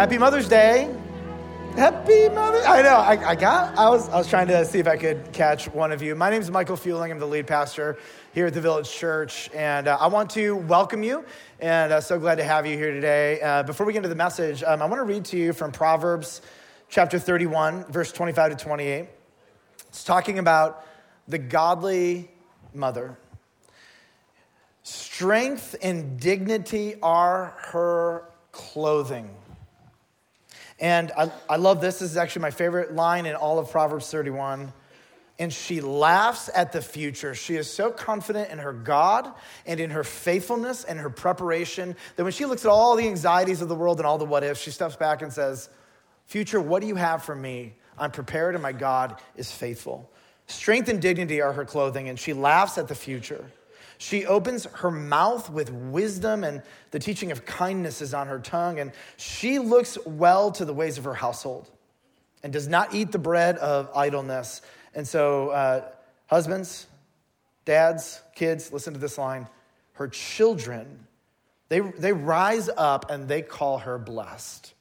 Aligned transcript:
Happy 0.00 0.16
Mother's 0.16 0.48
Day. 0.48 0.90
Happy 1.76 2.30
Mother. 2.30 2.62
I 2.66 2.80
know. 2.80 2.94
I, 2.94 3.32
I, 3.32 3.34
got. 3.34 3.76
I 3.76 3.90
was. 3.90 4.08
I 4.08 4.16
was 4.16 4.28
trying 4.28 4.46
to 4.46 4.64
see 4.64 4.78
if 4.78 4.88
I 4.88 4.96
could 4.96 5.30
catch 5.34 5.68
one 5.68 5.92
of 5.92 6.00
you. 6.00 6.14
My 6.14 6.30
name 6.30 6.40
is 6.40 6.50
Michael 6.50 6.78
Fuelling. 6.78 7.12
I'm 7.12 7.18
the 7.18 7.26
lead 7.26 7.46
pastor 7.46 7.98
here 8.32 8.46
at 8.46 8.54
the 8.54 8.62
Village 8.62 8.90
Church, 8.90 9.50
and 9.52 9.88
uh, 9.88 9.98
I 10.00 10.06
want 10.06 10.30
to 10.30 10.56
welcome 10.56 11.02
you. 11.02 11.22
And 11.60 11.92
uh, 11.92 12.00
so 12.00 12.18
glad 12.18 12.36
to 12.36 12.44
have 12.44 12.64
you 12.64 12.78
here 12.78 12.92
today. 12.92 13.42
Uh, 13.42 13.62
before 13.62 13.84
we 13.84 13.92
get 13.92 13.98
into 13.98 14.08
the 14.08 14.14
message, 14.14 14.62
um, 14.62 14.80
I 14.80 14.86
want 14.86 15.00
to 15.00 15.04
read 15.04 15.26
to 15.26 15.36
you 15.36 15.52
from 15.52 15.70
Proverbs 15.70 16.40
chapter 16.88 17.18
31, 17.18 17.84
verse 17.92 18.10
25 18.10 18.56
to 18.56 18.64
28. 18.64 19.06
It's 19.90 20.02
talking 20.02 20.38
about 20.38 20.86
the 21.28 21.36
godly 21.36 22.30
mother. 22.72 23.18
Strength 24.82 25.76
and 25.82 26.18
dignity 26.18 26.94
are 27.02 27.54
her 27.58 28.24
clothing. 28.50 29.28
And 30.80 31.12
I, 31.16 31.30
I 31.48 31.56
love 31.56 31.80
this. 31.80 31.98
This 31.98 32.10
is 32.10 32.16
actually 32.16 32.42
my 32.42 32.50
favorite 32.50 32.94
line 32.94 33.26
in 33.26 33.34
all 33.34 33.58
of 33.58 33.70
Proverbs 33.70 34.10
31. 34.10 34.72
And 35.38 35.52
she 35.52 35.80
laughs 35.80 36.50
at 36.54 36.72
the 36.72 36.82
future. 36.82 37.34
She 37.34 37.56
is 37.56 37.70
so 37.70 37.90
confident 37.90 38.50
in 38.50 38.58
her 38.58 38.72
God 38.72 39.32
and 39.66 39.80
in 39.80 39.90
her 39.90 40.04
faithfulness 40.04 40.84
and 40.84 40.98
her 40.98 41.10
preparation 41.10 41.96
that 42.16 42.24
when 42.24 42.32
she 42.32 42.46
looks 42.46 42.64
at 42.64 42.70
all 42.70 42.96
the 42.96 43.06
anxieties 43.06 43.62
of 43.62 43.68
the 43.68 43.74
world 43.74 43.98
and 43.98 44.06
all 44.06 44.18
the 44.18 44.24
what 44.24 44.42
ifs, 44.42 44.60
she 44.60 44.70
steps 44.70 44.96
back 44.96 45.22
and 45.22 45.32
says, 45.32 45.70
Future, 46.26 46.60
what 46.60 46.80
do 46.80 46.88
you 46.88 46.94
have 46.94 47.24
for 47.24 47.34
me? 47.34 47.74
I'm 47.98 48.10
prepared 48.10 48.54
and 48.54 48.62
my 48.62 48.72
God 48.72 49.20
is 49.36 49.50
faithful. 49.50 50.10
Strength 50.46 50.88
and 50.88 51.00
dignity 51.00 51.40
are 51.40 51.52
her 51.52 51.64
clothing, 51.64 52.08
and 52.08 52.18
she 52.18 52.32
laughs 52.32 52.76
at 52.76 52.88
the 52.88 52.94
future. 52.94 53.44
She 54.00 54.24
opens 54.24 54.64
her 54.64 54.90
mouth 54.90 55.50
with 55.50 55.70
wisdom, 55.70 56.42
and 56.42 56.62
the 56.90 56.98
teaching 56.98 57.32
of 57.32 57.44
kindness 57.44 58.00
is 58.00 58.14
on 58.14 58.28
her 58.28 58.38
tongue. 58.38 58.78
And 58.78 58.92
she 59.18 59.58
looks 59.58 59.98
well 60.06 60.50
to 60.52 60.64
the 60.64 60.72
ways 60.72 60.96
of 60.96 61.04
her 61.04 61.12
household 61.12 61.68
and 62.42 62.50
does 62.50 62.66
not 62.66 62.94
eat 62.94 63.12
the 63.12 63.18
bread 63.18 63.58
of 63.58 63.90
idleness. 63.94 64.62
And 64.94 65.06
so, 65.06 65.50
uh, 65.50 65.84
husbands, 66.28 66.86
dads, 67.66 68.22
kids, 68.34 68.72
listen 68.72 68.94
to 68.94 68.98
this 68.98 69.18
line. 69.18 69.46
Her 69.92 70.08
children, 70.08 71.06
they, 71.68 71.80
they 71.80 72.14
rise 72.14 72.70
up 72.74 73.10
and 73.10 73.28
they 73.28 73.42
call 73.42 73.80
her 73.80 73.98
blessed. 73.98 74.72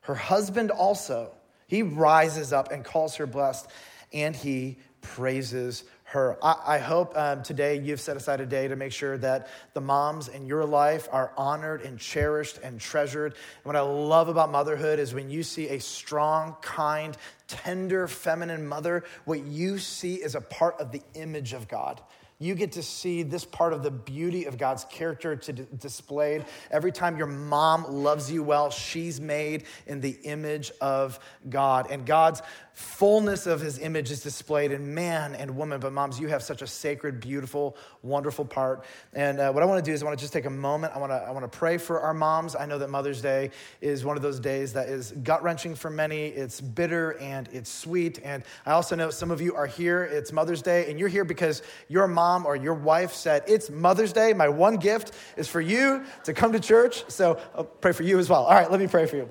Her 0.00 0.16
husband 0.16 0.72
also, 0.72 1.30
he 1.68 1.84
rises 1.84 2.52
up 2.52 2.72
and 2.72 2.84
calls 2.84 3.14
her 3.14 3.28
blessed, 3.28 3.68
and 4.12 4.34
he 4.34 4.78
praises 5.02 5.84
her. 6.10 6.36
I, 6.42 6.74
I 6.74 6.78
hope 6.78 7.16
um, 7.16 7.42
today 7.42 7.78
you've 7.78 8.00
set 8.00 8.16
aside 8.16 8.40
a 8.40 8.46
day 8.46 8.66
to 8.66 8.74
make 8.74 8.92
sure 8.92 9.16
that 9.18 9.48
the 9.74 9.80
moms 9.80 10.26
in 10.26 10.44
your 10.44 10.64
life 10.64 11.08
are 11.12 11.32
honored 11.36 11.82
and 11.82 11.98
cherished 11.98 12.58
and 12.64 12.80
treasured. 12.80 13.34
And 13.34 13.64
what 13.64 13.76
I 13.76 13.80
love 13.80 14.28
about 14.28 14.50
motherhood 14.50 14.98
is 14.98 15.14
when 15.14 15.30
you 15.30 15.44
see 15.44 15.68
a 15.68 15.78
strong, 15.78 16.56
kind, 16.62 17.16
tender, 17.46 18.08
feminine 18.08 18.66
mother, 18.66 19.04
what 19.24 19.44
you 19.44 19.78
see 19.78 20.16
is 20.16 20.34
a 20.34 20.40
part 20.40 20.80
of 20.80 20.90
the 20.90 21.02
image 21.14 21.52
of 21.52 21.68
God 21.68 22.00
you 22.40 22.54
get 22.54 22.72
to 22.72 22.82
see 22.82 23.22
this 23.22 23.44
part 23.44 23.74
of 23.74 23.82
the 23.82 23.90
beauty 23.90 24.46
of 24.46 24.56
God's 24.56 24.84
character 24.86 25.36
to 25.36 25.52
d- 25.52 25.66
displayed. 25.78 26.46
Every 26.70 26.90
time 26.90 27.18
your 27.18 27.26
mom 27.26 27.84
loves 27.86 28.32
you 28.32 28.42
well, 28.42 28.70
she's 28.70 29.20
made 29.20 29.64
in 29.86 30.00
the 30.00 30.18
image 30.24 30.72
of 30.80 31.20
God. 31.50 31.88
And 31.90 32.06
God's 32.06 32.40
fullness 32.72 33.46
of 33.46 33.60
his 33.60 33.78
image 33.78 34.10
is 34.10 34.22
displayed 34.22 34.72
in 34.72 34.94
man 34.94 35.34
and 35.34 35.56
woman. 35.56 35.80
But 35.80 35.92
moms, 35.92 36.18
you 36.18 36.28
have 36.28 36.42
such 36.42 36.62
a 36.62 36.66
sacred, 36.66 37.20
beautiful, 37.20 37.76
wonderful 38.02 38.44
part. 38.44 38.84
And 39.12 39.40
uh, 39.40 39.52
what 39.52 39.62
I 39.62 39.66
want 39.66 39.84
to 39.84 39.90
do 39.90 39.94
is 39.94 40.02
I 40.02 40.06
want 40.06 40.18
to 40.18 40.22
just 40.22 40.32
take 40.32 40.46
a 40.46 40.50
moment. 40.50 40.94
I 40.94 40.98
want 40.98 41.12
to 41.12 41.16
I 41.16 41.30
want 41.30 41.50
to 41.50 41.58
pray 41.58 41.78
for 41.78 42.00
our 42.00 42.14
moms. 42.14 42.56
I 42.56 42.66
know 42.66 42.78
that 42.78 42.90
Mother's 42.90 43.20
Day 43.20 43.50
is 43.80 44.04
one 44.04 44.16
of 44.16 44.22
those 44.22 44.40
days 44.40 44.72
that 44.74 44.88
is 44.88 45.12
gut 45.22 45.42
wrenching 45.42 45.74
for 45.74 45.90
many. 45.90 46.26
It's 46.26 46.60
bitter 46.60 47.18
and 47.18 47.48
it's 47.52 47.70
sweet. 47.70 48.20
And 48.22 48.42
I 48.66 48.72
also 48.72 48.96
know 48.96 49.10
some 49.10 49.30
of 49.30 49.40
you 49.40 49.54
are 49.54 49.66
here. 49.66 50.04
It's 50.04 50.32
Mother's 50.32 50.62
Day, 50.62 50.90
and 50.90 50.98
you're 50.98 51.08
here 51.08 51.24
because 51.24 51.62
your 51.88 52.06
mom 52.06 52.46
or 52.46 52.56
your 52.56 52.74
wife 52.74 53.12
said, 53.12 53.44
It's 53.46 53.70
Mother's 53.70 54.12
Day. 54.12 54.32
My 54.32 54.48
one 54.48 54.76
gift 54.76 55.12
is 55.36 55.48
for 55.48 55.60
you 55.60 56.04
to 56.24 56.32
come 56.32 56.52
to 56.52 56.60
church. 56.60 57.04
So 57.08 57.38
I'll 57.54 57.64
pray 57.64 57.92
for 57.92 58.02
you 58.02 58.18
as 58.18 58.28
well. 58.28 58.44
All 58.44 58.54
right, 58.54 58.70
let 58.70 58.80
me 58.80 58.86
pray 58.86 59.06
for 59.06 59.16
you. 59.16 59.28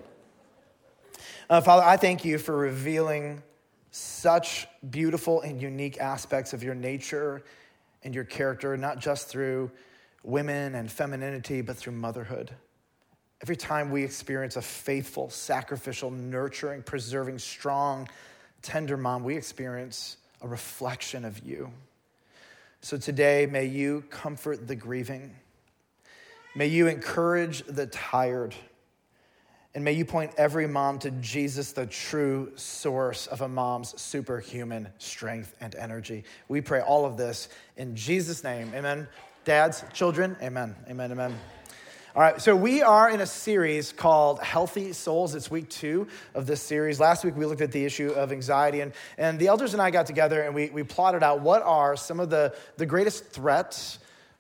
Uh, 1.50 1.60
Father, 1.60 1.82
I 1.82 1.98
thank 1.98 2.24
you 2.26 2.38
for 2.38 2.56
revealing 2.56 3.42
such 3.90 4.68
beautiful 4.88 5.42
and 5.42 5.60
unique 5.60 6.00
aspects 6.00 6.54
of 6.54 6.62
your 6.62 6.76
nature 6.76 7.42
and 8.04 8.14
your 8.14 8.24
character, 8.24 8.78
not 8.78 9.00
just 9.00 9.30
through 9.30 9.72
women 10.24 10.76
and 10.76 10.92
femininity, 10.92 11.62
but 11.62 11.76
through 11.76 11.94
motherhood. 11.94 12.52
Every 13.42 13.56
time 13.56 13.90
we 13.90 14.04
experience 14.04 14.58
a 14.58 14.62
faithful, 14.62 15.32
sacrificial, 15.32 16.12
nurturing, 16.12 16.84
preserving, 16.84 17.40
strong, 17.40 18.08
tender 18.62 18.96
mom, 18.96 19.24
we 19.24 19.36
experience 19.36 20.18
a 20.44 20.48
reflection 20.48 21.26
of 21.26 21.40
you. 21.40 21.72
So 22.82 22.96
today, 22.96 23.48
may 23.48 23.66
you 23.66 24.04
comfort 24.12 24.68
the 24.68 24.76
grieving. 24.76 25.36
May 26.56 26.68
you 26.68 26.86
encourage 26.86 27.64
the 27.66 27.88
tired. 27.88 28.54
And 29.76 29.84
may 29.84 29.92
you 29.92 30.04
point 30.04 30.32
every 30.36 30.68
mom 30.68 30.98
to 31.00 31.12
Jesus, 31.12 31.74
the 31.74 31.86
true 31.86 32.52
source 32.56 33.28
of 33.28 33.42
a 33.42 33.48
mom's 33.48 34.00
superhuman 34.02 34.90
strength 34.98 35.56
and 35.62 35.76
energy. 35.76 36.24
We 36.48 36.62
pray 36.62 36.82
all 36.82 37.06
of 37.06 37.18
this 37.18 37.50
in 37.78 37.96
Jesus' 37.96 38.44
name. 38.44 38.72
Amen. 38.74 39.08
Dads, 39.46 39.84
children, 39.94 40.36
amen. 40.42 40.76
Amen. 40.90 41.12
Amen. 41.12 41.36
All 42.16 42.24
right, 42.24 42.42
so 42.42 42.56
we 42.56 42.82
are 42.82 43.12
in 43.12 43.22
a 43.22 43.28
series 43.28 43.92
called 43.92 44.42
Healthy 44.42 44.94
Souls. 44.94 45.36
It's 45.36 45.52
week 45.52 45.70
two 45.70 46.08
of 46.34 46.48
this 46.48 46.64
series. 46.64 47.00
Last 47.00 47.24
week 47.24 47.36
we 47.38 47.46
looked 47.46 47.62
at 47.62 47.72
the 47.72 47.86
issue 47.86 48.10
of 48.10 48.32
anxiety, 48.32 48.82
and, 48.82 48.94
and 49.20 49.38
the 49.38 49.46
elders 49.46 49.74
and 49.74 49.82
I 49.82 49.92
got 49.92 50.08
together 50.08 50.42
and 50.42 50.56
we, 50.56 50.72
we 50.72 50.82
plotted 50.82 51.22
out 51.22 51.42
what 51.42 51.62
are 51.62 51.96
some 51.96 52.20
of 52.20 52.32
the, 52.32 52.56
the 52.78 52.88
greatest 52.88 53.28
threats 53.28 54.00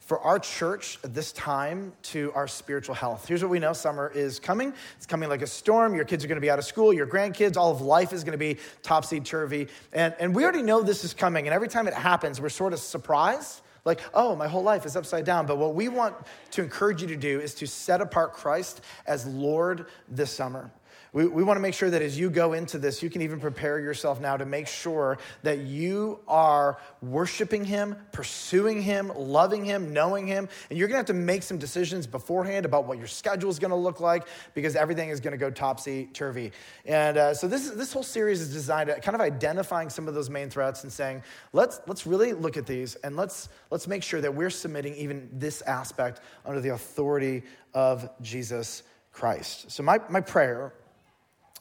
for 0.10 0.20
our 0.22 0.40
church 0.40 0.98
at 1.04 1.14
this 1.14 1.32
time 1.34 1.94
to 2.02 2.32
our 2.34 2.48
spiritual 2.48 2.96
health. 2.96 3.28
Here's 3.28 3.44
what 3.44 3.52
we 3.52 3.60
know 3.60 3.74
summer 3.74 4.12
is 4.16 4.40
coming. 4.40 4.74
It's 4.98 5.06
coming 5.06 5.30
like 5.30 5.44
a 5.44 5.48
storm. 5.48 5.94
Your 5.94 6.04
kids 6.04 6.26
are 6.26 6.28
going 6.28 6.38
to 6.38 6.42
be 6.42 6.50
out 6.50 6.58
of 6.58 6.66
school, 6.66 6.92
your 6.92 7.06
grandkids, 7.06 7.58
all 7.58 7.72
of 7.72 7.82
life 7.82 8.12
is 8.12 8.24
going 8.24 8.32
to 8.32 8.40
be 8.40 8.58
topsy 8.82 9.20
turvy. 9.20 9.68
And, 9.94 10.16
and 10.20 10.34
we 10.34 10.42
already 10.44 10.64
know 10.64 10.82
this 10.82 11.04
is 11.04 11.14
coming, 11.14 11.46
and 11.46 11.54
every 11.54 11.68
time 11.68 11.88
it 11.88 11.94
happens, 11.94 12.42
we're 12.42 12.50
sort 12.50 12.74
of 12.74 12.80
surprised 12.80 13.62
like, 13.86 14.02
oh, 14.16 14.36
my 14.36 14.48
whole 14.48 14.64
life 14.64 14.88
is 14.88 14.96
upside 14.96 15.26
down. 15.26 15.46
But 15.46 15.60
what 15.60 15.76
we 15.76 15.90
want 15.90 16.16
to 16.52 16.64
encourage 16.64 17.04
you 17.04 17.08
to 17.10 17.16
do 17.16 17.40
is 17.40 17.54
to 17.56 17.68
set 17.68 18.02
apart 18.02 18.34
Christ 18.34 18.82
as 19.06 19.28
Lord 19.28 19.86
this 20.08 20.32
summer. 20.32 20.72
We, 21.12 21.26
we 21.26 21.44
want 21.44 21.58
to 21.58 21.62
make 21.62 21.74
sure 21.74 21.90
that 21.90 22.04
as 22.04 22.20
you 22.20 22.30
go 22.30 22.54
into 22.54 22.78
this, 22.78 23.02
you 23.02 23.10
can 23.10 23.24
even 23.24 23.40
prepare 23.40 23.80
yourself 23.80 24.22
now 24.22 24.38
to 24.38 24.46
make 24.46 24.68
sure 24.68 25.18
that 25.42 25.60
you 25.60 26.20
are 26.28 26.78
worshiping 27.02 27.66
Him, 27.66 27.96
pursuing 28.12 28.82
Him, 28.82 29.12
loving 29.16 29.66
Him, 29.66 29.92
knowing 29.92 30.28
Him. 30.28 30.48
And 30.70 30.78
you're 30.78 30.88
going 30.88 30.96
to 30.96 31.00
have 31.00 31.06
to 31.08 31.14
make 31.14 31.42
some 31.42 31.58
decisions 31.58 32.06
beforehand 32.06 32.66
about 32.66 32.86
what 32.86 33.00
your 33.00 33.08
schedule 33.08 33.50
is 33.50 33.58
going 33.58 33.72
to 33.72 33.78
look 33.78 34.00
like 34.00 34.28
because 34.54 34.76
everything 34.76 35.10
is 35.10 35.20
going 35.20 35.32
to 35.32 35.38
go 35.38 35.50
topsy 35.50 36.10
turvy. 36.14 36.52
And 36.86 37.18
uh, 37.18 37.34
so 37.34 37.48
this, 37.48 37.72
this 37.72 37.92
whole 37.92 38.04
series 38.04 38.40
is 38.40 38.54
designed 38.54 38.92
at 38.92 39.02
kind 39.02 39.16
of 39.16 39.22
identifying 39.22 39.90
some 39.90 40.08
of 40.08 40.14
those 40.14 40.30
main 40.30 40.52
threats 40.52 40.84
and 40.84 40.94
saying, 40.94 41.24
let's, 41.54 41.82
let's 41.88 42.06
really 42.06 42.34
look 42.34 42.56
at 42.56 42.68
these 42.68 42.94
and 42.96 43.16
let's, 43.16 43.50
let's 43.72 43.88
make 43.88 44.04
sure 44.04 44.22
that 44.22 44.34
we're 44.34 44.52
submitting 44.52 44.94
even 44.96 45.28
this 45.34 45.64
aspect 45.64 46.22
under 46.46 46.62
the 46.62 46.70
authority 46.70 47.42
of 47.74 48.08
Jesus 48.22 48.84
Christ. 49.12 49.72
So, 49.72 49.82
my, 49.84 50.00
my 50.10 50.22
prayer 50.22 50.74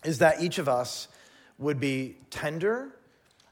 is 0.04 0.19
that 0.19 0.42
each 0.42 0.59
of 0.59 0.69
us 0.69 1.09
would 1.59 1.81
be 1.81 2.16
tender 2.31 2.92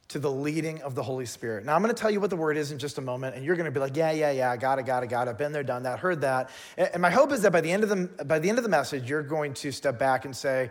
to 0.09 0.21
the 0.21 0.31
leading 0.31 0.81
of 0.83 0.95
the 0.95 1.03
Holy 1.03 1.27
Spirit. 1.27 1.65
Now, 1.65 1.75
I'm 1.75 1.83
going 1.83 1.93
to 1.93 2.01
tell 2.01 2.11
you 2.11 2.21
what 2.21 2.31
the 2.31 2.37
word 2.37 2.57
is 2.57 2.71
in 2.71 2.79
just 2.79 2.99
a 2.99 3.01
moment, 3.01 3.35
and 3.35 3.45
you're 3.45 3.57
going 3.57 3.65
to 3.65 3.73
be 3.73 3.81
like, 3.81 3.97
yeah, 3.97 4.13
yeah, 4.13 4.31
yeah, 4.31 4.51
I 4.53 4.57
got 4.57 4.79
it, 4.79 4.87
got 4.87 5.03
it, 5.03 5.09
got 5.09 5.27
it. 5.27 5.37
Been 5.37 5.51
there, 5.51 5.65
done 5.65 5.83
that, 5.83 5.99
heard 5.99 6.21
that. 6.21 6.51
And 6.77 7.03
my 7.03 7.11
hope 7.11 7.33
is 7.33 7.43
that 7.43 7.53
by 7.53 7.61
the 7.61 7.73
end 7.73 7.83
of 7.83 7.89
the, 7.89 8.25
by 8.25 8.39
the, 8.39 8.49
end 8.49 8.59
of 8.59 8.65
the 8.65 8.71
message, 8.71 9.11
you're 9.11 9.25
going 9.25 9.55
to 9.55 9.73
step 9.73 9.99
back 9.99 10.25
and 10.25 10.37
say, 10.37 10.71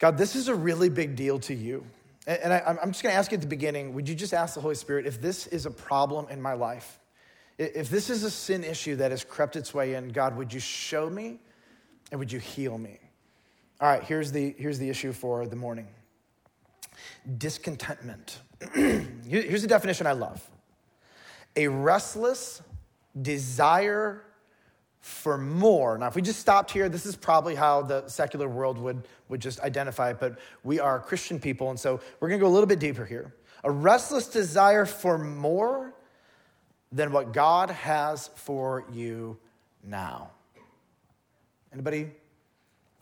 God, 0.00 0.18
this 0.18 0.34
is 0.34 0.48
a 0.48 0.54
really 0.54 0.88
big 0.88 1.14
deal 1.14 1.38
to 1.40 1.54
you. 1.54 1.86
And 2.26 2.52
I, 2.52 2.76
am 2.82 2.90
just 2.90 3.02
going 3.02 3.12
to 3.12 3.18
ask 3.18 3.30
you 3.30 3.36
at 3.36 3.42
the 3.42 3.48
beginning 3.48 3.94
would 3.94 4.08
you 4.08 4.14
just 4.14 4.32
ask 4.32 4.54
the 4.54 4.60
Holy 4.60 4.76
Spirit 4.76 5.06
if 5.06 5.20
this 5.20 5.46
is 5.48 5.66
a 5.66 5.70
problem 5.70 6.26
in 6.28 6.42
my 6.42 6.52
life? 6.52 6.98
If 7.58 7.90
this 7.90 8.10
is 8.10 8.24
a 8.24 8.30
sin 8.30 8.64
issue 8.64 8.96
that 8.96 9.10
has 9.10 9.24
crept 9.24 9.54
its 9.54 9.72
way 9.74 9.94
in, 9.94 10.08
God, 10.08 10.36
would 10.36 10.52
you 10.52 10.60
show 10.60 11.08
me 11.08 11.38
and 12.10 12.18
would 12.18 12.32
you 12.32 12.40
heal 12.40 12.78
me? 12.78 12.98
All 13.82 13.88
right, 13.88 14.04
here's 14.04 14.30
the, 14.30 14.54
here's 14.58 14.78
the 14.78 14.88
issue 14.88 15.12
for 15.12 15.44
the 15.44 15.56
morning 15.56 15.88
discontentment. 17.36 18.40
here's 18.74 19.62
the 19.62 19.68
definition 19.68 20.06
I 20.06 20.12
love 20.12 20.48
a 21.56 21.66
restless 21.66 22.62
desire 23.20 24.22
for 25.00 25.36
more. 25.36 25.98
Now, 25.98 26.06
if 26.06 26.14
we 26.14 26.22
just 26.22 26.38
stopped 26.38 26.70
here, 26.70 26.88
this 26.88 27.04
is 27.06 27.16
probably 27.16 27.56
how 27.56 27.82
the 27.82 28.06
secular 28.06 28.48
world 28.48 28.78
would, 28.78 29.08
would 29.28 29.40
just 29.40 29.58
identify 29.60 30.10
it, 30.10 30.20
but 30.20 30.38
we 30.62 30.78
are 30.78 31.00
Christian 31.00 31.40
people, 31.40 31.70
and 31.70 31.78
so 31.78 32.00
we're 32.20 32.28
gonna 32.28 32.38
go 32.38 32.46
a 32.46 32.54
little 32.54 32.68
bit 32.68 32.78
deeper 32.78 33.04
here. 33.04 33.34
A 33.64 33.70
restless 33.70 34.28
desire 34.28 34.86
for 34.86 35.18
more 35.18 35.92
than 36.92 37.10
what 37.10 37.32
God 37.32 37.70
has 37.70 38.28
for 38.36 38.84
you 38.92 39.38
now. 39.82 40.30
Anybody 41.72 42.12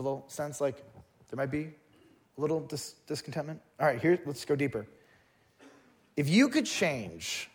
A 0.00 0.02
little 0.02 0.24
sense 0.28 0.62
like 0.62 0.82
there 1.28 1.36
might 1.36 1.50
be 1.50 1.68
a 2.38 2.40
little 2.40 2.60
dis- 2.60 2.94
discontentment? 3.06 3.60
All 3.78 3.86
right, 3.86 4.00
here, 4.00 4.18
let's 4.24 4.46
go 4.46 4.56
deeper. 4.56 4.86
If 6.16 6.26
you 6.26 6.48
could 6.48 6.64
change 6.64 7.50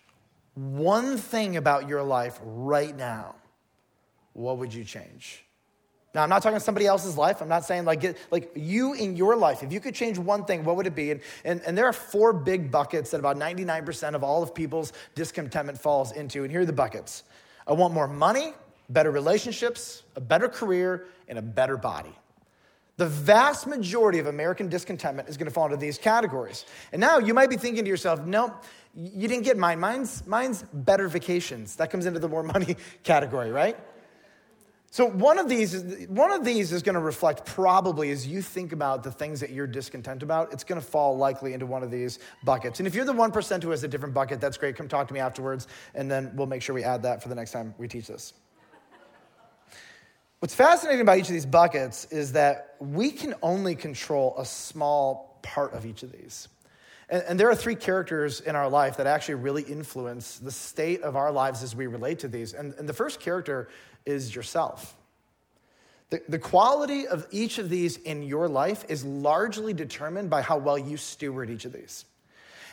one 0.53 1.17
thing 1.17 1.57
about 1.57 1.89
your 1.89 2.03
life 2.03 2.39
right 2.43 2.95
now, 2.95 3.33
what 4.33 4.59
would 4.59 4.71
you 4.71 4.83
change? 4.83 5.43
Now, 6.13 6.21
I'm 6.21 6.29
not 6.29 6.43
talking 6.43 6.59
somebody 6.59 6.85
else's 6.85 7.17
life. 7.17 7.41
I'm 7.41 7.49
not 7.49 7.65
saying 7.65 7.83
like, 7.83 8.15
like 8.29 8.51
you 8.55 8.93
in 8.93 9.15
your 9.15 9.35
life. 9.35 9.63
If 9.63 9.73
you 9.73 9.79
could 9.79 9.95
change 9.95 10.19
one 10.19 10.45
thing, 10.45 10.63
what 10.63 10.75
would 10.75 10.85
it 10.85 10.95
be? 10.95 11.09
And, 11.09 11.21
and, 11.45 11.61
and 11.65 11.75
there 11.75 11.87
are 11.87 11.93
four 11.93 12.31
big 12.31 12.69
buckets 12.69 13.09
that 13.09 13.19
about 13.19 13.37
99% 13.37 14.13
of 14.13 14.23
all 14.23 14.43
of 14.43 14.53
people's 14.53 14.93
discontentment 15.15 15.79
falls 15.79 16.11
into. 16.11 16.43
And 16.43 16.51
here 16.51 16.61
are 16.61 16.65
the 16.65 16.73
buckets 16.73 17.23
I 17.65 17.73
want 17.73 17.95
more 17.95 18.07
money, 18.07 18.53
better 18.87 19.09
relationships, 19.09 20.03
a 20.15 20.21
better 20.21 20.47
career, 20.47 21.07
and 21.27 21.39
a 21.39 21.41
better 21.41 21.75
body. 21.75 22.15
The 22.97 23.07
vast 23.07 23.67
majority 23.67 24.19
of 24.19 24.27
American 24.27 24.69
discontentment 24.69 25.27
is 25.27 25.35
going 25.35 25.47
to 25.47 25.53
fall 25.53 25.65
into 25.65 25.77
these 25.77 25.97
categories. 25.97 26.65
And 26.93 27.01
now 27.01 27.17
you 27.17 27.33
might 27.33 27.49
be 27.49 27.57
thinking 27.57 27.83
to 27.83 27.89
yourself, 27.89 28.25
no, 28.25 28.55
you 28.95 29.27
didn't 29.27 29.43
get 29.43 29.57
mine. 29.57 29.79
Mine's, 29.79 30.25
mine's 30.25 30.63
better 30.71 31.09
vacations. 31.09 31.75
That 31.75 31.91
comes 31.91 32.05
into 32.05 32.19
the 32.19 32.29
more 32.29 32.43
money 32.55 32.77
category, 33.03 33.51
right? 33.51 33.77
So 34.91 35.05
one 35.05 35.39
of 35.39 35.49
these 35.49 35.73
is, 35.73 36.07
one 36.07 36.31
of 36.31 36.45
these 36.45 36.71
is 36.71 36.81
going 36.81 36.95
to 36.95 37.01
reflect 37.01 37.45
probably 37.45 38.11
as 38.11 38.25
you 38.25 38.41
think 38.41 38.71
about 38.71 39.03
the 39.03 39.11
things 39.11 39.41
that 39.41 39.49
you're 39.49 39.67
discontent 39.67 40.23
about, 40.23 40.53
it's 40.53 40.63
going 40.63 40.79
to 40.79 40.87
fall 40.87 41.17
likely 41.17 41.51
into 41.51 41.65
one 41.65 41.83
of 41.83 41.91
these 41.91 42.19
buckets. 42.45 42.79
And 42.79 42.87
if 42.87 42.95
you're 42.95 43.03
the 43.03 43.13
1% 43.13 43.61
who 43.61 43.71
has 43.71 43.83
a 43.83 43.89
different 43.89 44.13
bucket, 44.13 44.39
that's 44.39 44.57
great. 44.57 44.77
Come 44.77 44.87
talk 44.87 45.09
to 45.09 45.13
me 45.13 45.19
afterwards, 45.19 45.67
and 45.95 46.09
then 46.09 46.31
we'll 46.35 46.47
make 46.47 46.61
sure 46.61 46.73
we 46.73 46.85
add 46.85 47.03
that 47.03 47.21
for 47.21 47.27
the 47.27 47.35
next 47.35 47.51
time 47.51 47.75
we 47.77 47.89
teach 47.89 48.07
this. 48.07 48.31
What's 50.45 50.53
fascinating 50.53 51.01
about 51.01 51.17
each 51.17 51.25
of 51.25 51.33
these 51.33 51.47
buckets 51.47 52.05
is 52.11 52.33
that 52.33 52.75
we 52.79 53.09
can 53.09 53.33
only 53.41 53.73
control 53.73 54.35
a 54.37 54.45
small 54.45 55.39
part 55.41 55.73
of 55.73 55.87
each 55.87 56.03
of 56.03 56.11
these. 56.11 56.49
And, 57.09 57.23
and, 57.27 57.39
there 57.39 57.49
are 57.49 57.55
three 57.55 57.73
characters 57.73 58.41
in 58.41 58.55
our 58.55 58.69
life 58.69 58.97
that 58.97 59.07
actually 59.07 59.35
really 59.41 59.63
influence 59.63 60.37
the 60.37 60.51
state 60.51 61.01
of 61.01 61.15
our 61.15 61.31
lives 61.31 61.63
as 61.63 61.75
we 61.75 61.87
relate 61.87 62.19
to 62.19 62.27
these. 62.27 62.53
And, 62.53 62.75
and 62.75 62.87
the 62.87 62.93
first 62.93 63.19
character 63.19 63.69
is 64.05 64.35
yourself. 64.35 64.95
The, 66.11 66.21
the 66.29 66.37
quality 66.37 67.07
of 67.07 67.25
each 67.31 67.57
of 67.57 67.71
these 67.71 67.97
in 67.97 68.21
your 68.21 68.47
life 68.47 68.85
is 68.87 69.03
largely 69.03 69.73
determined 69.73 70.29
by 70.29 70.43
how 70.43 70.59
well 70.59 70.77
you 70.77 70.97
steward 70.97 71.49
each 71.49 71.65
of 71.65 71.73
these. 71.73 72.05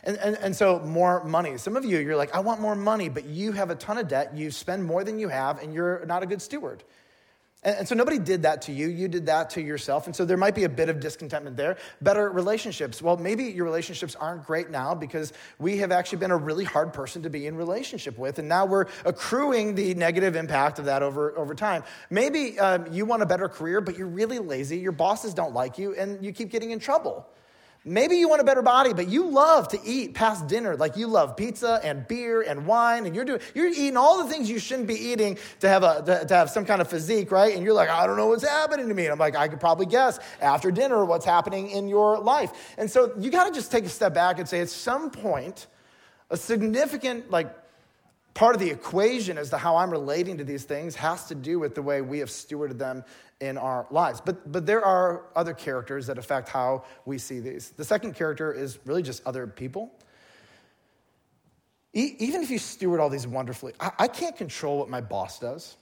And, 0.05 0.19
and, 0.19 0.37
and 0.37 0.55
so, 0.55 0.79
more 0.81 1.25
money. 1.25 1.57
Some 1.57 1.77
of 1.77 1.87
you, 1.87 1.97
you're 2.01 2.17
like, 2.17 2.35
I 2.35 2.41
want 2.41 2.61
more 2.61 2.77
money, 2.77 3.09
but 3.09 3.25
you 3.25 3.53
have 3.53 3.71
a 3.71 3.75
ton 3.75 3.97
of 3.97 4.09
debt. 4.09 4.37
You 4.37 4.51
spend 4.51 4.85
more 4.85 5.05
than 5.05 5.19
you 5.19 5.29
have, 5.29 5.63
and 5.63 5.73
you're 5.73 6.05
not 6.05 6.23
a 6.23 6.27
good 6.27 6.43
steward. 6.43 6.85
And, 7.62 7.87
so 7.87 7.94
nobody 7.94 8.19
did 8.19 8.43
that 8.43 8.62
to 8.62 8.73
you. 8.73 8.88
You 8.88 9.09
did 9.09 9.26
that 9.26 9.50
to 9.50 9.61
yourself. 9.61 10.06
And 10.06 10.17
so 10.17 10.25
there 10.25 10.37
might 10.37 10.55
be 10.55 10.64
a 10.64 10.69
bit 10.69 10.88
of 10.88 10.99
discontentment 10.99 11.56
there. 11.56 11.76
Better 12.00 12.29
relationships. 12.29 13.00
Well, 13.00 13.17
maybe 13.17 13.44
your 13.44 13.64
relationships 13.64 14.17
aren't 14.17 14.44
great 14.44 14.70
now 14.70 14.94
because 14.94 15.32
we 15.59 15.79
have 15.79 15.93
actually 15.93 16.19
been 16.19 16.32
a 16.32 16.37
really 16.37 16.64
hard 16.64 16.93
person 16.93 17.23
to 17.23 17.31
be 17.31 17.47
in 17.47 17.56
relationship 17.56 18.19
with. 18.19 18.38
And 18.38 18.49
now 18.49 18.67
we're 18.67 18.87
accruing 19.05 19.75
the 19.76 19.94
negative 19.94 20.35
impact 20.35 20.81
of 20.81 20.87
that 20.87 21.03
over, 21.03 21.37
over 21.38 21.55
time. 21.55 21.85
Maybe 22.11 22.59
um, 22.59 22.93
you 22.93 23.06
want 23.06 23.23
a 23.23 23.26
better 23.26 23.49
career, 23.49 23.81
but 23.81 23.97
you're 23.97 24.09
really 24.09 24.41
lazy. 24.41 24.79
Your 24.79 24.93
bosses 24.93 25.32
don't 25.32 25.55
like 25.55 25.79
you, 25.79 25.94
and 25.94 26.25
you 26.25 26.32
keep 26.32 26.50
getting 26.50 26.73
in 26.73 26.81
trouble. 26.81 27.26
Maybe 27.84 28.17
you 28.17 28.29
want 28.29 28.40
a 28.40 28.44
better 28.44 28.62
body, 28.62 28.93
but 28.93 29.08
you 29.08 29.29
love 29.29 29.67
to 29.69 29.81
eat 29.84 30.14
past 30.14 30.46
dinner. 30.46 30.76
Like 30.76 30.96
you 30.96 31.08
love 31.08 31.37
pizza 31.37 31.81
and 31.82 32.06
beer 32.06 32.43
and 32.43 32.64
wine, 32.64 33.06
and 33.06 33.14
you're 33.14 33.25
doing 33.25 33.40
you're 33.55 33.67
eating 33.67 33.96
all 33.96 34.23
the 34.23 34.32
things 34.32 34.49
you 34.49 34.61
shouldn't 34.61 34.87
be 34.87 34.94
eating 34.94 35.37
to 35.61 35.69
have 35.69 35.82
a 35.82 36.00
to, 36.06 36.25
to 36.26 36.34
have 36.34 36.49
some 36.49 36.64
kind 36.64 36.81
of 36.81 36.88
physique, 36.88 37.32
right? 37.32 37.56
And 37.56 37.64
you're 37.64 37.75
like, 37.75 37.88
I 37.88 38.06
don't 38.06 38.17
know 38.17 38.29
what's 38.29 38.46
happening 38.46 38.88
to 38.88 38.94
me. 38.94 39.05
And 39.05 39.12
I'm 39.12 39.19
like, 39.19 39.34
I 39.34 39.49
could 39.49 39.58
probably 39.58 39.87
guess 39.87 40.20
after 40.40 40.70
dinner 40.70 41.05
what's 41.05 41.25
happening 41.25 41.70
in 41.70 41.88
your 41.88 42.20
life. 42.20 42.52
And 42.79 42.88
so 42.88 43.12
you 43.19 43.31
got 43.31 43.49
to 43.49 43.52
just 43.52 43.73
take 43.73 43.85
a 43.85 43.88
step 43.88 44.14
back 44.14 44.38
and 44.38 44.49
say, 44.49 44.61
at 44.61 44.69
some 44.69 45.11
point, 45.11 45.67
a 46.31 46.37
significant 46.37 47.32
like 47.32 47.52
part 48.34 48.55
of 48.55 48.61
the 48.61 48.70
equation 48.70 49.37
as 49.38 49.50
to 49.50 49.58
how 49.58 49.76
I'm 49.76 49.90
relating 49.90 50.38
to 50.38 50.44
these 50.44 50.64
things 50.64 50.94
has 50.96 51.26
to 51.26 51.34
do 51.34 51.58
with 51.58 51.75
the 51.75 51.82
way 51.82 52.00
we 52.00 52.19
have 52.20 52.29
stewarded 52.29 52.79
them 52.79 53.05
in 53.40 53.58
our 53.58 53.87
lives. 53.90 54.20
But, 54.20 54.50
but 54.50 54.67
there 54.67 54.84
are 54.84 55.25
other 55.34 55.52
characters 55.52 56.06
that 56.06 56.17
affect 56.19 56.49
how 56.49 56.84
we 57.05 57.19
see 57.19 57.40
these. 57.40 57.70
The 57.70 57.84
second 57.84 58.14
character 58.14 58.52
is 58.52 58.79
really 58.84 59.02
just 59.02 59.26
other 59.26 59.46
people. 59.46 59.93
E- 61.93 62.14
even 62.19 62.43
if 62.43 62.50
you 62.50 62.58
steward 62.58 63.00
all 63.00 63.11
these 63.11 63.26
wonderfully, 63.26 63.75
I, 63.81 63.90
I 63.99 64.08
can't 64.08 64.37
control 64.37 64.78
what 64.78 64.88
my 64.88 65.00
boss 65.00 65.38
does. 65.38 65.76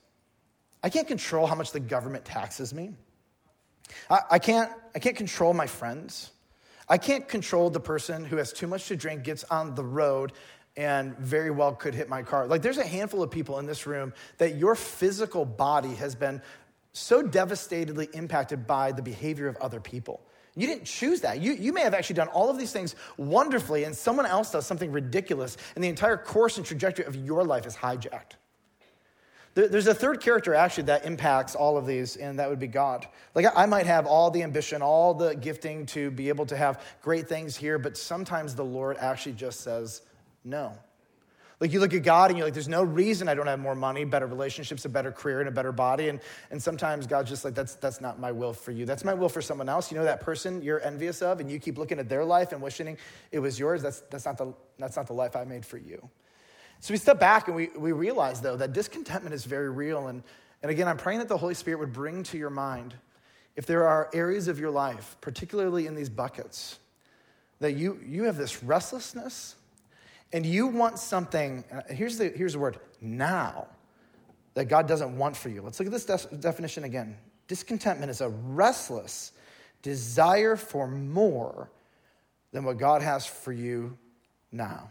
I 0.83 0.89
can't 0.89 1.07
control 1.07 1.47
how 1.47 1.55
much 1.55 1.73
the 1.73 1.81
government 1.81 2.25
taxes 2.25 2.73
me. 2.73 2.95
I, 4.09 4.21
I, 4.33 4.39
can't, 4.39 4.73
I 4.95 4.99
can't 4.99 5.17
control 5.17 5.53
my 5.53 5.67
friends. 5.67 6.31
I 6.89 6.99
can't 6.99 7.29
control 7.29 7.71
the 7.71 7.81
person 7.81 8.25
who 8.25 8.37
has 8.37 8.53
too 8.53 8.67
much 8.67 8.89
to 8.89 8.97
drink, 8.97 9.23
gets 9.23 9.45
on 9.45 9.75
the 9.75 9.85
road, 9.85 10.33
and 10.81 11.15
very 11.19 11.51
well 11.51 11.75
could 11.75 11.95
hit 11.95 12.09
my 12.09 12.23
car. 12.23 12.47
Like, 12.47 12.63
there's 12.63 12.79
a 12.79 12.87
handful 12.87 13.23
of 13.23 13.31
people 13.31 13.59
in 13.59 13.67
this 13.67 13.87
room 13.87 14.15
that 14.39 14.55
your 14.55 14.75
physical 14.75 15.45
body 15.45 15.95
has 15.97 16.15
been 16.15 16.41
so 16.95 17.23
devastatedly 17.23 18.15
impacted 18.15 18.67
by 18.67 18.91
the 18.91 19.03
behavior 19.03 19.47
of 19.47 19.59
other 19.59 19.79
people. 19.79 20.23
You 20.57 20.67
didn't 20.67 20.87
choose 20.87 21.21
that. 21.21 21.43
You, 21.43 21.53
you 21.53 21.75
may 21.75 21.83
have 21.83 21.93
actually 21.93 22.15
done 22.15 22.29
all 22.29 22.49
of 22.49 22.57
these 22.57 22.73
things 22.73 22.97
wonderfully, 23.19 23.85
and 23.85 23.95
someone 23.95 24.25
else 24.25 24.53
does 24.53 24.65
something 24.67 24.91
ridiculous, 24.91 25.59
and 25.75 25.85
the 25.85 25.89
entire 25.91 26.17
course 26.17 26.57
and 26.57 26.65
trajectory 26.65 27.05
of 27.05 27.15
your 27.15 27.45
life 27.45 27.67
is 27.67 27.77
hijacked. 27.77 28.37
There's 29.53 29.87
a 29.87 29.95
third 29.95 30.23
character 30.23 30.55
actually 30.55 30.85
that 30.85 31.05
impacts 31.05 31.55
all 31.55 31.77
of 31.77 31.85
these, 31.85 32.17
and 32.17 32.39
that 32.39 32.49
would 32.49 32.59
be 32.59 32.69
God. 32.69 33.07
Like, 33.35 33.45
I 33.55 33.67
might 33.67 33.85
have 33.85 34.07
all 34.07 34.31
the 34.31 34.43
ambition, 34.43 34.81
all 34.81 35.13
the 35.13 35.35
gifting 35.35 35.85
to 35.87 36.11
be 36.11 36.31
able 36.31 36.47
to 36.47 36.57
have 36.57 36.83
great 37.03 37.29
things 37.29 37.55
here, 37.55 37.79
but 37.79 37.99
sometimes 37.99 38.55
the 38.55 38.65
Lord 38.65 38.97
actually 38.99 39.35
just 39.35 39.61
says 39.61 40.01
no. 40.45 40.77
Like 41.61 41.75
you 41.75 41.81
look 41.81 41.93
at 41.93 42.03
God 42.03 42.31
and 42.31 42.39
you're 42.39 42.47
like, 42.47 42.55
there's 42.55 42.69
no 42.69 42.83
reason 42.83 43.29
I 43.29 43.35
don't 43.35 43.47
have 43.47 43.61
more 43.61 43.75
money, 43.75 44.07
better 44.07 44.27
relationships, 44.27 44.87
a 44.87 44.89
better 44.89 45.13
career, 45.13 45.41
and 45.41 45.49
a 45.49 45.53
better 45.53 45.73
body. 45.73 46.09
And, 46.09 46.21
and 46.51 46.63
sometimes 46.63 47.07
God's 47.07 47.29
just 47.29 47.45
like, 47.45 47.55
that's, 47.55 47.75
that's 47.75 48.01
not 48.01 48.19
my 48.19 48.33
will 48.33 48.55
for 48.55 48.73
you. 48.73 48.87
That's 48.87 49.05
my 49.05 49.13
will 49.13 49.29
for 49.29 49.43
someone 49.43 49.69
else. 49.69 49.93
You 49.93 49.99
know 49.99 50.05
that 50.05 50.23
person 50.23 50.63
you're 50.63 50.81
envious 50.81 51.21
of 51.21 51.39
and 51.39 51.51
you 51.51 51.59
keep 51.59 51.77
looking 51.77 51.99
at 51.99 52.09
their 52.09 52.25
life 52.25 52.53
and 52.53 52.63
wishing 52.63 52.97
it 53.31 53.39
was 53.41 53.59
yours? 53.59 53.83
That's, 53.83 54.01
that's, 54.11 54.25
not, 54.25 54.39
the, 54.39 54.55
that's 54.79 54.97
not 54.97 55.07
the 55.07 55.13
life 55.13 55.37
I 55.37 55.45
made 55.45 55.67
for 55.67 55.77
you. 55.77 56.09
So 56.81 56.95
we 56.95 56.99
step 56.99 57.21
back 57.21 57.47
and 57.49 57.55
we, 57.55 57.69
we 57.77 57.93
realize, 57.93 58.41
though, 58.41 58.57
that 58.57 58.73
discontentment 58.73 59.35
is 59.35 59.45
very 59.45 59.69
real. 59.69 60.07
And, 60.09 60.23
and 60.63 60.71
again, 60.71 60.89
I'm 60.89 60.97
praying 60.97 61.19
that 61.19 61.29
the 61.29 61.37
Holy 61.37 61.55
Spirit 61.55 61.79
would 61.81 61.93
bring 61.93 62.23
to 62.23 62.39
your 62.39 62.49
mind 62.49 62.95
if 63.55 63.67
there 63.67 63.87
are 63.87 64.09
areas 64.15 64.49
of 64.49 64.59
your 64.59 64.71
life, 64.71 65.19
particularly 65.21 65.87
in 65.87 65.95
these 65.95 66.09
buckets, 66.09 66.79
that 67.59 67.73
you, 67.73 68.01
you 68.03 68.23
have 68.23 68.39
this 68.39 68.63
restlessness 68.63 69.57
and 70.33 70.47
you 70.47 70.67
want 70.67 70.99
something, 70.99 71.65
uh, 71.73 71.83
here's 71.93 72.19
the, 72.19 72.29
here's 72.29 72.53
the 72.53 72.59
word, 72.59 72.79
now, 73.01 73.67
that 74.55 74.67
God 74.67 74.87
doesn't 74.87 75.17
want 75.17 75.37
for 75.37 75.49
you. 75.49 75.63
Let's 75.63 75.79
look 75.79 75.87
at 75.87 75.93
this 75.93 76.05
de- 76.05 76.37
definition 76.37 76.85
again. 76.85 77.17
Discontentment 77.49 78.11
is 78.11 78.21
a 78.21 78.29
restless 78.29 79.33
desire 79.83 80.57
for 80.57 80.87
more 80.87 81.71
than 82.53 82.65
what 82.65 82.79
God 82.79 83.03
has 83.03 83.27
for 83.27 83.53
you 83.53 83.97
now. 84.53 84.91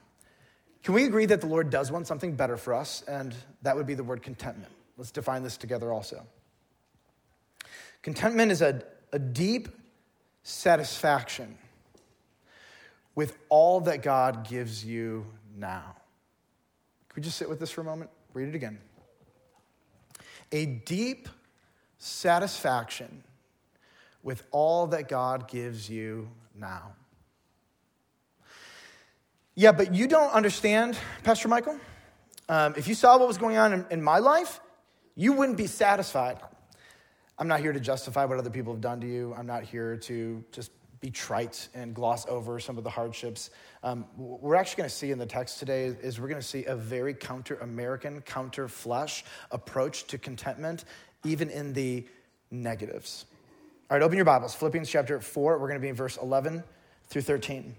Can 0.83 0.93
we 0.93 1.05
agree 1.05 1.25
that 1.25 1.41
the 1.41 1.47
Lord 1.47 1.69
does 1.69 1.91
want 1.91 2.07
something 2.07 2.35
better 2.35 2.57
for 2.57 2.73
us? 2.73 3.03
And 3.07 3.35
that 3.61 3.75
would 3.75 3.85
be 3.85 3.93
the 3.93 4.03
word 4.03 4.23
contentment. 4.23 4.71
Let's 4.97 5.11
define 5.11 5.43
this 5.43 5.57
together 5.57 5.91
also. 5.91 6.25
Contentment 8.01 8.51
is 8.51 8.61
a, 8.61 8.81
a 9.11 9.19
deep 9.19 9.67
satisfaction 10.43 11.57
with 13.19 13.37
all 13.49 13.81
that 13.81 14.01
God 14.01 14.47
gives 14.47 14.85
you 14.85 15.25
now. 15.57 15.97
Could 17.09 17.17
we 17.17 17.21
just 17.21 17.37
sit 17.37 17.49
with 17.49 17.59
this 17.59 17.69
for 17.69 17.81
a 17.81 17.83
moment? 17.83 18.09
Read 18.33 18.47
it 18.47 18.55
again. 18.55 18.79
A 20.53 20.65
deep 20.65 21.27
satisfaction 21.97 23.25
with 24.23 24.43
all 24.51 24.87
that 24.87 25.09
God 25.09 25.49
gives 25.49 25.89
you 25.89 26.29
now. 26.55 26.93
Yeah, 29.53 29.73
but 29.73 29.93
you 29.93 30.07
don't 30.07 30.31
understand, 30.31 30.97
Pastor 31.25 31.49
Michael. 31.49 31.77
Um, 32.47 32.73
if 32.77 32.87
you 32.87 32.95
saw 32.95 33.17
what 33.17 33.27
was 33.27 33.37
going 33.37 33.57
on 33.57 33.73
in, 33.73 33.85
in 33.91 34.01
my 34.01 34.19
life, 34.19 34.61
you 35.17 35.33
wouldn't 35.33 35.57
be 35.57 35.67
satisfied. 35.67 36.39
I'm 37.37 37.49
not 37.49 37.59
here 37.59 37.73
to 37.73 37.81
justify 37.81 38.23
what 38.23 38.37
other 38.37 38.49
people 38.49 38.71
have 38.71 38.81
done 38.81 39.01
to 39.01 39.07
you. 39.07 39.35
I'm 39.37 39.45
not 39.45 39.63
here 39.63 39.97
to 39.97 40.41
just 40.53 40.71
be 40.99 41.09
trite 41.09 41.69
and 41.73 41.93
gloss 41.93 42.27
over 42.27 42.59
some 42.59 42.77
of 42.77 42.83
the 42.83 42.89
hardships. 42.89 43.49
Um, 43.83 44.05
we're 44.17 44.55
actually 44.55 44.77
going 44.77 44.89
to 44.89 44.95
see 44.95 45.11
in 45.11 45.17
the 45.17 45.25
text 45.25 45.59
today 45.59 45.85
is 45.85 46.19
we're 46.19 46.27
going 46.27 46.41
to 46.41 46.47
see 46.47 46.65
a 46.65 46.75
very 46.75 47.13
counter-American, 47.13 48.21
counter-flesh 48.21 49.23
approach 49.51 50.05
to 50.07 50.17
contentment, 50.17 50.85
even 51.23 51.49
in 51.49 51.73
the 51.73 52.05
negatives. 52.51 53.25
All 53.89 53.97
right, 53.97 54.03
open 54.03 54.17
your 54.17 54.25
Bibles. 54.25 54.53
Philippians 54.55 54.89
chapter 54.89 55.19
4, 55.19 55.57
we're 55.57 55.67
going 55.67 55.79
to 55.79 55.81
be 55.81 55.89
in 55.89 55.95
verse 55.95 56.17
11 56.17 56.63
through 57.07 57.21
13. 57.23 57.75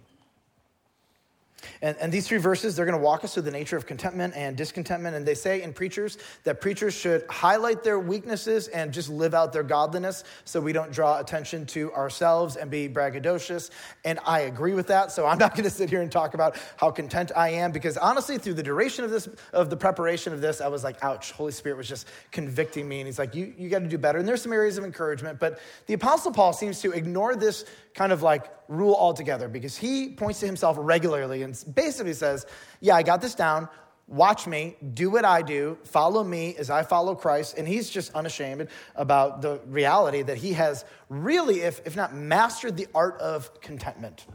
And, 1.82 1.96
and, 1.98 2.12
these 2.12 2.26
three 2.26 2.38
verses, 2.38 2.76
they're 2.76 2.86
going 2.86 2.98
to 2.98 3.04
walk 3.04 3.24
us 3.24 3.34
through 3.34 3.44
the 3.44 3.50
nature 3.50 3.76
of 3.76 3.86
contentment 3.86 4.34
and 4.36 4.56
discontentment. 4.56 5.16
And 5.16 5.26
they 5.26 5.34
say 5.34 5.62
in 5.62 5.72
preachers 5.72 6.18
that 6.44 6.60
preachers 6.60 6.94
should 6.94 7.24
highlight 7.28 7.82
their 7.82 7.98
weaknesses 7.98 8.68
and 8.68 8.92
just 8.92 9.08
live 9.08 9.34
out 9.34 9.52
their 9.52 9.62
godliness 9.62 10.24
so 10.44 10.60
we 10.60 10.72
don't 10.72 10.92
draw 10.92 11.18
attention 11.18 11.66
to 11.66 11.92
ourselves 11.92 12.56
and 12.56 12.70
be 12.70 12.88
braggadocious. 12.88 13.70
And 14.04 14.18
I 14.26 14.40
agree 14.40 14.74
with 14.74 14.88
that. 14.88 15.12
So 15.12 15.26
I'm 15.26 15.38
not 15.38 15.54
going 15.54 15.64
to 15.64 15.70
sit 15.70 15.90
here 15.90 16.02
and 16.02 16.10
talk 16.10 16.34
about 16.34 16.56
how 16.76 16.90
content 16.90 17.32
I 17.36 17.50
am 17.50 17.72
because 17.72 17.96
honestly, 17.96 18.38
through 18.38 18.54
the 18.54 18.62
duration 18.62 19.04
of 19.04 19.10
this, 19.10 19.28
of 19.52 19.70
the 19.70 19.76
preparation 19.76 20.32
of 20.32 20.40
this, 20.40 20.60
I 20.60 20.68
was 20.68 20.84
like, 20.84 21.02
ouch, 21.02 21.32
Holy 21.32 21.52
Spirit 21.52 21.76
was 21.76 21.88
just 21.88 22.08
convicting 22.30 22.88
me. 22.88 23.00
And 23.00 23.06
he's 23.06 23.18
like, 23.18 23.34
you, 23.34 23.52
you 23.56 23.68
got 23.68 23.80
to 23.80 23.88
do 23.88 23.98
better. 23.98 24.18
And 24.18 24.26
there's 24.26 24.42
some 24.42 24.52
areas 24.52 24.78
of 24.78 24.84
encouragement. 24.84 25.38
But 25.38 25.60
the 25.86 25.94
Apostle 25.94 26.32
Paul 26.32 26.52
seems 26.52 26.80
to 26.80 26.92
ignore 26.92 27.36
this 27.36 27.64
kind 27.94 28.12
of 28.12 28.22
like 28.22 28.52
rule 28.68 28.94
altogether 28.94 29.48
because 29.48 29.76
he 29.76 30.10
points 30.10 30.40
to 30.40 30.46
himself 30.46 30.76
regularly 30.78 31.42
and 31.42 31.62
basically 31.74 32.12
says, 32.12 32.46
Yeah, 32.80 32.96
I 32.96 33.02
got 33.02 33.20
this 33.20 33.34
down. 33.34 33.68
Watch 34.06 34.48
me, 34.48 34.76
do 34.94 35.08
what 35.08 35.24
I 35.24 35.40
do, 35.40 35.78
follow 35.84 36.24
me 36.24 36.56
as 36.56 36.68
I 36.68 36.82
follow 36.82 37.14
Christ. 37.14 37.56
And 37.56 37.68
he's 37.68 37.88
just 37.88 38.12
unashamed 38.12 38.66
about 38.96 39.40
the 39.40 39.60
reality 39.66 40.22
that 40.22 40.36
he 40.36 40.52
has 40.54 40.84
really, 41.08 41.60
if, 41.60 41.80
if 41.86 41.94
not 41.94 42.12
mastered 42.12 42.76
the 42.76 42.88
art 42.92 43.20
of 43.20 43.60
contentment. 43.60 44.26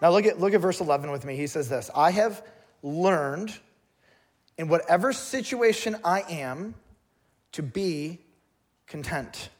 Now, 0.00 0.10
look 0.10 0.26
at, 0.26 0.40
look 0.40 0.54
at 0.54 0.60
verse 0.60 0.80
11 0.80 1.12
with 1.12 1.24
me. 1.24 1.36
He 1.36 1.46
says 1.46 1.68
this 1.68 1.88
I 1.94 2.10
have 2.10 2.44
learned 2.82 3.56
in 4.58 4.66
whatever 4.66 5.12
situation 5.12 5.96
I 6.04 6.22
am 6.28 6.74
to 7.52 7.62
be 7.62 8.18
content. 8.86 9.50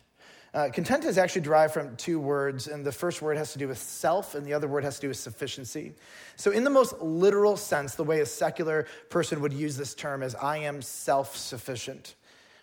Uh, 0.54 0.68
content 0.68 1.04
is 1.04 1.16
actually 1.16 1.40
derived 1.40 1.72
from 1.72 1.96
two 1.96 2.20
words, 2.20 2.68
and 2.68 2.84
the 2.84 2.92
first 2.92 3.22
word 3.22 3.38
has 3.38 3.52
to 3.52 3.58
do 3.58 3.66
with 3.66 3.78
self, 3.78 4.34
and 4.34 4.46
the 4.46 4.52
other 4.52 4.68
word 4.68 4.84
has 4.84 4.96
to 4.96 5.00
do 5.00 5.08
with 5.08 5.16
sufficiency. 5.16 5.94
So, 6.36 6.50
in 6.50 6.62
the 6.62 6.70
most 6.70 7.00
literal 7.00 7.56
sense, 7.56 7.94
the 7.94 8.04
way 8.04 8.20
a 8.20 8.26
secular 8.26 8.86
person 9.08 9.40
would 9.40 9.54
use 9.54 9.78
this 9.78 9.94
term 9.94 10.22
is 10.22 10.34
I 10.34 10.58
am 10.58 10.82
self 10.82 11.36
sufficient. 11.36 12.16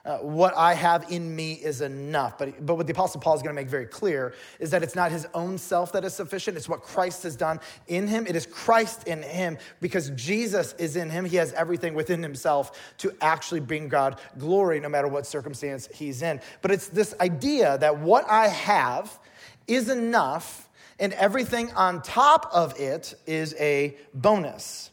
Uh, 0.06 0.18
what 0.20 0.56
I 0.56 0.76
have 0.76 1.12
in 1.12 1.36
me 1.36 1.54
is 1.54 1.82
enough. 1.82 2.38
But, 2.38 2.66
but 2.66 2.76
what 2.76 2.88
the 2.88 2.94
Apostle 2.94 3.20
Paul 3.20 3.36
is 3.36 3.42
going 3.42 3.54
to 3.54 3.62
make 3.62 3.68
very 3.68 3.86
clear 3.86 4.34
is 4.58 4.72
that 4.72 4.82
it's 4.82 4.96
not 4.96 5.12
his 5.12 5.28
own 5.34 5.58
self 5.58 5.92
that 5.92 6.06
is 6.06 6.14
sufficient, 6.14 6.56
it's 6.56 6.70
what 6.70 6.82
Christ 6.82 7.24
has 7.24 7.36
done 7.36 7.60
in 7.88 8.08
him. 8.08 8.26
It 8.26 8.36
is 8.38 8.46
Christ 8.46 9.08
in 9.08 9.22
him 9.22 9.58
because 9.82 10.10
Jesus 10.12 10.74
is 10.80 10.96
in 10.96 11.10
him. 11.10 11.26
He 11.26 11.36
has 11.36 11.52
everything 11.52 11.96
within 11.96 12.24
himself 12.24 12.96
to 13.00 13.14
actually 13.20 13.60
bring 13.60 13.90
God 13.90 14.22
glory 14.38 14.80
no 14.80 14.88
matter 14.88 15.10
what 15.10 15.28
circumstance 15.28 15.90
he's 15.94 16.22
in. 16.22 16.40
But 16.62 16.72
it's 16.72 16.88
this 16.88 17.14
idea 17.20 17.78
that 17.80 18.00
what 18.00 18.26
I 18.30 18.48
have 18.48 19.20
is 19.68 19.90
enough 19.90 20.70
and 20.98 21.12
everything 21.14 21.72
on 21.74 22.02
top 22.02 22.50
of 22.54 22.80
it 22.80 23.16
is 23.26 23.54
a 23.60 23.98
bonus. 24.14 24.92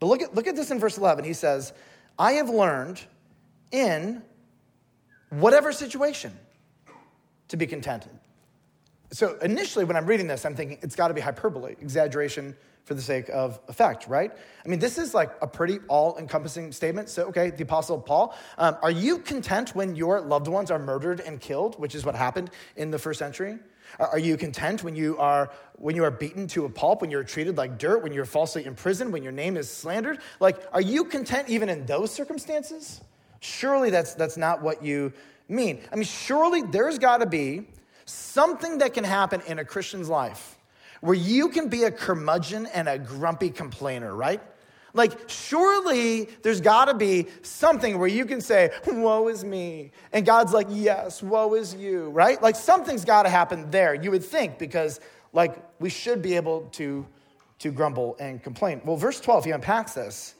But 0.00 0.06
look 0.06 0.22
at, 0.22 0.34
look 0.34 0.48
at 0.48 0.56
this 0.56 0.72
in 0.72 0.80
verse 0.80 0.98
11. 0.98 1.24
He 1.24 1.32
says, 1.32 1.72
I 2.18 2.32
have 2.32 2.48
learned 2.48 3.00
in 3.70 4.22
whatever 5.30 5.72
situation, 5.72 6.32
to 7.48 7.56
be 7.56 7.66
contented. 7.66 8.12
So 9.10 9.38
initially, 9.38 9.84
when 9.84 9.96
I'm 9.96 10.06
reading 10.06 10.26
this, 10.26 10.44
I'm 10.44 10.54
thinking 10.54 10.78
it's 10.82 10.94
got 10.94 11.08
to 11.08 11.14
be 11.14 11.20
hyperbole, 11.20 11.76
exaggeration 11.80 12.54
for 12.84 12.94
the 12.94 13.02
sake 13.02 13.28
of 13.28 13.60
effect, 13.68 14.06
right? 14.08 14.32
I 14.64 14.68
mean, 14.68 14.78
this 14.78 14.96
is 14.96 15.12
like 15.12 15.30
a 15.42 15.46
pretty 15.46 15.78
all 15.88 16.16
encompassing 16.18 16.72
statement. 16.72 17.08
So, 17.10 17.24
okay, 17.26 17.50
the 17.50 17.62
Apostle 17.62 18.00
Paul, 18.00 18.34
um, 18.56 18.76
are 18.82 18.90
you 18.90 19.18
content 19.18 19.74
when 19.74 19.94
your 19.94 20.20
loved 20.20 20.48
ones 20.48 20.70
are 20.70 20.78
murdered 20.78 21.20
and 21.20 21.40
killed, 21.40 21.78
which 21.78 21.94
is 21.94 22.04
what 22.04 22.14
happened 22.14 22.50
in 22.76 22.90
the 22.90 22.98
first 22.98 23.18
century? 23.18 23.58
Are 23.98 24.18
you 24.18 24.36
content 24.36 24.84
when 24.84 24.94
you 24.94 25.16
are 25.18 25.50
when 25.76 25.96
you 25.96 26.04
are 26.04 26.10
beaten 26.10 26.46
to 26.48 26.66
a 26.66 26.68
pulp, 26.68 27.00
when 27.00 27.10
you're 27.10 27.24
treated 27.24 27.56
like 27.56 27.78
dirt, 27.78 28.02
when 28.02 28.12
you're 28.12 28.26
falsely 28.26 28.64
imprisoned, 28.66 29.12
when 29.12 29.22
your 29.22 29.32
name 29.32 29.56
is 29.56 29.70
slandered? 29.70 30.18
Like, 30.40 30.58
are 30.72 30.80
you 30.80 31.04
content 31.04 31.48
even 31.48 31.68
in 31.68 31.86
those 31.86 32.12
circumstances? 32.12 33.00
Surely 33.40 33.90
that's, 33.90 34.14
that's 34.14 34.36
not 34.36 34.62
what 34.62 34.82
you 34.82 35.12
mean. 35.48 35.80
I 35.92 35.96
mean, 35.96 36.04
surely 36.04 36.62
there's 36.62 36.98
got 36.98 37.18
to 37.18 37.26
be 37.26 37.66
something 38.04 38.78
that 38.78 38.94
can 38.94 39.04
happen 39.04 39.42
in 39.46 39.58
a 39.58 39.64
Christian's 39.64 40.08
life 40.08 40.58
where 41.00 41.14
you 41.14 41.48
can 41.48 41.68
be 41.68 41.84
a 41.84 41.90
curmudgeon 41.90 42.66
and 42.66 42.88
a 42.88 42.98
grumpy 42.98 43.50
complainer, 43.50 44.14
right? 44.14 44.40
Like, 44.94 45.28
surely 45.28 46.24
there's 46.42 46.60
got 46.60 46.86
to 46.86 46.94
be 46.94 47.26
something 47.42 47.98
where 47.98 48.08
you 48.08 48.24
can 48.24 48.40
say, 48.40 48.70
Woe 48.86 49.28
is 49.28 49.44
me. 49.44 49.92
And 50.12 50.24
God's 50.24 50.52
like, 50.52 50.66
Yes, 50.70 51.22
woe 51.22 51.54
is 51.54 51.74
you, 51.74 52.10
right? 52.10 52.42
Like, 52.42 52.56
something's 52.56 53.04
got 53.04 53.24
to 53.24 53.28
happen 53.28 53.70
there, 53.70 53.94
you 53.94 54.10
would 54.10 54.24
think, 54.24 54.58
because, 54.58 55.00
like, 55.32 55.56
we 55.78 55.90
should 55.90 56.22
be 56.22 56.36
able 56.36 56.62
to, 56.72 57.06
to 57.60 57.70
grumble 57.70 58.16
and 58.18 58.42
complain. 58.42 58.80
Well, 58.84 58.96
verse 58.96 59.20
12, 59.20 59.44
he 59.44 59.50
unpacks 59.50 59.94
this. 59.94 60.34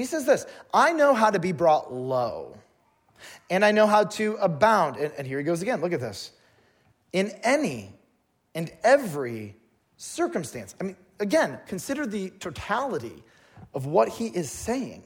He 0.00 0.06
says 0.06 0.24
this 0.24 0.46
I 0.72 0.94
know 0.94 1.12
how 1.12 1.28
to 1.28 1.38
be 1.38 1.52
brought 1.52 1.92
low, 1.92 2.56
and 3.50 3.62
I 3.62 3.70
know 3.70 3.86
how 3.86 4.04
to 4.04 4.36
abound. 4.36 4.96
And, 4.96 5.12
and 5.18 5.26
here 5.26 5.36
he 5.36 5.44
goes 5.44 5.60
again. 5.60 5.82
Look 5.82 5.92
at 5.92 6.00
this. 6.00 6.32
In 7.12 7.30
any 7.42 7.92
and 8.54 8.72
every 8.82 9.56
circumstance. 9.98 10.74
I 10.80 10.84
mean, 10.84 10.96
again, 11.18 11.58
consider 11.66 12.06
the 12.06 12.30
totality 12.30 13.22
of 13.74 13.84
what 13.84 14.08
he 14.08 14.28
is 14.28 14.50
saying. 14.50 15.02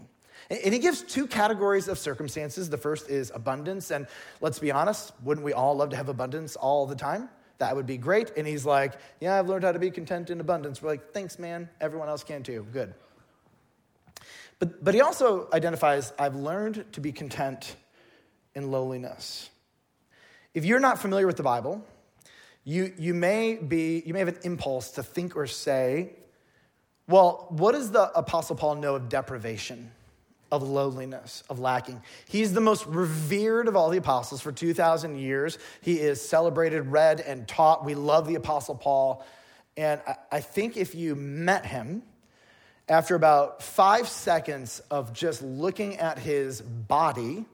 And 0.48 0.72
he 0.72 0.78
gives 0.78 1.02
two 1.02 1.26
categories 1.26 1.88
of 1.88 1.98
circumstances. 1.98 2.70
The 2.70 2.78
first 2.78 3.10
is 3.10 3.32
abundance. 3.34 3.90
And 3.90 4.06
let's 4.40 4.60
be 4.60 4.70
honest, 4.70 5.12
wouldn't 5.24 5.44
we 5.44 5.54
all 5.54 5.74
love 5.74 5.90
to 5.90 5.96
have 5.96 6.08
abundance 6.08 6.54
all 6.54 6.86
the 6.86 6.94
time? 6.94 7.28
That 7.58 7.74
would 7.74 7.86
be 7.86 7.96
great. 7.96 8.30
And 8.36 8.46
he's 8.46 8.64
like, 8.64 8.92
Yeah, 9.18 9.40
I've 9.40 9.48
learned 9.48 9.64
how 9.64 9.72
to 9.72 9.80
be 9.80 9.90
content 9.90 10.30
in 10.30 10.38
abundance. 10.38 10.80
We're 10.80 10.90
like, 10.90 11.12
Thanks, 11.12 11.40
man. 11.40 11.68
Everyone 11.80 12.08
else 12.08 12.22
can 12.22 12.44
too. 12.44 12.64
Good. 12.72 12.94
But, 14.64 14.82
but 14.82 14.94
he 14.94 15.02
also 15.02 15.46
identifies 15.52 16.14
I've 16.18 16.36
learned 16.36 16.86
to 16.92 17.00
be 17.02 17.12
content 17.12 17.76
in 18.54 18.70
lowliness. 18.70 19.50
If 20.54 20.64
you're 20.64 20.80
not 20.80 20.98
familiar 20.98 21.26
with 21.26 21.36
the 21.36 21.42
Bible, 21.42 21.84
you, 22.64 22.90
you, 22.96 23.12
may 23.12 23.56
be, 23.56 24.02
you 24.06 24.14
may 24.14 24.20
have 24.20 24.28
an 24.28 24.38
impulse 24.42 24.92
to 24.92 25.02
think 25.02 25.36
or 25.36 25.46
say, 25.46 26.14
well, 27.06 27.44
what 27.50 27.72
does 27.72 27.90
the 27.90 28.10
Apostle 28.16 28.56
Paul 28.56 28.76
know 28.76 28.94
of 28.94 29.10
deprivation, 29.10 29.90
of 30.50 30.62
lowliness, 30.62 31.44
of 31.50 31.60
lacking? 31.60 32.00
He's 32.26 32.54
the 32.54 32.62
most 32.62 32.86
revered 32.86 33.68
of 33.68 33.76
all 33.76 33.90
the 33.90 33.98
apostles 33.98 34.40
for 34.40 34.50
2,000 34.50 35.18
years. 35.18 35.58
He 35.82 36.00
is 36.00 36.26
celebrated, 36.26 36.86
read, 36.86 37.20
and 37.20 37.46
taught. 37.46 37.84
We 37.84 37.94
love 37.94 38.26
the 38.26 38.36
Apostle 38.36 38.76
Paul. 38.76 39.26
And 39.76 40.00
I, 40.06 40.16
I 40.32 40.40
think 40.40 40.78
if 40.78 40.94
you 40.94 41.14
met 41.16 41.66
him, 41.66 42.02
after 42.88 43.14
about 43.14 43.62
five 43.62 44.08
seconds 44.08 44.80
of 44.90 45.12
just 45.12 45.42
looking 45.42 45.96
at 45.96 46.18
his 46.18 46.60
body, 46.60 47.46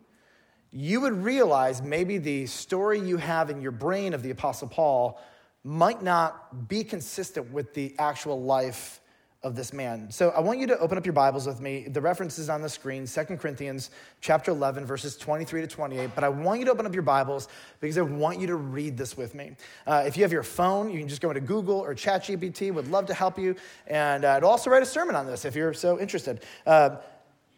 you 0.73 1.01
would 1.01 1.25
realize 1.25 1.83
maybe 1.83 2.19
the 2.19 2.47
story 2.47 3.01
you 3.01 3.17
have 3.17 3.51
in 3.51 3.61
your 3.61 3.73
brain 3.73 4.15
of 4.15 4.23
the 4.23 4.31
Apostle 4.31 4.69
Paul 4.69 5.21
might 5.63 6.03
not 6.03 6.69
be 6.69 6.85
consistent 6.85 7.53
with 7.53 7.75
the 7.75 7.95
actual 7.99 8.43
life 8.43 9.00
of 9.43 9.57
this 9.57 9.73
man. 9.73 10.11
So 10.11 10.31
I 10.31 10.41
want 10.41 10.59
you 10.59 10.67
to 10.67 10.79
open 10.79 10.99
up 10.99 11.07
your 11.07 11.15
Bibles 11.15 11.47
with 11.47 11.63
me. 11.63 11.89
The 11.89 12.01
reference 12.01 12.39
is 12.39 12.51
on 12.51 12.61
the 12.61 12.69
screen, 12.69 13.07
2 13.07 13.25
Corinthians 13.39 13.91
chapter 14.21 14.51
11, 14.51 14.85
verses 14.85 15.17
23 15.17 15.63
to 15.63 15.67
28. 15.67 16.11
But 16.15 16.25
I 16.25 16.29
want 16.29 16.59
you 16.59 16.67
to 16.67 16.73
open 16.73 16.85
up 16.85 16.93
your 16.93 17.03
Bibles 17.03 17.49
because 17.81 17.97
I 17.97 18.03
want 18.03 18.39
you 18.39 18.47
to 18.49 18.57
read 18.57 18.99
this 18.99 19.17
with 19.17 19.35
me. 19.35 19.53
Uh, 19.87 20.05
if 20.07 20.19
you 20.19 20.25
have 20.25 20.33
your 20.33 20.43
phone, 20.43 20.91
you 20.91 20.99
can 20.99 21.09
just 21.09 21.23
go 21.23 21.31
into 21.31 21.41
Google 21.41 21.79
or 21.79 21.95
ChatGPT. 21.95 22.73
Would 22.73 22.89
love 22.89 23.07
to 23.07 23.15
help 23.15 23.39
you. 23.39 23.57
And 23.87 24.27
uh, 24.27 24.33
I'd 24.33 24.45
also 24.45 24.69
write 24.69 24.83
a 24.83 24.87
sermon 24.87 25.17
on 25.17 25.27
this 25.27 25.47
if 25.47 25.57
you're 25.57 25.73
so 25.73 25.99
interested. 25.99 26.45
Uh, 26.67 26.97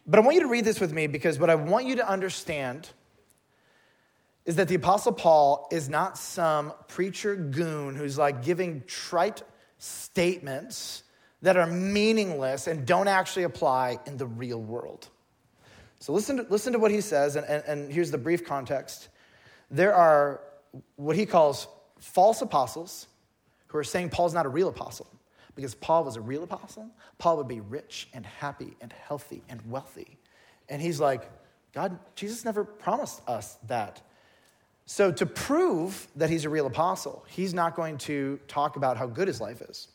but 0.07 0.19
I 0.19 0.21
want 0.21 0.35
you 0.35 0.41
to 0.41 0.47
read 0.47 0.63
this 0.63 0.79
with 0.79 0.93
me 0.93 1.07
because 1.07 1.37
what 1.37 1.49
I 1.49 1.55
want 1.55 1.85
you 1.85 1.97
to 1.97 2.07
understand 2.07 2.89
is 4.45 4.55
that 4.55 4.69
the 4.69 4.75
Apostle 4.75 5.13
Paul 5.13 5.67
is 5.69 5.89
not 5.89 6.17
some 6.17 6.73
preacher 6.87 7.35
goon 7.35 7.95
who's 7.95 8.17
like 8.17 8.43
giving 8.43 8.83
trite 8.87 9.41
statements 9.77 11.02
that 11.43 11.57
are 11.57 11.67
meaningless 11.67 12.67
and 12.67 12.85
don't 12.85 13.07
actually 13.07 13.43
apply 13.43 13.99
in 14.07 14.17
the 14.17 14.25
real 14.25 14.61
world. 14.61 15.09
So 15.99 16.13
listen 16.13 16.37
to, 16.37 16.45
listen 16.49 16.73
to 16.73 16.79
what 16.79 16.89
he 16.89 17.01
says, 17.01 17.35
and, 17.35 17.45
and, 17.45 17.63
and 17.67 17.91
here's 17.91 18.11
the 18.11 18.17
brief 18.17 18.45
context. 18.45 19.09
There 19.69 19.93
are 19.93 20.41
what 20.95 21.15
he 21.15 21.25
calls 21.25 21.67
false 21.99 22.41
apostles 22.41 23.07
who 23.67 23.77
are 23.77 23.83
saying 23.83 24.09
Paul's 24.09 24.33
not 24.33 24.45
a 24.45 24.49
real 24.49 24.69
apostle. 24.69 25.07
Because 25.55 25.75
Paul 25.75 26.03
was 26.05 26.15
a 26.15 26.21
real 26.21 26.43
apostle, 26.43 26.89
Paul 27.19 27.37
would 27.37 27.47
be 27.47 27.59
rich 27.59 28.07
and 28.13 28.25
happy 28.25 28.75
and 28.81 28.91
healthy 28.91 29.43
and 29.49 29.61
wealthy. 29.69 30.17
And 30.67 30.81
he's 30.81 30.99
like, 30.99 31.29
God, 31.73 31.99
Jesus 32.15 32.43
never 32.43 32.63
promised 32.63 33.21
us 33.27 33.57
that. 33.67 34.01
So, 34.85 35.11
to 35.11 35.25
prove 35.25 36.07
that 36.15 36.29
he's 36.29 36.45
a 36.45 36.49
real 36.49 36.65
apostle, 36.65 37.23
he's 37.29 37.53
not 37.53 37.75
going 37.75 37.97
to 37.99 38.39
talk 38.47 38.75
about 38.75 38.97
how 38.97 39.07
good 39.07 39.27
his 39.27 39.39
life 39.39 39.61
is. 39.61 39.89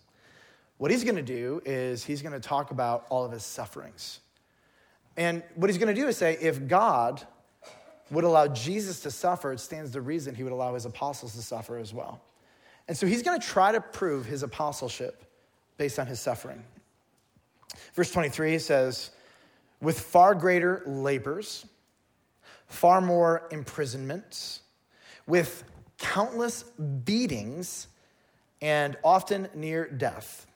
What 0.79 0.91
he's 0.91 1.05
going 1.05 1.17
to 1.17 1.23
do 1.23 1.61
is 1.65 2.05
he's 2.05 2.23
going 2.23 2.33
to 2.33 2.41
talk 2.41 2.71
about 2.71 3.07
all 3.11 3.25
of 3.25 3.33
his 3.33 3.43
sufferings. 3.43 4.21
And 5.17 5.43
what 5.57 5.69
he's 5.69 5.79
going 5.79 5.95
to 5.95 6.01
do 6.01 6.09
is 6.09 6.17
say, 6.17 6.39
if 6.41 6.67
God 6.69 7.27
would 8.11 8.25
allow 8.25 8.47
Jesus 8.47 9.01
to 9.01 9.11
suffer, 9.11 9.53
it 9.53 9.61
stands 9.61 9.91
to 9.93 10.01
reason 10.01 10.35
he 10.35 10.45
would 10.45 10.53
allow 10.53 10.75
his 10.75 10.87
apostles 10.87 11.35
to 11.35 11.43
suffer 11.43 11.79
as 11.79 11.93
well. 11.93 12.21
And 12.87 12.97
so 12.97 13.07
he's 13.07 13.23
going 13.23 13.39
to 13.39 13.47
try 13.47 13.73
to 13.73 13.81
prove 13.81 14.25
his 14.25 14.43
apostleship 14.43 15.25
based 15.77 15.99
on 15.99 16.07
his 16.07 16.21
suffering. 16.21 16.63
Verse 17.95 18.11
23 18.11 18.59
says, 18.59 19.11
with 19.81 20.01
far 20.01 20.35
greater 20.35 20.83
labors, 20.87 21.67
far 22.67 23.01
more 23.01 23.49
imprisonments, 23.51 24.63
with 25.27 25.65
countless 25.99 26.63
beatings, 27.05 27.89
and 28.61 28.97
often 29.05 29.49
near 29.55 29.89
death. 29.89 30.48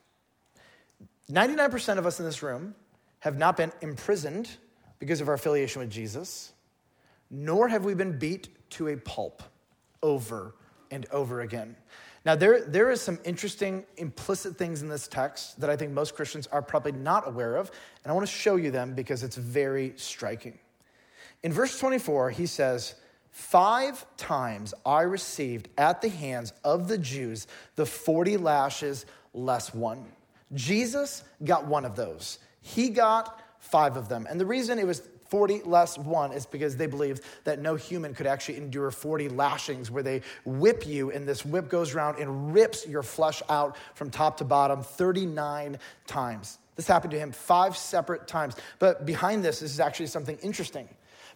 99% 1.30 1.98
of 1.98 2.06
us 2.06 2.18
in 2.18 2.24
this 2.24 2.42
room 2.42 2.74
have 3.20 3.38
not 3.38 3.56
been 3.56 3.72
imprisoned 3.80 4.50
because 4.98 5.20
of 5.20 5.28
our 5.28 5.34
affiliation 5.34 5.80
with 5.80 5.90
Jesus, 5.90 6.52
nor 7.30 7.68
have 7.68 7.84
we 7.84 7.94
been 7.94 8.18
beat 8.18 8.48
to 8.70 8.88
a 8.88 8.96
pulp 8.96 9.42
over 10.02 10.54
and 10.90 11.06
over 11.10 11.40
again. 11.40 11.76
Now, 12.24 12.36
there, 12.36 12.60
there 12.60 12.90
is 12.90 13.00
some 13.00 13.18
interesting 13.24 13.84
implicit 13.96 14.56
things 14.56 14.82
in 14.82 14.88
this 14.88 15.08
text 15.08 15.60
that 15.60 15.70
I 15.70 15.76
think 15.76 15.92
most 15.92 16.14
Christians 16.14 16.46
are 16.48 16.62
probably 16.62 16.92
not 16.92 17.26
aware 17.26 17.56
of, 17.56 17.70
and 18.04 18.12
I 18.12 18.14
want 18.14 18.26
to 18.26 18.32
show 18.32 18.56
you 18.56 18.70
them 18.70 18.94
because 18.94 19.24
it's 19.24 19.36
very 19.36 19.92
striking. 19.96 20.58
In 21.42 21.52
verse 21.52 21.78
24, 21.78 22.30
he 22.30 22.46
says, 22.46 22.94
Five 23.32 24.04
times 24.16 24.74
I 24.84 25.02
received 25.02 25.68
at 25.78 26.02
the 26.02 26.10
hands 26.10 26.52
of 26.62 26.86
the 26.86 26.98
Jews 26.98 27.46
the 27.76 27.86
40 27.86 28.36
lashes 28.36 29.06
less 29.32 29.74
one. 29.74 30.04
Jesus 30.54 31.24
got 31.44 31.66
one 31.66 31.84
of 31.84 31.96
those. 31.96 32.38
He 32.60 32.90
got 32.90 33.40
five 33.58 33.96
of 33.96 34.08
them. 34.08 34.26
And 34.28 34.40
the 34.40 34.46
reason 34.46 34.78
it 34.78 34.86
was 34.86 35.02
40 35.32 35.62
less 35.62 35.96
one 35.96 36.32
is 36.32 36.44
because 36.44 36.76
they 36.76 36.86
believed 36.86 37.22
that 37.44 37.58
no 37.58 37.74
human 37.74 38.12
could 38.12 38.26
actually 38.26 38.58
endure 38.58 38.90
40 38.90 39.30
lashings 39.30 39.90
where 39.90 40.02
they 40.02 40.20
whip 40.44 40.86
you 40.86 41.10
and 41.10 41.26
this 41.26 41.42
whip 41.42 41.70
goes 41.70 41.94
around 41.94 42.18
and 42.18 42.52
rips 42.52 42.86
your 42.86 43.02
flesh 43.02 43.42
out 43.48 43.76
from 43.94 44.10
top 44.10 44.36
to 44.36 44.44
bottom 44.44 44.82
39 44.82 45.78
times. 46.06 46.58
This 46.76 46.86
happened 46.86 47.12
to 47.12 47.18
him 47.18 47.32
five 47.32 47.76
separate 47.78 48.26
times. 48.26 48.56
But 48.78 49.06
behind 49.06 49.42
this, 49.42 49.60
this 49.60 49.72
is 49.72 49.80
actually 49.80 50.08
something 50.08 50.36
interesting. 50.42 50.88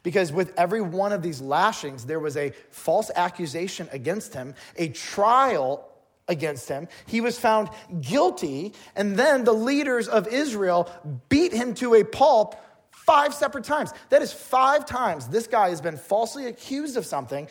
Because 0.02 0.30
with 0.30 0.52
every 0.58 0.82
one 0.82 1.12
of 1.12 1.22
these 1.22 1.40
lashings, 1.40 2.04
there 2.04 2.20
was 2.20 2.36
a 2.36 2.52
false 2.70 3.10
accusation 3.16 3.88
against 3.92 4.34
him, 4.34 4.54
a 4.76 4.88
trial 4.88 5.88
against 6.28 6.68
him. 6.68 6.88
He 7.06 7.20
was 7.20 7.38
found 7.38 7.70
guilty, 8.00 8.72
and 8.94 9.16
then 9.16 9.44
the 9.44 9.52
leaders 9.52 10.08
of 10.08 10.28
Israel 10.28 10.90
beat 11.28 11.52
him 11.52 11.74
to 11.74 11.94
a 11.94 12.04
pulp 12.04 12.56
five 12.90 13.32
separate 13.32 13.64
times. 13.64 13.92
That 14.10 14.22
is 14.22 14.32
five 14.32 14.84
times 14.84 15.28
this 15.28 15.46
guy 15.46 15.70
has 15.70 15.80
been 15.80 15.96
falsely 15.96 16.46
accused 16.46 16.96
of 16.96 17.06
something, 17.06 17.48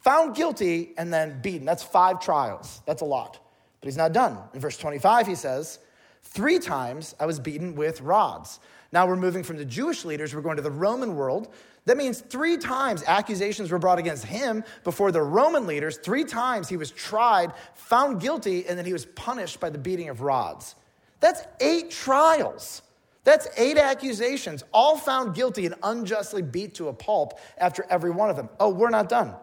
found 0.00 0.34
guilty, 0.34 0.94
and 0.96 1.12
then 1.12 1.40
beaten. 1.42 1.66
That's 1.66 1.82
five 1.82 2.20
trials. 2.20 2.80
That's 2.86 3.02
a 3.02 3.06
lot. 3.06 3.38
But 3.80 3.88
he's 3.88 3.96
not 3.96 4.12
done. 4.12 4.38
In 4.54 4.60
verse 4.60 4.78
25, 4.78 5.26
he 5.26 5.34
says, 5.34 5.78
Three 6.22 6.58
times 6.58 7.14
I 7.20 7.26
was 7.26 7.38
beaten 7.38 7.76
with 7.76 8.00
rods. 8.00 8.58
Now 8.92 9.06
we're 9.06 9.16
moving 9.16 9.42
from 9.42 9.58
the 9.58 9.64
Jewish 9.64 10.04
leaders, 10.04 10.34
we're 10.34 10.40
going 10.40 10.56
to 10.56 10.62
the 10.62 10.70
Roman 10.70 11.14
world. 11.16 11.52
That 11.86 11.96
means 11.96 12.20
three 12.20 12.56
times 12.56 13.04
accusations 13.06 13.70
were 13.70 13.78
brought 13.78 13.98
against 13.98 14.24
him 14.24 14.64
before 14.84 15.12
the 15.12 15.22
Roman 15.22 15.66
leaders. 15.66 15.96
Three 15.98 16.24
times 16.24 16.68
he 16.68 16.76
was 16.76 16.90
tried, 16.90 17.52
found 17.74 18.20
guilty, 18.20 18.66
and 18.66 18.76
then 18.76 18.84
he 18.84 18.92
was 18.92 19.06
punished 19.06 19.60
by 19.60 19.70
the 19.70 19.78
beating 19.78 20.08
of 20.08 20.20
rods. 20.20 20.74
That's 21.20 21.42
eight 21.60 21.90
trials. 21.90 22.82
That's 23.22 23.48
eight 23.56 23.78
accusations, 23.78 24.62
all 24.72 24.96
found 24.96 25.34
guilty 25.34 25.66
and 25.66 25.74
unjustly 25.82 26.42
beat 26.42 26.74
to 26.74 26.88
a 26.88 26.92
pulp 26.92 27.40
after 27.58 27.84
every 27.88 28.10
one 28.10 28.30
of 28.30 28.36
them. 28.36 28.48
Oh, 28.60 28.68
we're 28.68 28.90
not 28.90 29.08
done. 29.08 29.34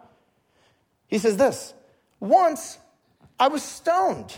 He 1.08 1.18
says 1.18 1.38
this 1.38 1.74
Once 2.20 2.78
I 3.40 3.48
was 3.48 3.64
stoned, 3.64 4.38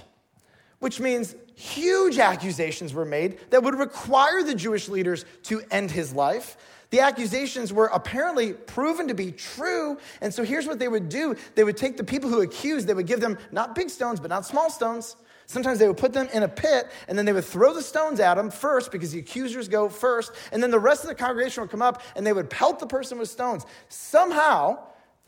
which 0.80 1.00
means 1.00 1.36
huge 1.56 2.18
accusations 2.18 2.94
were 2.94 3.06
made 3.06 3.40
that 3.52 3.64
would 3.64 3.76
require 3.76 4.44
the 4.44 4.56
Jewish 4.56 4.90
leaders 4.90 5.26
to 5.44 5.62
end 5.72 5.92
his 5.92 6.14
life. 6.14 6.58
The 6.90 7.00
accusations 7.00 7.74
were 7.74 7.88
apparently 7.88 8.54
proven 8.54 9.08
to 9.08 9.14
be 9.14 9.32
true. 9.32 9.98
And 10.22 10.34
so 10.34 10.44
here's 10.44 10.68
what 10.68 10.80
they 10.80 10.88
would 10.88 11.10
do 11.10 11.36
they 11.56 11.64
would 11.64 11.78
take 11.78 11.98
the 11.98 12.04
people 12.04 12.30
who 12.30 12.42
accused, 12.42 12.88
they 12.88 12.94
would 12.94 13.08
give 13.08 13.20
them 13.20 13.38
not 13.52 13.76
big 13.76 13.90
stones, 13.90 14.20
but 14.20 14.30
not 14.30 14.46
small 14.46 14.70
stones. 14.70 15.16
Sometimes 15.48 15.78
they 15.78 15.88
would 15.88 15.98
put 15.98 16.14
them 16.14 16.28
in 16.34 16.44
a 16.44 16.48
pit 16.48 16.90
and 17.08 17.18
then 17.18 17.26
they 17.26 17.34
would 17.34 17.46
throw 17.46 17.74
the 17.74 17.82
stones 17.82 18.20
at 18.20 18.36
them 18.36 18.50
first 18.50 18.92
because 18.92 19.12
the 19.12 19.20
accusers 19.20 19.68
go 19.68 19.90
first. 19.90 20.32
And 20.52 20.62
then 20.62 20.72
the 20.72 20.80
rest 20.80 21.04
of 21.04 21.10
the 21.10 21.16
congregation 21.16 21.62
would 21.62 21.70
come 21.70 21.82
up 21.82 22.02
and 22.16 22.26
they 22.26 22.34
would 22.34 22.50
pelt 22.50 22.80
the 22.80 22.88
person 22.88 23.20
with 23.20 23.30
stones. 23.30 23.66
Somehow, 23.90 24.80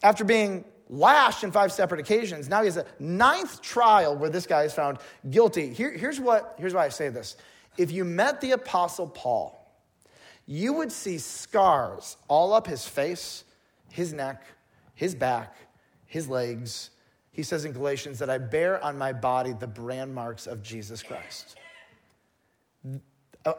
after 0.01 0.23
being 0.23 0.65
lashed 0.89 1.43
in 1.43 1.51
five 1.51 1.71
separate 1.71 1.99
occasions, 1.99 2.49
now 2.49 2.61
he 2.61 2.65
has 2.65 2.77
a 2.77 2.85
ninth 2.99 3.61
trial 3.61 4.15
where 4.15 4.29
this 4.29 4.47
guy 4.47 4.63
is 4.63 4.73
found 4.73 4.97
guilty. 5.29 5.71
Here, 5.71 5.91
here's, 5.91 6.19
what, 6.19 6.55
here's 6.57 6.73
why 6.73 6.85
I 6.85 6.89
say 6.89 7.09
this. 7.09 7.37
If 7.77 7.91
you 7.91 8.03
met 8.03 8.41
the 8.41 8.51
Apostle 8.51 9.07
Paul, 9.07 9.56
you 10.47 10.73
would 10.73 10.91
see 10.91 11.17
scars 11.17 12.15
all 12.29 12.53
up 12.53 12.65
his 12.65 12.87
face, 12.87 13.43
his 13.89 14.13
neck, 14.13 14.43
his 14.95 15.13
back, 15.13 15.55
his 16.05 16.29
legs. 16.29 16.89
He 17.31 17.43
says 17.43 17.65
in 17.65 17.73
Galatians 17.73 18.17
that 18.19 18.29
I 18.29 18.37
bear 18.37 18.83
on 18.83 18.97
my 18.97 19.13
body 19.13 19.53
the 19.53 19.67
brand 19.67 20.15
marks 20.15 20.47
of 20.47 20.63
Jesus 20.63 21.03
Christ. 21.03 21.57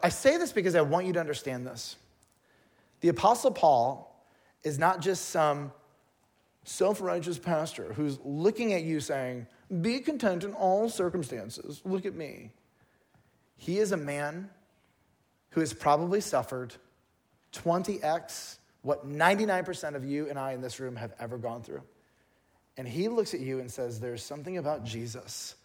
I 0.03 0.09
say 0.09 0.37
this 0.37 0.51
because 0.51 0.75
I 0.75 0.81
want 0.81 1.05
you 1.05 1.13
to 1.13 1.19
understand 1.19 1.65
this. 1.65 1.95
The 3.01 3.09
Apostle 3.09 3.51
Paul 3.51 4.25
is 4.63 4.77
not 4.77 4.99
just 4.99 5.29
some 5.29 5.71
self 6.63 7.01
righteous 7.01 7.39
pastor 7.39 7.93
who's 7.93 8.19
looking 8.23 8.73
at 8.73 8.83
you 8.83 8.99
saying, 8.99 9.47
Be 9.81 9.99
content 9.99 10.43
in 10.43 10.53
all 10.53 10.89
circumstances. 10.89 11.81
Look 11.85 12.05
at 12.05 12.15
me. 12.15 12.51
He 13.57 13.79
is 13.79 13.91
a 13.91 13.97
man 13.97 14.49
who 15.51 15.59
has 15.59 15.73
probably 15.73 16.21
suffered 16.21 16.73
20x 17.53 18.57
what 18.81 19.07
99% 19.07 19.95
of 19.95 20.05
you 20.05 20.29
and 20.29 20.39
I 20.39 20.53
in 20.53 20.61
this 20.61 20.79
room 20.79 20.95
have 20.95 21.13
ever 21.19 21.37
gone 21.37 21.63
through. 21.63 21.81
And 22.77 22.87
he 22.87 23.09
looks 23.09 23.33
at 23.33 23.41
you 23.41 23.59
and 23.59 23.69
says, 23.69 23.99
There's 23.99 24.23
something 24.23 24.57
about 24.57 24.85
Jesus 24.85 25.55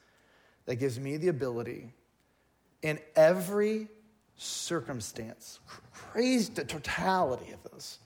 that 0.66 0.76
gives 0.76 0.98
me 0.98 1.16
the 1.16 1.28
ability 1.28 1.92
in 2.82 2.98
every 3.14 3.88
circumstance, 4.36 5.60
crazy 5.92 6.52
the 6.52 6.64
totality 6.64 7.52
of 7.52 7.72
this, 7.72 8.00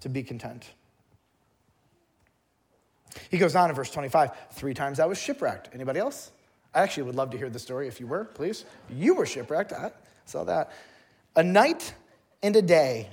to 0.00 0.08
be 0.08 0.22
content. 0.22 0.70
He 3.30 3.38
goes 3.38 3.56
on 3.56 3.68
in 3.68 3.76
verse 3.76 3.90
25, 3.90 4.30
three 4.52 4.72
times 4.72 5.00
I 5.00 5.06
was 5.06 5.20
shipwrecked. 5.20 5.70
Anybody 5.74 5.98
else? 5.98 6.30
I 6.74 6.80
actually 6.80 7.02
would 7.04 7.16
love 7.16 7.30
to 7.30 7.38
hear 7.38 7.50
the 7.50 7.58
story 7.58 7.88
if 7.88 8.00
you 8.00 8.06
were, 8.06 8.24
please. 8.24 8.64
You 8.88 9.14
were 9.14 9.26
shipwrecked. 9.26 9.72
I 9.72 9.90
saw 10.24 10.44
that. 10.44 10.70
A 11.36 11.42
night 11.42 11.94
and 12.42 12.54
a 12.56 12.62
day 12.62 13.08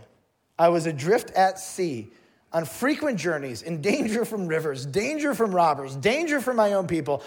I 0.57 0.69
was 0.69 0.85
adrift 0.85 1.31
at 1.31 1.59
sea 1.59 2.09
on 2.51 2.65
frequent 2.65 3.19
journeys, 3.19 3.61
in 3.61 3.79
danger 3.79 4.25
from 4.25 4.47
rivers, 4.47 4.83
danger 4.83 5.35
from 5.35 5.53
robbers, 5.53 5.95
danger 5.95 6.41
from 6.41 6.55
my 6.55 6.73
own 6.73 6.87
people, 6.87 7.21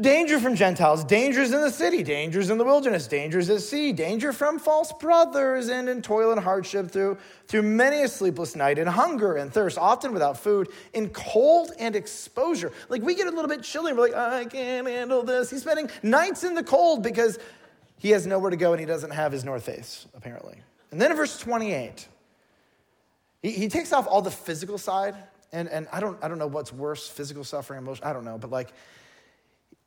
danger 0.00 0.40
from 0.40 0.56
Gentiles, 0.56 1.04
dangers 1.04 1.52
in 1.52 1.60
the 1.60 1.70
city, 1.70 2.02
dangers 2.02 2.48
in 2.48 2.56
the 2.56 2.64
wilderness, 2.64 3.06
dangers 3.06 3.50
at 3.50 3.60
sea, 3.60 3.92
danger 3.92 4.32
from 4.32 4.58
false 4.58 4.90
brothers, 4.94 5.68
and 5.68 5.90
in 5.90 6.00
toil 6.00 6.32
and 6.32 6.40
hardship 6.40 6.90
through, 6.90 7.18
through 7.48 7.60
many 7.60 8.02
a 8.02 8.08
sleepless 8.08 8.56
night, 8.56 8.78
in 8.78 8.86
hunger 8.86 9.36
and 9.36 9.52
thirst, 9.52 9.76
often 9.76 10.10
without 10.10 10.38
food, 10.38 10.68
in 10.94 11.10
cold 11.10 11.72
and 11.78 11.94
exposure. 11.94 12.72
Like 12.88 13.02
we 13.02 13.14
get 13.14 13.26
a 13.26 13.30
little 13.30 13.48
bit 13.48 13.62
chilly, 13.62 13.92
we're 13.92 14.08
like, 14.08 14.14
I 14.14 14.46
can't 14.46 14.88
handle 14.88 15.22
this. 15.22 15.50
He's 15.50 15.60
spending 15.60 15.90
nights 16.02 16.44
in 16.44 16.54
the 16.54 16.64
cold 16.64 17.02
because 17.02 17.38
he 18.02 18.10
has 18.10 18.26
nowhere 18.26 18.50
to 18.50 18.56
go 18.56 18.72
and 18.72 18.80
he 18.80 18.84
doesn't 18.84 19.12
have 19.12 19.30
his 19.30 19.44
North 19.44 19.62
Face, 19.62 20.08
apparently. 20.12 20.56
And 20.90 21.00
then 21.00 21.12
in 21.12 21.16
verse 21.16 21.38
28, 21.38 22.08
he, 23.42 23.52
he 23.52 23.68
takes 23.68 23.92
off 23.92 24.08
all 24.08 24.20
the 24.20 24.30
physical 24.30 24.76
side, 24.76 25.14
and, 25.52 25.68
and 25.68 25.86
I, 25.92 26.00
don't, 26.00 26.18
I 26.20 26.26
don't 26.26 26.40
know 26.40 26.48
what's 26.48 26.72
worse 26.72 27.08
physical 27.08 27.44
suffering, 27.44 27.78
emotion, 27.78 28.04
I 28.04 28.12
don't 28.12 28.24
know, 28.24 28.38
but 28.38 28.50
like, 28.50 28.72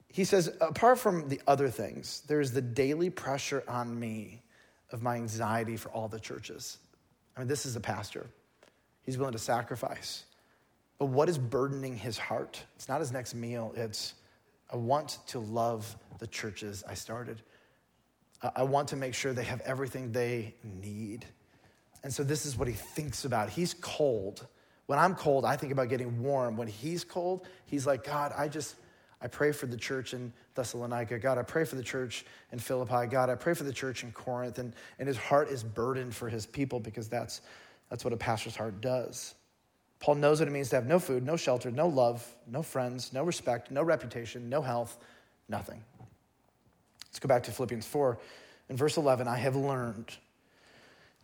he 0.08 0.24
says, 0.24 0.50
apart 0.62 0.98
from 0.98 1.28
the 1.28 1.42
other 1.46 1.68
things, 1.68 2.24
there's 2.26 2.52
the 2.52 2.62
daily 2.62 3.10
pressure 3.10 3.66
on 3.68 4.00
me 4.00 4.42
of 4.92 5.04
my 5.04 5.16
anxiety 5.16 5.76
for 5.76 5.90
all 5.90 6.08
the 6.08 6.22
churches. 6.22 6.78
I 7.36 7.42
mean, 7.42 7.50
this 7.50 7.66
is 7.66 7.76
a 7.76 7.82
pastor. 7.82 8.28
He's 9.02 9.18
willing 9.18 9.34
to 9.34 9.40
sacrifice. 9.40 10.24
But 11.00 11.08
what 11.08 11.28
is 11.28 11.38
burdening 11.38 11.98
his 11.98 12.18
heart? 12.18 12.64
It's 12.78 12.88
not 12.88 13.02
his 13.02 13.12
next 13.12 13.36
meal, 13.36 13.74
it's 13.76 14.14
I 14.72 14.78
want 14.78 15.20
to 15.28 15.40
love 15.40 15.98
the 16.20 16.28
churches 16.28 16.82
I 16.88 16.94
started. 16.94 17.42
I 18.42 18.64
want 18.64 18.90
to 18.90 18.96
make 18.96 19.14
sure 19.14 19.34
they 19.34 19.44
have 19.44 19.62
everything 19.62 20.12
they 20.12 20.56
need. 20.64 21.26
And 22.04 22.14
so 22.14 22.24
this 22.24 22.46
is 22.46 22.58
what 22.58 22.68
he 22.68 22.74
thinks 22.74 23.26
about. 23.26 23.50
He's 23.50 23.74
cold. 23.74 24.46
When 24.86 25.00
I'm 25.00 25.16
cold, 25.16 25.46
I 25.46 25.56
think 25.56 25.72
about 25.72 25.90
getting 25.90 26.22
warm. 26.22 26.58
When 26.58 26.68
he's 26.68 27.04
cold, 27.04 27.48
he's 27.66 27.88
like, 27.88 28.04
God, 28.04 28.34
I 28.38 28.48
just, 28.48 28.76
I 29.22 29.28
pray 29.28 29.52
for 29.52 29.66
the 29.66 29.78
church 29.78 30.14
in 30.14 30.32
Thessalonica. 30.54 31.18
God, 31.18 31.38
I 31.38 31.42
pray 31.42 31.64
for 31.64 31.76
the 31.76 31.84
church 31.84 32.26
in 32.52 32.60
Philippi. 32.60 33.08
God, 33.08 33.30
I 33.30 33.36
pray 33.36 33.56
for 33.56 33.64
the 33.64 33.74
church 33.74 34.04
in 34.04 34.12
Corinth. 34.12 34.60
And, 34.60 34.74
and 35.00 35.08
his 35.08 35.18
heart 35.18 35.50
is 35.50 35.64
burdened 35.64 36.14
for 36.14 36.30
his 36.30 36.46
people 36.46 36.80
because 36.80 37.08
that's, 37.08 37.42
that's 37.90 38.04
what 38.04 38.14
a 38.14 38.18
pastor's 38.18 38.56
heart 38.56 38.82
does. 38.82 39.34
Paul 40.00 40.16
knows 40.16 40.40
what 40.40 40.48
it 40.48 40.52
means 40.52 40.70
to 40.70 40.76
have 40.76 40.86
no 40.86 41.00
food, 41.00 41.26
no 41.26 41.38
shelter, 41.38 41.72
no 41.72 41.88
love, 41.88 42.24
no 42.46 42.62
friends, 42.62 43.12
no 43.14 43.24
respect, 43.24 43.72
no 43.72 43.82
reputation, 43.82 44.50
no 44.50 44.62
health, 44.62 44.98
nothing. 45.50 45.84
Let's 47.16 47.22
go 47.22 47.30
back 47.30 47.44
to 47.44 47.52
Philippians 47.54 47.86
4, 47.86 48.18
in 48.68 48.76
verse 48.76 48.98
11, 48.98 49.26
I 49.26 49.38
have 49.38 49.56
learned 49.56 50.14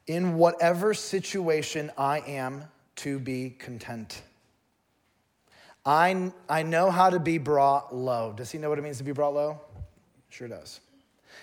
in 0.08 0.38
whatever 0.38 0.94
situation 0.94 1.92
I 1.98 2.20
am 2.20 2.64
to 2.96 3.20
be 3.20 3.50
content. 3.50 4.22
I, 5.86 6.32
I 6.48 6.64
know 6.64 6.92
how 6.92 7.10
to 7.10 7.20
be 7.20 7.40
brought 7.40 7.94
low. 7.94 8.34
Does 8.38 8.50
he 8.50 8.58
know 8.58 8.70
what 8.70 8.80
it 8.80 8.84
means 8.84 9.00
to 9.00 9.04
be 9.04 9.12
brought 9.12 9.34
low? 9.34 9.60
Sure 10.30 10.48
does. 10.48 10.80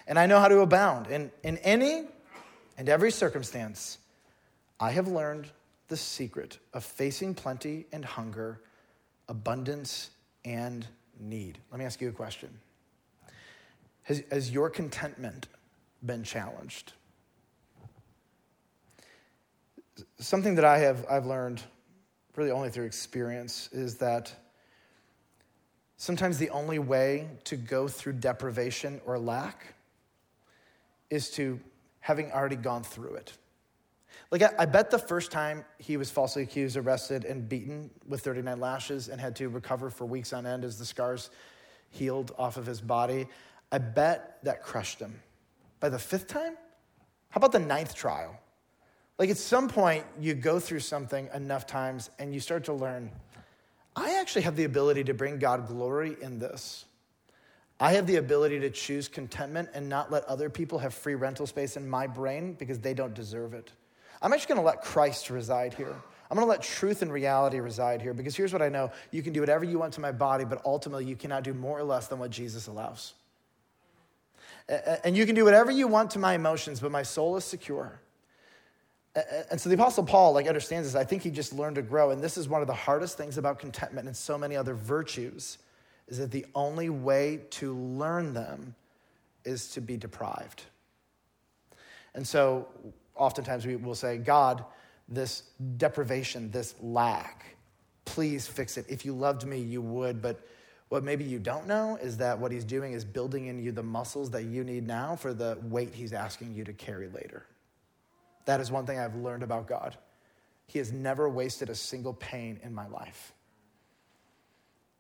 And 0.06 0.18
I 0.18 0.24
know 0.24 0.40
how 0.40 0.48
to 0.48 0.60
abound. 0.60 1.08
In, 1.08 1.30
in 1.42 1.58
any 1.58 2.06
and 2.78 2.88
every 2.88 3.10
circumstance, 3.10 3.98
I 4.80 4.92
have 4.92 5.08
learned 5.08 5.46
the 5.88 5.96
secret 5.98 6.56
of 6.72 6.84
facing 6.84 7.34
plenty 7.34 7.84
and 7.92 8.02
hunger, 8.02 8.62
abundance 9.28 10.08
and 10.42 10.86
need. 11.20 11.58
Let 11.70 11.80
me 11.80 11.84
ask 11.84 12.00
you 12.00 12.08
a 12.08 12.12
question 12.12 12.48
Has, 14.08 14.22
has 14.30 14.50
your 14.50 14.70
contentment 14.70 15.48
been 16.02 16.24
challenged? 16.24 16.94
Something 20.18 20.54
that 20.54 20.64
I 20.64 20.78
have 20.78 21.04
I've 21.10 21.26
learned 21.26 21.62
really 22.34 22.50
only 22.50 22.70
through 22.70 22.86
experience 22.86 23.68
is 23.70 23.96
that 23.96 24.32
sometimes 25.98 26.38
the 26.38 26.48
only 26.50 26.78
way 26.78 27.28
to 27.44 27.56
go 27.56 27.86
through 27.86 28.14
deprivation 28.14 28.98
or 29.04 29.18
lack 29.18 29.74
is 31.10 31.30
to 31.32 31.60
having 32.00 32.32
already 32.32 32.56
gone 32.56 32.84
through 32.84 33.16
it. 33.16 33.34
Like, 34.30 34.40
I, 34.40 34.50
I, 34.60 34.64
bet 34.64 34.90
the 34.90 34.98
first 34.98 35.30
time 35.30 35.66
he 35.78 35.98
was 35.98 36.10
falsely 36.10 36.44
accused, 36.44 36.78
arrested, 36.78 37.26
and 37.26 37.46
beaten 37.46 37.90
with 38.06 38.22
39 38.22 38.58
lashes 38.58 39.08
and 39.08 39.20
had 39.20 39.36
to 39.36 39.50
recover 39.50 39.90
for 39.90 40.06
weeks 40.06 40.32
on 40.32 40.46
end 40.46 40.64
as 40.64 40.78
the 40.78 40.86
scars 40.86 41.28
healed 41.90 42.34
off 42.38 42.56
of 42.56 42.66
his 42.66 42.80
body, 42.80 43.26
I 43.70 43.78
bet 43.78 44.38
that 44.44 44.62
crushed 44.62 44.98
him. 44.98 45.20
By 45.80 45.88
the 45.88 45.98
fifth 45.98 46.26
time? 46.26 46.56
How 47.30 47.38
about 47.38 47.52
the 47.52 47.58
ninth 47.58 47.94
trial? 47.94 48.38
Like, 49.18 49.30
at 49.30 49.36
some 49.36 49.68
point, 49.68 50.04
you 50.20 50.34
go 50.34 50.60
through 50.60 50.80
something 50.80 51.28
enough 51.34 51.66
times 51.66 52.08
and 52.18 52.32
you 52.32 52.40
start 52.40 52.64
to 52.64 52.72
learn 52.72 53.10
I 53.98 54.20
actually 54.20 54.42
have 54.42 54.54
the 54.54 54.62
ability 54.62 55.02
to 55.04 55.14
bring 55.14 55.40
God 55.40 55.66
glory 55.66 56.16
in 56.22 56.38
this. 56.38 56.84
I 57.80 57.94
have 57.94 58.06
the 58.06 58.16
ability 58.16 58.60
to 58.60 58.70
choose 58.70 59.08
contentment 59.08 59.70
and 59.74 59.88
not 59.88 60.12
let 60.12 60.24
other 60.26 60.48
people 60.48 60.78
have 60.78 60.94
free 60.94 61.16
rental 61.16 61.48
space 61.48 61.76
in 61.76 61.88
my 61.88 62.06
brain 62.06 62.52
because 62.52 62.78
they 62.78 62.94
don't 62.94 63.12
deserve 63.12 63.54
it. 63.54 63.72
I'm 64.22 64.32
actually 64.32 64.54
going 64.54 64.60
to 64.60 64.66
let 64.66 64.82
Christ 64.82 65.30
reside 65.30 65.74
here. 65.74 65.96
I'm 66.30 66.36
going 66.36 66.46
to 66.46 66.50
let 66.50 66.62
truth 66.62 67.02
and 67.02 67.12
reality 67.12 67.58
reside 67.58 68.00
here 68.00 68.14
because 68.14 68.36
here's 68.36 68.52
what 68.52 68.62
I 68.62 68.68
know 68.68 68.92
you 69.10 69.22
can 69.22 69.32
do 69.32 69.40
whatever 69.40 69.64
you 69.64 69.80
want 69.80 69.94
to 69.94 70.00
my 70.00 70.12
body, 70.12 70.44
but 70.44 70.62
ultimately 70.64 71.04
you 71.04 71.16
cannot 71.16 71.42
do 71.42 71.52
more 71.52 71.76
or 71.76 71.84
less 71.84 72.06
than 72.06 72.20
what 72.20 72.30
Jesus 72.30 72.68
allows. 72.68 73.14
And 74.68 75.16
you 75.16 75.24
can 75.24 75.34
do 75.34 75.44
whatever 75.44 75.70
you 75.70 75.88
want 75.88 76.10
to 76.12 76.18
my 76.18 76.34
emotions, 76.34 76.80
but 76.80 76.90
my 76.90 77.02
soul 77.02 77.36
is 77.36 77.44
secure. 77.44 78.00
And 79.50 79.60
so 79.60 79.68
the 79.68 79.74
Apostle 79.74 80.04
Paul 80.04 80.32
like 80.32 80.46
understands 80.46 80.86
this. 80.86 80.94
I 80.94 81.04
think 81.04 81.22
he 81.22 81.30
just 81.30 81.52
learned 81.52 81.76
to 81.76 81.82
grow. 81.82 82.10
And 82.10 82.22
this 82.22 82.36
is 82.36 82.48
one 82.48 82.60
of 82.60 82.66
the 82.66 82.74
hardest 82.74 83.16
things 83.16 83.38
about 83.38 83.58
contentment 83.58 84.06
and 84.06 84.16
so 84.16 84.36
many 84.36 84.56
other 84.56 84.74
virtues 84.74 85.58
is 86.06 86.18
that 86.18 86.30
the 86.30 86.46
only 86.54 86.88
way 86.88 87.40
to 87.50 87.74
learn 87.74 88.34
them 88.34 88.74
is 89.44 89.70
to 89.72 89.80
be 89.80 89.96
deprived. 89.96 90.62
And 92.14 92.26
so 92.26 92.68
oftentimes 93.14 93.66
we 93.66 93.76
will 93.76 93.94
say, 93.94 94.18
God, 94.18 94.64
this 95.08 95.42
deprivation, 95.76 96.50
this 96.50 96.74
lack, 96.80 97.56
please 98.04 98.46
fix 98.46 98.76
it. 98.76 98.86
If 98.88 99.04
you 99.04 99.14
loved 99.14 99.46
me, 99.46 99.58
you 99.58 99.80
would. 99.82 100.22
But 100.22 100.40
what 100.88 101.04
maybe 101.04 101.24
you 101.24 101.38
don't 101.38 101.66
know 101.66 101.98
is 102.00 102.16
that 102.18 102.38
what 102.38 102.50
he's 102.50 102.64
doing 102.64 102.92
is 102.92 103.04
building 103.04 103.46
in 103.46 103.62
you 103.62 103.72
the 103.72 103.82
muscles 103.82 104.30
that 104.30 104.44
you 104.44 104.64
need 104.64 104.86
now 104.86 105.16
for 105.16 105.34
the 105.34 105.58
weight 105.62 105.94
he's 105.94 106.12
asking 106.12 106.54
you 106.54 106.64
to 106.64 106.72
carry 106.72 107.08
later. 107.08 107.44
That 108.46 108.60
is 108.60 108.70
one 108.70 108.86
thing 108.86 108.98
I've 108.98 109.16
learned 109.16 109.42
about 109.42 109.66
God. 109.66 109.96
He 110.66 110.78
has 110.78 110.90
never 110.90 111.28
wasted 111.28 111.68
a 111.68 111.74
single 111.74 112.14
pain 112.14 112.58
in 112.62 112.74
my 112.74 112.86
life. 112.88 113.32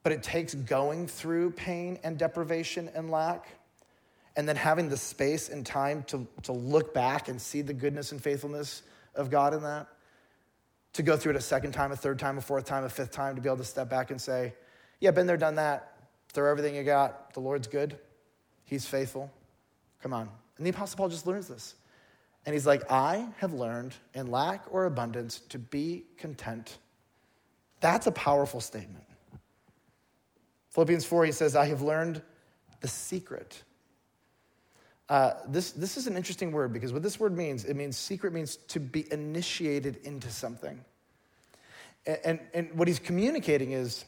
But 0.02 0.12
it 0.12 0.22
takes 0.22 0.54
going 0.54 1.06
through 1.06 1.52
pain 1.52 1.98
and 2.02 2.18
deprivation 2.18 2.90
and 2.94 3.10
lack 3.10 3.46
and 4.36 4.48
then 4.48 4.56
having 4.56 4.88
the 4.88 4.96
space 4.96 5.48
and 5.48 5.66
time 5.66 6.04
to, 6.04 6.26
to 6.44 6.52
look 6.52 6.94
back 6.94 7.28
and 7.28 7.40
see 7.40 7.60
the 7.62 7.72
goodness 7.72 8.12
and 8.12 8.22
faithfulness 8.22 8.82
of 9.14 9.30
God 9.30 9.52
in 9.52 9.62
that, 9.62 9.88
to 10.92 11.02
go 11.02 11.16
through 11.16 11.30
it 11.30 11.36
a 11.36 11.40
second 11.40 11.72
time, 11.72 11.90
a 11.90 11.96
third 11.96 12.18
time, 12.18 12.38
a 12.38 12.40
fourth 12.40 12.64
time, 12.64 12.84
a 12.84 12.88
fifth 12.88 13.10
time, 13.10 13.34
to 13.34 13.40
be 13.42 13.48
able 13.48 13.56
to 13.56 13.64
step 13.64 13.90
back 13.90 14.10
and 14.10 14.20
say, 14.20 14.54
Yeah, 15.00 15.10
been 15.12 15.26
there, 15.26 15.36
done 15.36 15.56
that. 15.56 15.94
Throw 16.32 16.50
everything 16.50 16.74
you 16.74 16.84
got. 16.84 17.34
The 17.34 17.40
Lord's 17.40 17.66
good. 17.66 17.98
He's 18.64 18.86
faithful. 18.86 19.30
Come 20.02 20.12
on. 20.12 20.28
And 20.56 20.66
the 20.66 20.70
Apostle 20.70 20.96
Paul 20.96 21.08
just 21.08 21.26
learns 21.26 21.48
this. 21.48 21.74
And 22.44 22.54
he's 22.54 22.66
like, 22.66 22.90
I 22.90 23.28
have 23.38 23.52
learned 23.52 23.94
in 24.14 24.30
lack 24.30 24.64
or 24.70 24.86
abundance 24.86 25.40
to 25.50 25.58
be 25.58 26.04
content. 26.16 26.78
That's 27.80 28.06
a 28.06 28.12
powerful 28.12 28.60
statement. 28.60 29.04
Philippians 30.70 31.04
4, 31.04 31.26
he 31.26 31.32
says, 31.32 31.56
I 31.56 31.66
have 31.66 31.82
learned 31.82 32.22
the 32.80 32.88
secret 32.88 33.62
uh, 35.08 35.32
this, 35.48 35.72
this 35.72 35.96
is 35.96 36.06
an 36.06 36.16
interesting 36.16 36.52
word 36.52 36.72
because 36.72 36.92
what 36.92 37.02
this 37.02 37.18
word 37.18 37.36
means, 37.36 37.64
it 37.64 37.74
means 37.74 37.96
secret 37.96 38.32
means 38.32 38.56
to 38.56 38.78
be 38.78 39.10
initiated 39.10 39.96
into 40.04 40.30
something. 40.30 40.84
And, 42.06 42.18
and, 42.24 42.40
and 42.52 42.74
what 42.74 42.88
he's 42.88 42.98
communicating 42.98 43.72
is, 43.72 44.04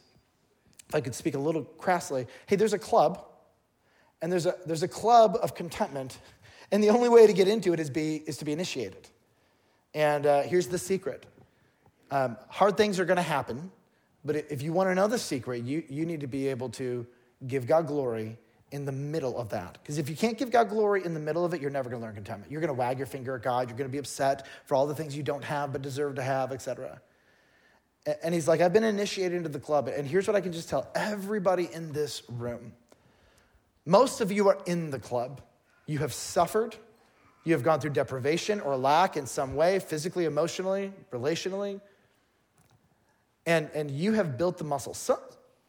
if 0.91 0.95
I 0.97 1.01
could 1.01 1.15
speak 1.15 1.37
a 1.37 1.39
little 1.39 1.63
crassly, 1.63 2.27
hey, 2.47 2.57
there's 2.57 2.73
a 2.73 2.79
club, 2.79 3.25
and 4.21 4.33
there's 4.33 4.45
a, 4.45 4.57
there's 4.67 4.83
a 4.83 4.89
club 4.89 5.39
of 5.41 5.55
contentment, 5.55 6.19
and 6.73 6.83
the 6.83 6.89
only 6.89 7.09
way 7.09 7.29
to 7.29 7.33
get 7.33 7.47
into 7.47 7.73
it 7.73 7.79
is, 7.79 7.89
be, 7.89 8.17
is 8.27 8.39
to 8.39 8.45
be 8.45 8.51
initiated. 8.51 9.09
And 9.95 10.27
uh, 10.27 10.43
here's 10.43 10.67
the 10.67 10.79
secret 10.79 11.27
um, 12.11 12.37
hard 12.49 12.77
things 12.77 12.99
are 12.99 13.05
going 13.05 13.19
to 13.19 13.23
happen, 13.23 13.71
but 14.25 14.35
if 14.35 14.63
you 14.63 14.73
want 14.73 14.91
to 14.91 14.97
know 14.97 15.07
the 15.07 15.17
secret, 15.17 15.63
you, 15.63 15.85
you 15.89 16.05
need 16.05 16.23
to 16.23 16.27
be 16.27 16.49
able 16.49 16.71
to 16.71 17.07
give 17.47 17.69
God 17.69 17.87
glory 17.87 18.37
in 18.73 18.85
the 18.85 18.93
middle 18.93 19.39
of 19.39 19.51
that. 19.51 19.79
Because 19.81 19.99
if 19.99 20.11
you 20.11 20.17
can't 20.17 20.37
give 20.37 20.51
God 20.51 20.71
glory 20.71 21.05
in 21.05 21.15
the 21.15 21.21
middle 21.21 21.45
of 21.45 21.55
it, 21.55 21.61
you're 21.61 21.71
never 21.71 21.89
going 21.89 22.03
to 22.03 22.07
learn 22.07 22.17
contentment. 22.17 22.51
You're 22.51 22.61
going 22.61 22.69
to 22.69 22.75
wag 22.75 22.99
your 22.99 23.07
finger 23.07 23.37
at 23.37 23.43
God. 23.43 23.69
You're 23.69 23.79
going 23.79 23.89
to 23.89 23.93
be 23.93 23.99
upset 23.99 24.49
for 24.65 24.75
all 24.75 24.89
the 24.89 24.95
things 24.95 25.17
you 25.17 25.23
don't 25.23 25.45
have 25.45 25.73
but 25.73 25.83
deserve 25.83 26.17
to 26.17 26.23
have, 26.23 26.51
etc. 26.51 27.01
And 28.23 28.35
he's 28.35 28.49
like, 28.49 28.61
I've 28.61 28.73
been 28.73 28.85
initiated 28.85 29.37
into 29.37 29.49
the 29.49 29.61
club. 29.61 29.89
And 29.89 30.07
here's 30.07 30.27
what 30.27 30.35
I 30.35 30.41
can 30.41 30.53
just 30.53 30.69
tell 30.69 30.91
everybody 30.95 31.69
in 31.73 31.93
this 31.93 32.23
room 32.29 32.73
most 33.87 34.21
of 34.21 34.31
you 34.31 34.49
are 34.49 34.59
in 34.67 34.91
the 34.91 34.99
club. 34.99 35.41
You 35.87 35.99
have 35.99 36.13
suffered. 36.13 36.77
You 37.45 37.55
have 37.55 37.63
gone 37.63 37.81
through 37.81 37.91
deprivation 37.91 38.61
or 38.61 38.77
lack 38.77 39.17
in 39.17 39.27
some 39.27 39.55
way, 39.55 39.79
physically, 39.79 40.27
emotionally, 40.27 40.93
relationally. 41.11 41.81
And, 43.47 43.71
and 43.75 43.91
you 43.91 44.13
have 44.13 44.37
built 44.37 44.59
the 44.59 44.65
muscle. 44.65 44.93
Some, 44.93 45.19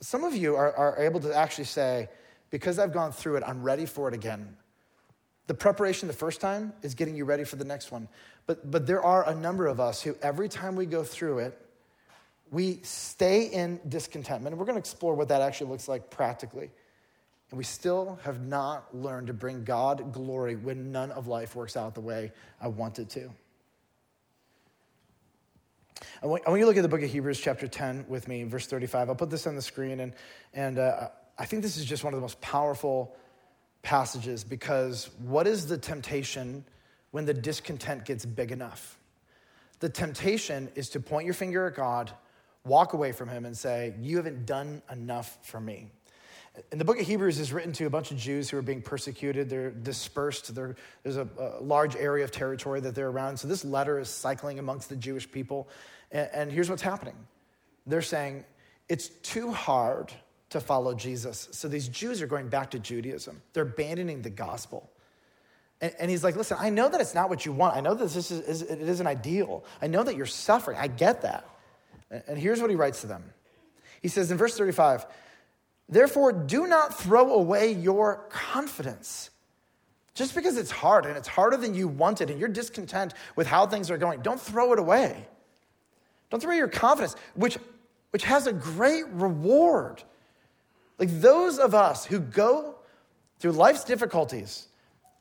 some 0.02 0.24
of 0.24 0.36
you 0.36 0.56
are, 0.56 0.76
are 0.76 1.00
able 1.00 1.22
to 1.22 1.34
actually 1.34 1.66
say, 1.66 2.10
because 2.50 2.78
I've 2.78 2.94
gone 2.94 3.14
through 3.14 3.38
it, 3.38 3.44
I'm 3.48 3.64
ready 3.64 3.86
for 3.86 4.10
it 4.10 4.14
again. 4.14 4.58
The 5.48 5.54
preparation 5.54 6.08
the 6.08 6.14
first 6.14 6.42
time 6.42 6.74
is 6.82 6.94
getting 6.94 7.16
you 7.16 7.26
ready 7.26 7.46
for 7.46 7.56
the 7.56 7.66
next 7.66 7.92
one. 7.92 8.10
But, 8.46 8.70
but 8.70 8.86
there 8.86 9.02
are 9.02 9.28
a 9.30 9.34
number 9.34 9.68
of 9.68 9.80
us 9.80 10.02
who, 10.02 10.16
every 10.22 10.50
time 10.50 10.76
we 10.76 10.86
go 10.86 11.04
through 11.04 11.40
it, 11.40 11.58
we 12.52 12.82
stay 12.84 13.46
in 13.46 13.80
discontentment. 13.88 14.54
And 14.54 14.60
we're 14.60 14.66
going 14.66 14.76
to 14.76 14.80
explore 14.80 15.16
what 15.16 15.30
that 15.30 15.42
actually 15.42 15.72
looks 15.72 15.88
like 15.88 16.10
practically. 16.10 16.70
And 17.50 17.58
we 17.58 17.64
still 17.64 18.20
have 18.24 18.46
not 18.46 18.96
learned 18.96 19.28
to 19.28 19.34
bring 19.34 19.64
God 19.64 20.14
glory 20.14 20.56
when 20.56 20.92
none 20.92 21.12
of 21.12 21.28
life 21.28 21.56
works 21.56 21.76
out 21.76 21.96
the 21.96 22.02
way 22.02 22.32
I 22.62 22.68
want 22.68 23.00
it 23.00 23.10
to. 23.12 23.32
I 26.24 26.28
want, 26.28 26.44
you 26.48 26.58
to 26.58 26.66
look 26.66 26.78
at 26.78 26.82
the 26.82 26.90
book 26.90 27.02
of 27.02 27.10
Hebrews, 27.10 27.40
chapter 27.40 27.68
10, 27.68 28.06
with 28.08 28.28
me, 28.28 28.44
verse 28.44 28.68
35. 28.68 29.10
I'll 29.10 29.16
put 29.16 29.30
this 29.30 29.48
on 29.48 29.56
the 29.56 29.62
screen. 29.62 30.00
And, 30.02 30.14
and 30.54 30.78
uh, 30.78 31.10
I 31.38 31.46
think 31.46 31.64
this 31.64 31.78
is 31.78 31.86
just 31.86 32.04
one 32.04 32.14
of 32.14 32.18
the 32.18 32.22
most 32.22 32.40
powerful 32.42 33.16
passages 33.82 34.44
because 34.44 35.10
what 35.20 35.48
is 35.48 35.68
the 35.68 35.78
temptation 35.78 36.64
when 37.12 37.26
the 37.26 37.34
discontent 37.34 38.06
gets 38.06 38.26
big 38.26 38.52
enough? 38.52 39.00
The 39.80 39.90
temptation 39.90 40.70
is 40.76 40.90
to 40.90 41.00
point 41.00 41.26
your 41.26 41.34
finger 41.34 41.66
at 41.68 41.76
God, 41.76 42.12
walk 42.66 42.94
away 42.94 43.12
from 43.12 43.30
Him, 43.30 43.46
and 43.46 43.58
say, 43.58 43.94
You 44.00 44.18
haven't 44.18 44.46
done 44.46 44.82
enough 44.92 45.38
for 45.44 45.60
me. 45.60 45.88
And 46.72 46.82
the 46.82 46.86
book 46.86 47.00
of 47.00 47.08
Hebrews 47.08 47.40
is 47.40 47.54
written 47.54 47.72
to 47.74 47.86
a 47.86 47.90
bunch 47.90 48.12
of 48.12 48.18
Jews 48.18 48.50
who 48.50 48.58
are 48.58 48.62
being 48.62 48.82
persecuted. 48.82 49.50
They're 49.50 49.72
dispersed. 49.72 50.54
They're, 50.54 50.76
there's 51.04 51.16
a, 51.16 51.28
a, 51.40 51.64
large 51.64 51.96
area 51.96 52.26
of 52.26 52.32
territory 52.32 52.82
that 52.82 52.94
they're 52.94 53.08
around. 53.08 53.38
So 53.38 53.48
this 53.48 53.64
letter 53.64 54.00
is 54.00 54.10
cycling 54.10 54.60
amongst 54.60 54.90
the 54.90 54.98
Jewish 54.98 55.32
people. 55.32 55.70
And, 56.12 56.30
and 56.34 56.52
here's 56.52 56.70
what's 56.70 56.82
happening 56.82 57.16
they're 57.88 58.02
saying, 58.02 58.44
It's 58.90 59.10
too 59.10 59.52
hard 59.52 60.12
to 60.50 60.60
follow 60.60 60.94
Jesus. 60.94 61.48
So 61.52 61.68
these 61.68 61.88
Jews 61.88 62.22
are 62.22 62.28
going 62.28 62.50
back 62.50 62.72
to 62.72 62.80
Judaism, 62.80 63.42
they're 63.54 63.64
abandoning 63.64 64.22
the 64.22 64.30
gospel. 64.30 64.90
And, 66.00 66.12
he's 66.12 66.24
like, 66.24 66.36
listen, 66.36 66.58
I 66.60 66.70
know 66.70 66.90
that 66.90 67.02
it's 67.02 67.16
not 67.16 67.28
what 67.28 67.44
you 67.44 67.52
want. 67.52 67.76
I 67.76 67.82
know 67.82 67.96
that 67.96 68.04
this 68.04 68.30
is, 68.30 68.40
is, 68.42 68.62
it 68.62 68.82
isn't 68.82 69.08
ideal. 69.08 69.66
I 69.82 69.88
know 69.88 70.04
that 70.04 70.16
you're 70.16 70.28
suffering. 70.28 70.78
I 70.80 70.86
get 70.86 71.24
that. 71.24 71.44
And 72.28 72.38
here's 72.38 72.62
what 72.62 72.70
he 72.70 72.76
writes 72.76 73.02
to 73.02 73.08
them. 73.08 73.24
He 74.02 74.10
says 74.10 74.32
in 74.32 74.38
verse 74.38 74.58
35, 74.58 75.06
therefore 75.88 76.34
do 76.34 76.68
not 76.68 76.98
throw 77.00 77.34
away 77.34 77.72
your 77.72 78.26
confidence, 78.30 79.30
Just 80.14 80.36
because 80.36 80.58
it's 80.58 80.72
hard 80.72 81.06
and 81.06 81.16
it's 81.18 81.28
harder 81.28 81.56
than 81.56 81.74
you 81.74 81.88
wanted 81.88 82.30
and 82.30 82.40
you're 82.40 82.50
discontent 82.50 83.14
with 83.36 83.48
how 83.48 83.66
things 83.66 83.90
are 83.90 83.98
going, 83.98 84.22
don't 84.22 84.42
throw 84.42 84.74
it 84.74 84.80
away. 84.80 85.26
Don't 86.30 86.40
throw 86.42 86.52
away 86.52 86.58
your 86.58 86.68
confidence, 86.68 87.16
which, 87.36 87.58
which 88.10 88.24
has 88.24 88.48
a 88.48 88.54
great 88.54 89.08
reward. 89.10 90.04
Like 90.98 91.10
those 91.22 91.60
of 91.60 91.74
us 91.74 92.06
who 92.06 92.20
go 92.20 92.76
through 93.40 93.54
life's 93.54 93.84
difficulties 93.84 94.68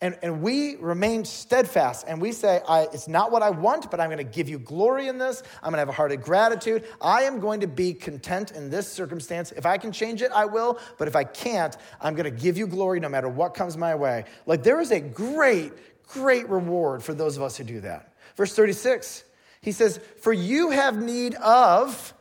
and, 0.02 0.18
and 0.22 0.40
we 0.40 0.76
remain 0.76 1.26
steadfast 1.26 2.06
and 2.08 2.22
we 2.22 2.32
say, 2.32 2.62
It's 2.66 3.06
not 3.06 3.30
what 3.30 3.42
I 3.42 3.50
want, 3.50 3.90
but 3.90 4.00
I'm 4.00 4.08
going 4.08 4.16
to 4.18 4.24
give 4.24 4.48
you 4.48 4.58
glory 4.58 5.08
in 5.08 5.18
this. 5.18 5.42
I'm 5.62 5.70
going 5.70 5.74
to 5.74 5.80
have 5.80 5.90
a 5.90 5.92
heart 5.92 6.12
of 6.12 6.22
gratitude. 6.22 6.84
I 7.02 7.22
am 7.22 7.38
going 7.38 7.60
to 7.60 7.66
be 7.66 7.92
content 7.92 8.52
in 8.52 8.70
this 8.70 8.90
circumstance. 8.90 9.52
If 9.52 9.66
I 9.66 9.76
can 9.76 9.92
change 9.92 10.22
it, 10.22 10.32
I 10.32 10.46
will. 10.46 10.78
But 10.96 11.06
if 11.06 11.16
I 11.16 11.24
can't, 11.24 11.76
I'm 12.00 12.14
going 12.14 12.24
to 12.24 12.30
give 12.30 12.56
you 12.56 12.66
glory 12.66 12.98
no 12.98 13.10
matter 13.10 13.28
what 13.28 13.52
comes 13.52 13.76
my 13.76 13.94
way. 13.94 14.24
Like 14.46 14.62
there 14.62 14.80
is 14.80 14.90
a 14.90 15.00
great, 15.00 15.72
great 16.08 16.48
reward 16.48 17.02
for 17.02 17.12
those 17.12 17.36
of 17.36 17.42
us 17.42 17.58
who 17.58 17.64
do 17.64 17.80
that. 17.82 18.14
Verse 18.36 18.54
36, 18.54 19.24
he 19.60 19.72
says, 19.72 20.00
For 20.22 20.32
you 20.32 20.70
have 20.70 20.96
need 20.96 21.34
of, 21.34 22.14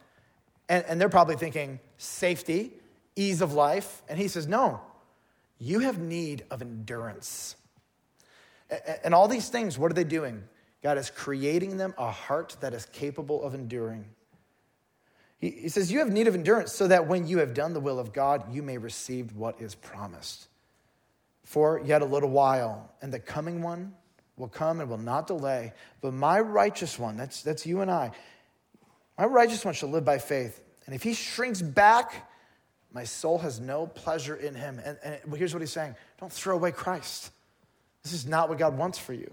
and, 0.68 0.84
and 0.86 1.00
they're 1.00 1.08
probably 1.08 1.38
thinking 1.38 1.80
safety, 1.98 2.74
ease 3.16 3.40
of 3.42 3.54
life. 3.54 4.02
And 4.10 4.20
he 4.20 4.28
says, 4.28 4.48
No, 4.48 4.82
you 5.60 5.80
have 5.80 5.98
need 5.98 6.44
of 6.52 6.62
endurance. 6.62 7.56
And 9.04 9.14
all 9.14 9.28
these 9.28 9.50
things, 9.50 9.78
what 9.78 9.92
are 9.92 9.96
they 9.96 10.04
doing? 10.04 10.44
God 10.82 10.98
is 10.98 11.10
creating 11.10 11.78
them 11.78 11.94
a 11.98 12.12
heart 12.12 12.56
that 12.62 12.74
is 12.74 12.86
capable 12.88 13.44
of 13.44 13.54
enduring. 13.54 14.06
He, 15.40 15.70
says, 15.70 15.92
You 15.92 16.00
have 16.00 16.12
need 16.12 16.28
of 16.28 16.36
endurance 16.36 16.74
so 16.74 16.88
that 16.88 17.08
when 17.08 17.28
you 17.28 17.40
have 17.40 17.54
done 17.54 17.74
the 17.74 17.80
will 17.80 18.00
of 18.00 18.14
God, 18.14 18.54
you 18.54 18.62
may 18.62 18.78
receive 18.78 19.36
what 19.36 19.62
is 19.62 19.76
promised. 19.76 20.48
For 21.44 21.82
yet 21.84 22.02
a 22.02 22.06
little 22.06 22.30
while, 22.30 22.92
and 23.02 23.12
the 23.12 23.20
coming 23.20 23.62
one 23.62 23.94
will 24.38 24.50
come 24.50 24.80
and 24.82 24.90
will 24.90 24.98
not 24.98 25.28
delay. 25.28 25.74
But 26.02 26.14
my 26.14 26.40
righteous 26.40 27.00
one, 27.00 27.18
that's, 27.18 27.42
that's 27.42 27.66
you 27.66 27.82
and 27.82 27.90
I, 27.90 28.12
my 29.18 29.26
righteous 29.26 29.66
one 29.66 29.74
shall 29.74 29.90
live 29.90 30.06
by 30.06 30.18
faith. 30.18 30.62
And 30.86 30.94
if 30.94 31.04
he 31.04 31.14
shrinks 31.14 31.62
back, 31.62 32.30
my 32.94 33.04
soul 33.04 33.38
has 33.40 33.60
no 33.60 33.88
pleasure 33.88 34.36
in 34.36 34.56
him. 34.56 34.80
And, 34.84 34.98
and 35.04 35.36
here's 35.36 35.54
what 35.54 35.62
he's 35.62 35.72
saying 35.72 35.96
don't 36.20 36.32
throw 36.32 36.56
away 36.56 36.72
Christ. 36.72 37.32
This 38.10 38.22
is 38.22 38.28
not 38.28 38.50
what 38.50 38.58
God 38.58 38.76
wants 38.76 38.98
for 38.98 39.14
you. 39.14 39.32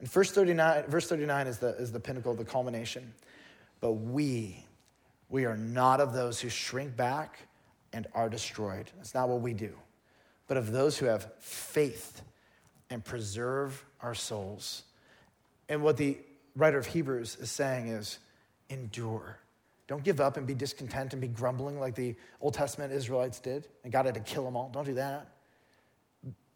And 0.00 0.10
verse 0.10 0.30
39, 0.30 0.84
verse 0.88 1.06
39 1.06 1.46
is, 1.46 1.58
the, 1.58 1.76
is 1.76 1.92
the 1.92 2.00
pinnacle 2.00 2.34
the 2.34 2.42
culmination. 2.42 3.12
But 3.80 3.92
we, 3.92 4.64
we 5.28 5.44
are 5.44 5.58
not 5.58 6.00
of 6.00 6.14
those 6.14 6.40
who 6.40 6.48
shrink 6.48 6.96
back 6.96 7.40
and 7.92 8.06
are 8.14 8.30
destroyed. 8.30 8.90
That's 8.96 9.12
not 9.12 9.28
what 9.28 9.42
we 9.42 9.52
do. 9.52 9.74
But 10.46 10.56
of 10.56 10.72
those 10.72 10.96
who 10.96 11.04
have 11.04 11.30
faith 11.40 12.22
and 12.88 13.04
preserve 13.04 13.84
our 14.00 14.14
souls. 14.14 14.84
And 15.68 15.82
what 15.82 15.98
the 15.98 16.16
writer 16.56 16.78
of 16.78 16.86
Hebrews 16.86 17.36
is 17.38 17.50
saying 17.50 17.88
is 17.88 18.18
endure. 18.70 19.38
Don't 19.88 20.02
give 20.02 20.22
up 20.22 20.38
and 20.38 20.46
be 20.46 20.54
discontent 20.54 21.12
and 21.12 21.20
be 21.20 21.28
grumbling 21.28 21.78
like 21.78 21.96
the 21.96 22.14
Old 22.40 22.54
Testament 22.54 22.94
Israelites 22.94 23.40
did 23.40 23.68
and 23.82 23.92
God 23.92 24.06
had 24.06 24.14
to 24.14 24.20
kill 24.20 24.46
them 24.46 24.56
all. 24.56 24.70
Don't 24.70 24.86
do 24.86 24.94
that. 24.94 25.28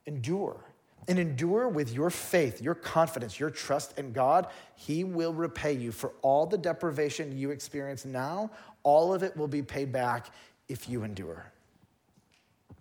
Endure 0.06 0.64
and 1.06 1.18
endure 1.18 1.68
with 1.68 1.92
your 1.92 2.10
faith, 2.10 2.60
your 2.60 2.74
confidence, 2.74 3.38
your 3.38 3.50
trust 3.50 3.98
in 3.98 4.12
God, 4.12 4.46
He 4.74 5.04
will 5.04 5.32
repay 5.32 5.72
you 5.72 5.92
for 5.92 6.12
all 6.22 6.46
the 6.46 6.58
deprivation 6.58 7.36
you 7.36 7.50
experience 7.50 8.04
now. 8.04 8.50
All 8.82 9.14
of 9.14 9.22
it 9.22 9.36
will 9.36 9.48
be 9.48 9.62
paid 9.62 9.92
back 9.92 10.32
if 10.68 10.88
you 10.88 11.04
endure. 11.04 11.50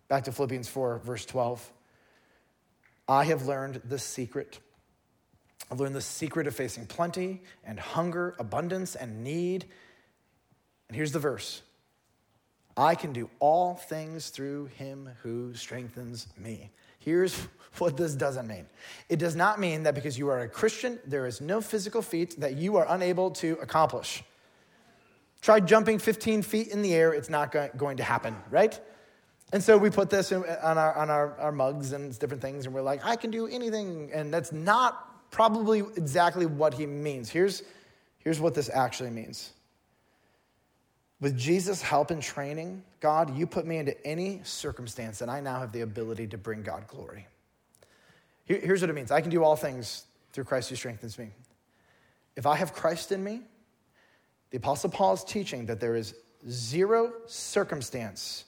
Back 0.07 0.25
to 0.25 0.31
Philippians 0.31 0.67
4, 0.69 0.99
verse 0.99 1.25
12. 1.25 1.71
I 3.07 3.23
have 3.25 3.45
learned 3.45 3.81
the 3.85 3.99
secret. 3.99 4.59
I've 5.71 5.79
learned 5.79 5.95
the 5.95 6.01
secret 6.01 6.47
of 6.47 6.55
facing 6.55 6.85
plenty 6.87 7.41
and 7.65 7.79
hunger, 7.79 8.35
abundance 8.39 8.95
and 8.95 9.23
need. 9.23 9.65
And 10.87 10.95
here's 10.95 11.11
the 11.11 11.19
verse 11.19 11.61
I 12.75 12.95
can 12.95 13.11
do 13.11 13.29
all 13.39 13.75
things 13.75 14.29
through 14.29 14.67
him 14.77 15.09
who 15.23 15.53
strengthens 15.55 16.27
me. 16.37 16.69
Here's 17.07 17.47
what 17.77 17.95
this 17.95 18.15
doesn't 18.15 18.47
mean 18.47 18.65
it 19.07 19.17
does 19.17 19.33
not 19.33 19.61
mean 19.61 19.83
that 19.83 19.95
because 19.95 20.17
you 20.17 20.27
are 20.27 20.39
a 20.39 20.49
Christian, 20.49 20.99
there 21.05 21.25
is 21.25 21.39
no 21.39 21.61
physical 21.61 22.01
feat 22.01 22.37
that 22.41 22.57
you 22.57 22.75
are 22.75 22.85
unable 22.89 23.31
to 23.31 23.53
accomplish. 23.61 24.25
Try 25.41 25.61
jumping 25.61 25.99
15 25.99 26.41
feet 26.41 26.67
in 26.67 26.81
the 26.81 26.93
air, 26.93 27.13
it's 27.13 27.29
not 27.29 27.55
going 27.77 27.95
to 27.95 28.03
happen, 28.03 28.35
right? 28.51 28.77
And 29.53 29.63
so 29.63 29.77
we 29.77 29.89
put 29.89 30.09
this 30.09 30.33
on, 30.33 30.43
our, 30.43 30.93
on 30.97 31.09
our, 31.09 31.39
our 31.39 31.53
mugs 31.53 31.93
and 31.93 32.19
different 32.19 32.41
things, 32.41 32.65
and 32.65 32.75
we're 32.75 32.81
like, 32.81 33.05
I 33.05 33.15
can 33.15 33.31
do 33.31 33.47
anything. 33.47 34.11
And 34.13 34.33
that's 34.33 34.51
not 34.51 35.31
probably 35.31 35.79
exactly 35.95 36.45
what 36.45 36.73
he 36.73 36.85
means. 36.85 37.29
Here's, 37.29 37.63
here's 38.17 38.41
what 38.41 38.53
this 38.53 38.69
actually 38.69 39.11
means 39.11 39.53
with 41.19 41.37
Jesus' 41.37 41.81
help 41.81 42.11
and 42.11 42.21
training, 42.21 42.83
God, 42.99 43.35
you 43.35 43.47
put 43.47 43.65
me 43.65 43.77
into 43.77 44.05
any 44.05 44.41
circumstance, 44.43 45.21
and 45.21 45.31
I 45.31 45.39
now 45.39 45.59
have 45.59 45.71
the 45.71 45.81
ability 45.81 46.27
to 46.27 46.37
bring 46.37 46.61
God 46.61 46.87
glory. 46.87 47.27
Here's 48.45 48.81
what 48.81 48.89
it 48.89 48.93
means 48.93 49.11
I 49.11 49.21
can 49.21 49.29
do 49.29 49.43
all 49.43 49.55
things 49.55 50.05
through 50.31 50.45
Christ 50.45 50.69
who 50.69 50.75
strengthens 50.75 51.17
me. 51.19 51.31
If 52.35 52.45
I 52.45 52.55
have 52.55 52.73
Christ 52.73 53.11
in 53.11 53.23
me, 53.23 53.41
the 54.51 54.57
Apostle 54.57 54.89
Paul 54.89 55.13
is 55.13 55.23
teaching 55.23 55.65
that 55.65 55.79
there 55.79 55.95
is 55.95 56.13
zero 56.47 57.11
circumstance 57.25 58.45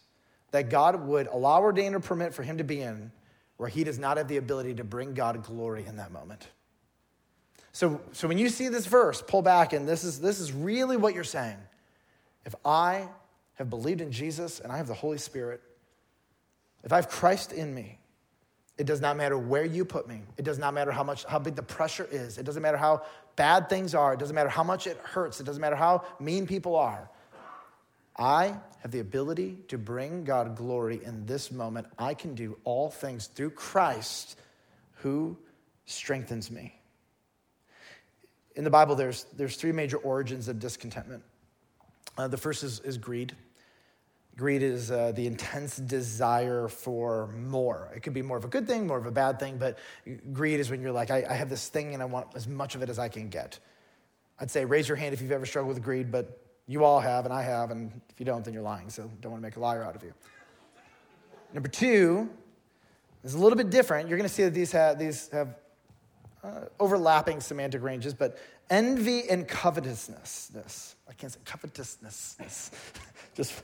that 0.52 0.70
God 0.70 1.08
would 1.08 1.28
allow, 1.28 1.62
ordain, 1.62 1.94
or 1.94 2.00
permit 2.00 2.34
for 2.34 2.44
him 2.44 2.58
to 2.60 2.64
be 2.64 2.82
in 2.82 3.12
where 3.58 3.68
he 3.68 3.84
does 3.84 4.00
not 4.00 4.16
have 4.16 4.30
the 4.30 4.38
ability 4.38 4.76
to 4.76 4.86
bring 4.86 5.14
God 5.14 5.44
glory 5.44 5.86
in 5.86 5.98
that 5.98 6.12
moment. 6.12 6.48
So, 7.74 8.00
so 8.14 8.28
when 8.28 8.38
you 8.38 8.48
see 8.48 8.70
this 8.70 8.86
verse, 8.86 9.22
pull 9.22 9.42
back, 9.42 9.74
and 9.74 9.88
this 9.88 10.04
is, 10.04 10.22
this 10.22 10.40
is 10.40 10.54
really 10.54 10.96
what 10.96 11.14
you're 11.14 11.26
saying. 11.26 11.58
If 12.50 12.56
I 12.66 13.08
have 13.60 13.70
believed 13.70 14.02
in 14.02 14.12
Jesus 14.12 14.60
and 14.60 14.72
I 14.72 14.78
have 14.78 14.88
the 14.88 14.96
Holy 14.96 15.20
Spirit, 15.20 15.62
if 16.84 16.92
I 16.92 16.96
have 16.96 17.08
Christ 17.08 17.54
in 17.54 17.76
me, 17.76 18.00
it 18.76 18.88
does 18.88 19.02
not 19.02 19.18
matter 19.18 19.38
where 19.38 19.64
you 19.64 19.86
put 19.86 20.08
me. 20.08 20.22
It 20.36 20.46
does 20.46 20.58
not 20.58 20.74
matter 20.74 20.90
how 20.92 21.04
much 21.04 21.26
how 21.26 21.38
big 21.38 21.56
the 21.56 21.62
pressure 21.62 22.08
is. 22.10 22.40
It 22.40 22.48
doesn't 22.48 22.64
matter 22.64 22.78
how 22.78 23.04
bad 23.36 23.70
things 23.70 23.94
are. 23.94 24.14
It 24.14 24.20
doesn't 24.20 24.34
matter 24.34 24.50
how 24.50 24.64
much 24.64 24.88
it 24.88 24.98
hurts. 24.98 25.40
It 25.40 25.44
doesn't 25.44 25.62
matter 25.62 25.76
how 25.76 26.04
mean 26.20 26.48
people 26.48 26.76
are. 26.76 27.12
I 28.18 28.56
have 28.80 28.90
the 28.90 29.00
ability 29.00 29.60
to 29.68 29.78
bring 29.78 30.24
God 30.24 30.56
glory 30.56 31.02
in 31.04 31.28
this 31.28 31.52
moment. 31.52 31.86
I 32.00 32.16
can 32.16 32.34
do 32.34 32.58
all 32.64 32.90
things 32.90 33.28
through 33.28 33.52
Christ 33.52 34.40
who 35.04 35.38
strengthens 35.86 36.50
me. 36.50 36.74
In 38.56 38.64
the 38.64 38.72
Bible, 38.72 38.96
there's, 38.96 39.28
there's 39.38 39.56
three 39.56 39.72
major 39.72 39.98
origins 39.98 40.48
of 40.48 40.58
discontentment. 40.58 41.22
Uh, 42.20 42.28
the 42.28 42.36
first 42.36 42.66
is, 42.66 42.82
is 42.82 42.98
greed. 42.98 43.34
Greed 44.36 44.62
is 44.62 44.92
uh, 44.92 45.14
the 45.14 45.26
intense 45.26 45.78
desire 45.78 46.68
for 46.68 47.28
more. 47.28 47.90
It 47.96 48.02
could 48.02 48.14
be 48.14 48.22
more 48.22 48.36
of 48.36 48.44
a 48.44 48.50
good 48.50 48.68
thing, 48.68 48.86
more 48.86 48.98
of 48.98 49.06
a 49.06 49.12
bad 49.12 49.40
thing, 49.40 49.58
but 49.58 49.78
greed 50.34 50.60
is 50.60 50.70
when 50.70 50.82
you're 50.82 50.92
like, 50.92 51.12
I, 51.12 51.26
I 51.30 51.34
have 51.36 51.50
this 51.50 51.70
thing 51.70 51.94
and 51.94 52.04
I 52.04 52.06
want 52.08 52.28
as 52.36 52.46
much 52.46 52.76
of 52.76 52.82
it 52.82 52.90
as 52.90 53.00
I 53.00 53.08
can 53.08 53.30
get. 53.30 53.60
I'd 54.38 54.52
say 54.52 54.66
raise 54.66 54.86
your 54.90 54.98
hand 54.98 55.14
if 55.14 55.22
you've 55.22 55.32
ever 55.32 55.46
struggled 55.46 55.74
with 55.74 55.82
greed, 55.82 56.12
but 56.12 56.46
you 56.68 56.84
all 56.84 57.00
have, 57.00 57.24
and 57.24 57.34
I 57.34 57.42
have, 57.42 57.72
and 57.72 57.90
if 58.10 58.20
you 58.20 58.26
don't, 58.26 58.44
then 58.44 58.54
you're 58.54 58.64
lying, 58.64 58.90
so 58.90 59.10
don't 59.22 59.32
want 59.32 59.42
to 59.42 59.48
make 59.48 59.56
a 59.56 59.62
liar 59.62 59.82
out 59.82 59.96
of 59.96 60.04
you. 60.04 60.14
Number 61.54 61.70
two 61.70 62.30
is 63.24 63.34
a 63.34 63.40
little 63.40 63.58
bit 63.58 63.70
different. 63.70 64.10
You're 64.10 64.18
going 64.18 64.28
to 64.28 64.36
see 64.36 64.44
that 64.44 64.54
these 64.54 64.74
have, 64.74 65.00
these 65.00 65.30
have 65.30 65.56
uh, 66.44 66.66
overlapping 66.82 67.40
semantic 67.40 67.82
ranges, 67.82 68.14
but 68.14 68.40
envy 68.70 69.30
and 69.30 69.48
covetousness. 69.48 70.96
I 71.08 71.14
can't 71.14 71.34
say 71.34 71.40
covetousness. 71.46 72.72
Just 73.36 73.64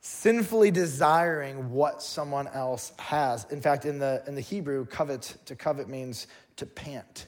sinfully 0.00 0.70
desiring 0.70 1.70
what 1.70 2.02
someone 2.02 2.48
else 2.48 2.92
has. 2.98 3.44
In 3.50 3.60
fact, 3.60 3.84
in 3.84 3.98
the 3.98 4.22
in 4.26 4.34
the 4.34 4.40
Hebrew, 4.40 4.86
covet 4.86 5.36
to 5.46 5.54
covet 5.54 5.88
means 5.88 6.26
to 6.56 6.66
pant. 6.66 7.26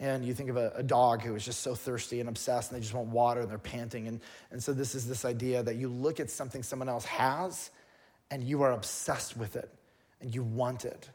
And 0.00 0.24
you 0.24 0.32
think 0.32 0.48
of 0.48 0.56
a, 0.56 0.72
a, 0.76 0.82
dog 0.82 1.22
who 1.22 1.34
is 1.34 1.44
just 1.44 1.60
so 1.60 1.74
thirsty 1.74 2.20
and 2.20 2.28
obsessed 2.28 2.70
and 2.70 2.76
they 2.76 2.82
just 2.82 2.94
want 2.94 3.08
water 3.08 3.40
and 3.40 3.50
they're 3.50 3.58
panting. 3.58 4.06
And, 4.06 4.20
and 4.52 4.62
so, 4.62 4.72
this 4.72 4.94
is 4.94 5.08
this 5.08 5.24
idea 5.24 5.60
that 5.64 5.74
you 5.74 5.88
look 5.88 6.20
at 6.20 6.30
something 6.30 6.62
someone 6.62 6.88
else 6.88 7.04
has 7.06 7.70
and 8.30 8.44
you 8.44 8.62
are 8.62 8.72
obsessed 8.72 9.36
with 9.36 9.56
it 9.56 9.68
and 10.20 10.32
you 10.32 10.44
want 10.44 10.84
it. 10.84 11.10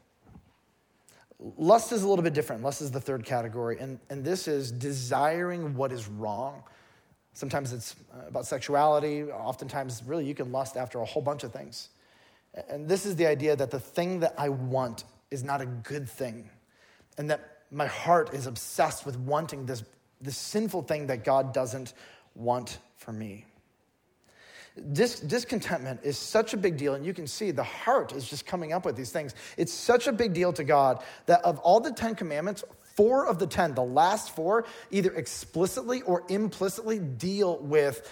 Lust 1.58 1.92
is 1.92 2.02
a 2.02 2.08
little 2.08 2.22
bit 2.22 2.32
different. 2.32 2.62
Lust 2.62 2.80
is 2.80 2.90
the 2.90 3.00
third 3.00 3.24
category, 3.24 3.78
and, 3.78 3.98
and 4.08 4.24
this 4.24 4.48
is 4.48 4.72
desiring 4.72 5.74
what 5.76 5.92
is 5.92 6.08
wrong. 6.08 6.62
Sometimes 7.34 7.72
it's 7.72 7.96
uh, 8.14 8.28
about 8.28 8.46
sexuality. 8.46 9.24
Oftentimes, 9.24 10.02
really, 10.06 10.24
you 10.24 10.34
can 10.34 10.52
lust 10.52 10.76
after 10.76 11.00
a 11.00 11.04
whole 11.04 11.22
bunch 11.22 11.44
of 11.44 11.52
things. 11.52 11.90
And 12.68 12.88
this 12.88 13.04
is 13.04 13.16
the 13.16 13.26
idea 13.26 13.56
that 13.56 13.70
the 13.70 13.80
thing 13.80 14.20
that 14.20 14.34
I 14.38 14.48
want 14.48 15.04
is 15.30 15.42
not 15.42 15.60
a 15.60 15.66
good 15.66 16.08
thing, 16.08 16.48
and 17.18 17.28
that 17.28 17.62
my 17.70 17.86
heart 17.86 18.32
is 18.32 18.46
obsessed 18.46 19.04
with 19.04 19.18
wanting 19.18 19.66
this, 19.66 19.82
this 20.20 20.36
sinful 20.38 20.82
thing 20.82 21.08
that 21.08 21.24
God 21.24 21.52
doesn't 21.52 21.92
want 22.34 22.78
for 22.96 23.12
me. 23.12 23.44
Dis- 24.92 25.20
discontentment 25.20 26.00
is 26.02 26.18
such 26.18 26.52
a 26.52 26.56
big 26.56 26.76
deal, 26.76 26.94
and 26.94 27.06
you 27.06 27.14
can 27.14 27.28
see 27.28 27.52
the 27.52 27.62
heart 27.62 28.12
is 28.12 28.28
just 28.28 28.44
coming 28.44 28.72
up 28.72 28.84
with 28.84 28.96
these 28.96 29.12
things. 29.12 29.34
It's 29.56 29.72
such 29.72 30.08
a 30.08 30.12
big 30.12 30.32
deal 30.32 30.52
to 30.52 30.64
God 30.64 31.02
that 31.26 31.44
of 31.44 31.58
all 31.60 31.78
the 31.78 31.92
Ten 31.92 32.16
Commandments, 32.16 32.64
four 32.96 33.26
of 33.26 33.38
the 33.38 33.46
ten, 33.46 33.74
the 33.74 33.84
last 33.84 34.34
four, 34.34 34.64
either 34.90 35.12
explicitly 35.14 36.02
or 36.02 36.24
implicitly 36.28 36.98
deal 36.98 37.58
with 37.58 38.10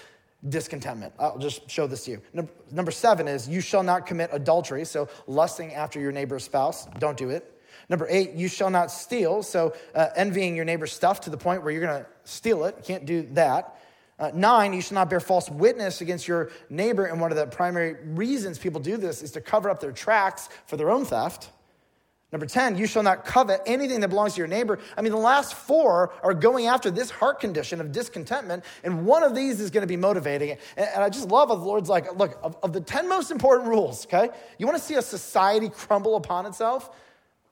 discontentment. 0.48 1.12
I'll 1.18 1.38
just 1.38 1.68
show 1.70 1.86
this 1.86 2.04
to 2.04 2.12
you. 2.12 2.22
Number 2.70 2.90
seven 2.90 3.28
is 3.28 3.48
you 3.48 3.60
shall 3.60 3.82
not 3.82 4.06
commit 4.06 4.30
adultery, 4.32 4.84
so 4.84 5.08
lusting 5.26 5.72
after 5.74 6.00
your 6.00 6.12
neighbor's 6.12 6.44
spouse, 6.44 6.86
don't 6.98 7.16
do 7.16 7.30
it. 7.30 7.60
Number 7.88 8.06
eight, 8.08 8.32
you 8.32 8.48
shall 8.48 8.70
not 8.70 8.90
steal, 8.90 9.42
so 9.42 9.74
uh, 9.94 10.08
envying 10.16 10.56
your 10.56 10.64
neighbor's 10.64 10.92
stuff 10.92 11.20
to 11.22 11.30
the 11.30 11.36
point 11.36 11.62
where 11.62 11.72
you're 11.72 11.84
gonna 11.84 12.06
steal 12.24 12.64
it, 12.64 12.84
can't 12.84 13.04
do 13.04 13.28
that. 13.32 13.76
Uh, 14.18 14.30
nine, 14.34 14.72
you 14.72 14.80
shall 14.80 14.94
not 14.96 15.10
bear 15.10 15.20
false 15.20 15.50
witness 15.50 16.00
against 16.00 16.28
your 16.28 16.50
neighbor. 16.70 17.06
And 17.06 17.20
one 17.20 17.32
of 17.32 17.36
the 17.36 17.46
primary 17.46 17.96
reasons 18.04 18.58
people 18.58 18.80
do 18.80 18.96
this 18.96 19.22
is 19.22 19.32
to 19.32 19.40
cover 19.40 19.70
up 19.70 19.80
their 19.80 19.92
tracks 19.92 20.48
for 20.66 20.76
their 20.76 20.90
own 20.90 21.04
theft. 21.04 21.50
Number 22.32 22.46
10, 22.46 22.78
you 22.78 22.86
shall 22.86 23.02
not 23.02 23.26
covet 23.26 23.60
anything 23.66 24.00
that 24.00 24.08
belongs 24.08 24.34
to 24.34 24.38
your 24.38 24.48
neighbor. 24.48 24.78
I 24.96 25.02
mean, 25.02 25.12
the 25.12 25.18
last 25.18 25.52
four 25.52 26.14
are 26.22 26.32
going 26.32 26.66
after 26.66 26.90
this 26.90 27.10
heart 27.10 27.40
condition 27.40 27.78
of 27.78 27.92
discontentment, 27.92 28.64
and 28.82 29.04
one 29.04 29.22
of 29.22 29.34
these 29.34 29.60
is 29.60 29.70
going 29.70 29.82
to 29.82 29.86
be 29.86 29.98
motivating. 29.98 30.52
And, 30.78 30.88
and 30.94 31.04
I 31.04 31.10
just 31.10 31.28
love 31.28 31.50
how 31.50 31.56
the 31.56 31.64
Lord's 31.64 31.90
like, 31.90 32.16
look, 32.16 32.38
of, 32.42 32.56
of 32.62 32.72
the 32.72 32.80
10 32.80 33.06
most 33.06 33.30
important 33.30 33.68
rules, 33.68 34.06
okay? 34.06 34.30
You 34.56 34.64
want 34.64 34.78
to 34.78 34.82
see 34.82 34.94
a 34.94 35.02
society 35.02 35.68
crumble 35.68 36.16
upon 36.16 36.46
itself? 36.46 36.96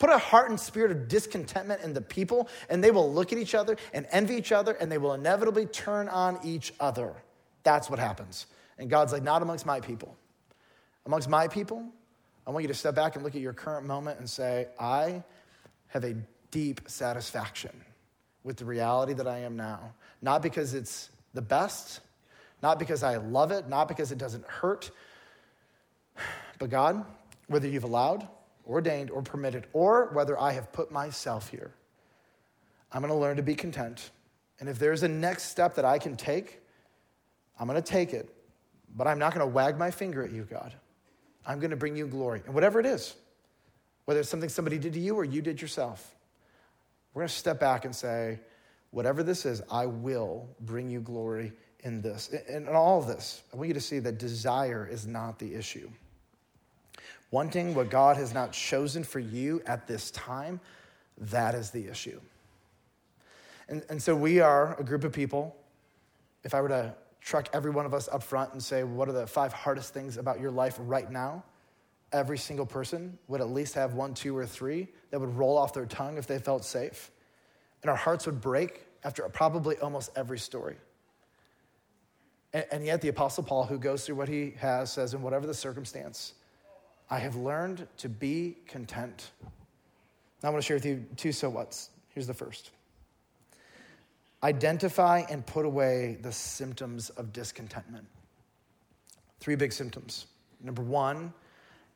Put 0.01 0.11
a 0.11 0.19
heart 0.19 0.51
and 0.51 0.59
spirit 0.59 0.91
of 0.91 1.07
discontentment 1.09 1.83
in 1.83 1.93
the 1.93 2.01
people, 2.01 2.49
and 2.69 2.83
they 2.83 2.91
will 2.91 3.13
look 3.13 3.33
at 3.33 3.39
each 3.39 3.55
other 3.55 3.77
and 3.93 4.07
envy 4.11 4.35
each 4.35 4.51
other, 4.51 4.73
and 4.73 4.91
they 4.91 4.99
will 4.99 5.13
inevitably 5.13 5.67
turn 5.67 6.09
on 6.09 6.41
each 6.43 6.73
other. 6.81 7.15
That's 7.63 7.89
what 7.89 7.99
happens. 7.99 8.47
And 8.79 8.89
God's 8.89 9.13
like, 9.13 9.23
not 9.23 9.43
amongst 9.43 9.67
my 9.67 9.79
people. 9.79 10.17
Amongst 11.05 11.29
my 11.29 11.49
people, 11.49 11.87
I 12.47 12.51
want 12.51 12.63
you 12.65 12.69
to 12.69 12.75
step 12.75 12.95
back 12.95 13.15
and 13.15 13.23
look 13.23 13.35
at 13.35 13.43
your 13.43 13.53
current 13.53 13.87
moment 13.87 14.19
and 14.19 14.29
say, 14.29 14.69
I 14.81 15.23
have 15.89 16.05
a 16.05 16.15
deep 16.51 16.81
satisfaction 16.87 17.85
with 18.43 18.57
the 18.57 18.65
reality 18.65 19.13
that 19.13 19.29
I 19.29 19.41
am 19.41 19.55
now. 19.55 19.93
Not 20.23 20.41
because 20.41 20.73
it's 20.73 21.11
the 21.35 21.43
best, 21.43 22.01
not 22.63 22.79
because 22.79 23.03
I 23.03 23.19
love 23.19 23.51
it, 23.51 23.69
not 23.69 23.87
because 23.87 24.13
it 24.13 24.19
doesn't 24.19 24.47
hurt, 24.47 24.91
but 26.59 26.71
God, 26.71 27.05
whether 27.49 27.69
you've 27.69 27.85
allowed, 27.85 28.27
ordained, 28.67 29.11
or 29.11 29.23
permitted, 29.23 29.67
or 29.73 30.11
whether 30.13 30.39
I 30.39 30.53
have 30.53 30.73
put 30.73 30.91
myself 30.91 31.51
here, 31.51 31.73
I'm 32.93 33.03
gonna 33.03 33.19
learn 33.19 33.37
to 33.37 33.43
be 33.43 33.55
content. 33.55 34.11
And 34.59 34.69
if 34.69 34.79
there's 34.79 35.03
a 35.03 35.09
next 35.09 35.45
step 35.45 35.77
that 35.77 35.85
I 35.85 35.99
can 35.99 36.17
take, 36.17 36.61
I'm 37.59 37.67
gonna 37.67 37.83
take 37.83 38.13
it. 38.13 38.35
But 38.95 39.07
I'm 39.07 39.19
not 39.19 39.33
gonna 39.33 39.47
wag 39.47 39.79
my 39.79 39.91
finger 39.91 40.23
at 40.23 40.33
you, 40.33 40.43
God. 40.43 40.75
I'm 41.47 41.59
going 41.59 41.71
to 41.71 41.77
bring 41.77 41.97
you 41.97 42.07
glory. 42.07 42.43
And 42.45 42.55
whatever 42.55 42.81
it 42.81 42.87
is, 42.87 43.15
whether 44.05 44.21
it's 44.21 44.29
something 44.29 44.49
somebody 44.49 44.79
did 44.79 44.93
to 44.95 45.01
you 45.01 45.17
or 45.17 45.25
you 45.25 45.43
did 45.43 45.61
yourself, 45.61 46.15
we're 47.13 47.23
going 47.23 47.29
to 47.29 47.35
step 47.35 47.59
back 47.59 47.85
and 47.85 47.95
say, 47.95 48.41
whatever 48.91 49.23
this 49.23 49.45
is, 49.47 49.63
I 49.71 49.87
will 49.87 50.49
bring 50.61 50.91
you 50.91 51.01
glory 51.01 51.53
in 51.81 52.03
this. 52.03 52.31
And 52.49 52.69
in 52.69 52.75
all 52.75 53.01
of 53.01 53.07
this, 53.07 53.43
I 53.53 53.57
want 53.57 53.69
you 53.69 53.75
to 53.75 53.81
see 53.81 53.99
that 54.01 54.19
desire 54.19 54.87
is 54.89 55.07
not 55.07 55.39
the 55.39 55.55
issue. 55.55 55.91
Wanting 57.31 57.75
what 57.75 57.91
God 57.91 58.17
has 58.17 58.35
not 58.35 58.53
chosen 58.53 59.05
for 59.05 59.21
you 59.21 59.63
at 59.67 59.87
this 59.87 60.11
time, 60.11 60.61
that 61.19 61.55
is 61.55 61.71
the 61.71 61.87
issue. 61.87 62.21
And, 63.69 63.85
and 63.89 64.03
so 64.03 64.17
we 64.17 64.41
are 64.41 64.79
a 64.81 64.85
group 64.85 65.05
of 65.05 65.13
people. 65.13 65.57
If 66.43 66.55
I 66.55 66.61
were 66.61 66.69
to 66.69 66.95
truck 67.21 67.49
every 67.53 67.71
one 67.71 67.87
of 67.87 67.95
us 67.95 68.09
up 68.09 68.23
front 68.23 68.53
and 68.53 68.63
say, 68.63 68.83
What 68.83 69.09
are 69.09 69.13
the 69.13 69.27
five 69.27 69.53
hardest 69.53 69.95
things 69.95 70.17
about 70.17 70.41
your 70.41 70.51
life 70.51 70.77
right 70.81 71.11
now? 71.11 71.45
Every 72.13 72.39
single 72.39 72.67
person 72.67 73.17
would 73.29 73.41
at 73.41 73.51
least 73.51 73.75
have 73.75 73.95
one, 73.95 74.15
two, 74.15 74.37
or 74.37 74.45
three 74.45 74.89
that 75.11 75.21
would 75.21 75.37
roll 75.37 75.57
off 75.57 75.73
their 75.73 75.87
tongue 75.87 76.19
if 76.19 76.27
they 76.27 76.39
felt 76.39 76.65
safe. 76.65 77.13
And 77.83 77.91
our 77.91 77.97
hearts 77.97 78.27
would 78.27 78.41
break 78.41 78.87
after 79.05 79.23
probably 79.29 79.77
almost 79.79 80.11
every 80.17 80.39
story. 80.39 80.77
And, 82.53 82.67
and 82.73 82.85
yet, 82.85 83.01
the 83.01 83.09
Apostle 83.09 83.45
Paul, 83.45 83.65
who 83.65 83.79
goes 83.79 84.05
through 84.05 84.17
what 84.17 84.29
he 84.29 84.55
has, 84.59 84.93
says, 84.93 85.15
In 85.15 85.23
whatever 85.23 85.47
the 85.47 85.55
circumstance, 85.55 86.35
I 87.11 87.19
have 87.19 87.35
learned 87.35 87.89
to 87.99 88.09
be 88.09 88.57
content. 88.69 89.31
Now, 90.43 90.49
I 90.49 90.53
want 90.53 90.63
to 90.63 90.67
share 90.67 90.77
with 90.77 90.87
you 90.87 91.05
two 91.17 91.33
so 91.33 91.51
what's. 91.51 91.91
Here's 92.11 92.27
the 92.27 92.35
first 92.35 92.71
identify 94.43 95.23
and 95.29 95.45
put 95.45 95.67
away 95.67 96.17
the 96.23 96.33
symptoms 96.33 97.11
of 97.11 97.33
discontentment. 97.33 98.07
Three 99.39 99.55
big 99.55 99.73
symptoms. 99.73 100.27
Number 100.63 100.83
one 100.83 101.33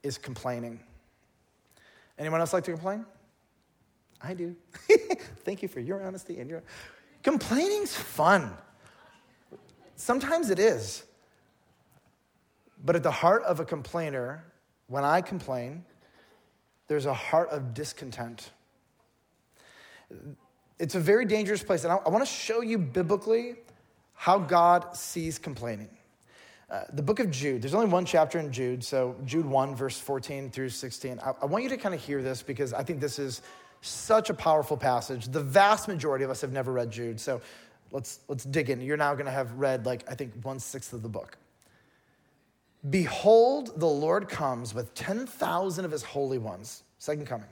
is 0.02 0.18
complaining. 0.18 0.80
Anyone 2.18 2.40
else 2.40 2.52
like 2.52 2.64
to 2.64 2.72
complain? 2.72 3.06
I 4.22 4.34
do. 4.34 4.54
Thank 5.44 5.62
you 5.62 5.68
for 5.68 5.80
your 5.80 6.02
honesty 6.02 6.38
and 6.38 6.48
your 6.48 6.62
complaining's 7.22 7.94
fun. 7.94 8.50
Sometimes 9.96 10.50
it 10.50 10.58
is. 10.58 11.04
But 12.84 12.96
at 12.96 13.02
the 13.02 13.10
heart 13.10 13.42
of 13.44 13.60
a 13.60 13.64
complainer, 13.64 14.44
when 14.86 15.04
I 15.04 15.20
complain, 15.20 15.84
there's 16.88 17.06
a 17.06 17.14
heart 17.14 17.50
of 17.50 17.74
discontent 17.74 18.50
it's 20.78 20.94
a 20.94 21.00
very 21.00 21.24
dangerous 21.24 21.62
place. 21.62 21.84
And 21.84 21.92
I, 21.92 21.96
I 21.96 22.08
want 22.08 22.24
to 22.24 22.30
show 22.30 22.60
you 22.60 22.78
biblically 22.78 23.56
how 24.14 24.38
God 24.38 24.96
sees 24.96 25.38
complaining. 25.38 25.88
Uh, 26.70 26.82
the 26.92 27.02
book 27.02 27.20
of 27.20 27.30
Jude, 27.30 27.62
there's 27.62 27.74
only 27.74 27.88
one 27.88 28.04
chapter 28.04 28.38
in 28.38 28.50
Jude, 28.50 28.82
so 28.82 29.16
Jude 29.24 29.46
1, 29.46 29.76
verse 29.76 29.98
14 29.98 30.50
through 30.50 30.70
16. 30.70 31.20
I, 31.20 31.32
I 31.42 31.46
want 31.46 31.62
you 31.62 31.70
to 31.70 31.76
kind 31.76 31.94
of 31.94 32.02
hear 32.02 32.22
this 32.22 32.42
because 32.42 32.72
I 32.72 32.82
think 32.82 33.00
this 33.00 33.18
is 33.18 33.42
such 33.82 34.30
a 34.30 34.34
powerful 34.34 34.76
passage. 34.76 35.28
The 35.28 35.42
vast 35.42 35.88
majority 35.88 36.24
of 36.24 36.30
us 36.30 36.40
have 36.40 36.52
never 36.52 36.72
read 36.72 36.90
Jude, 36.90 37.20
so 37.20 37.40
let's, 37.92 38.20
let's 38.28 38.44
dig 38.44 38.70
in. 38.70 38.80
You're 38.80 38.96
now 38.96 39.12
going 39.14 39.26
to 39.26 39.32
have 39.32 39.52
read, 39.52 39.84
like, 39.84 40.10
I 40.10 40.14
think 40.14 40.32
one 40.42 40.58
sixth 40.58 40.92
of 40.94 41.02
the 41.02 41.08
book. 41.08 41.36
Behold, 42.88 43.80
the 43.80 43.86
Lord 43.86 44.28
comes 44.28 44.74
with 44.74 44.94
10,000 44.94 45.84
of 45.84 45.90
his 45.90 46.02
holy 46.02 46.38
ones, 46.38 46.82
second 46.98 47.26
coming 47.26 47.48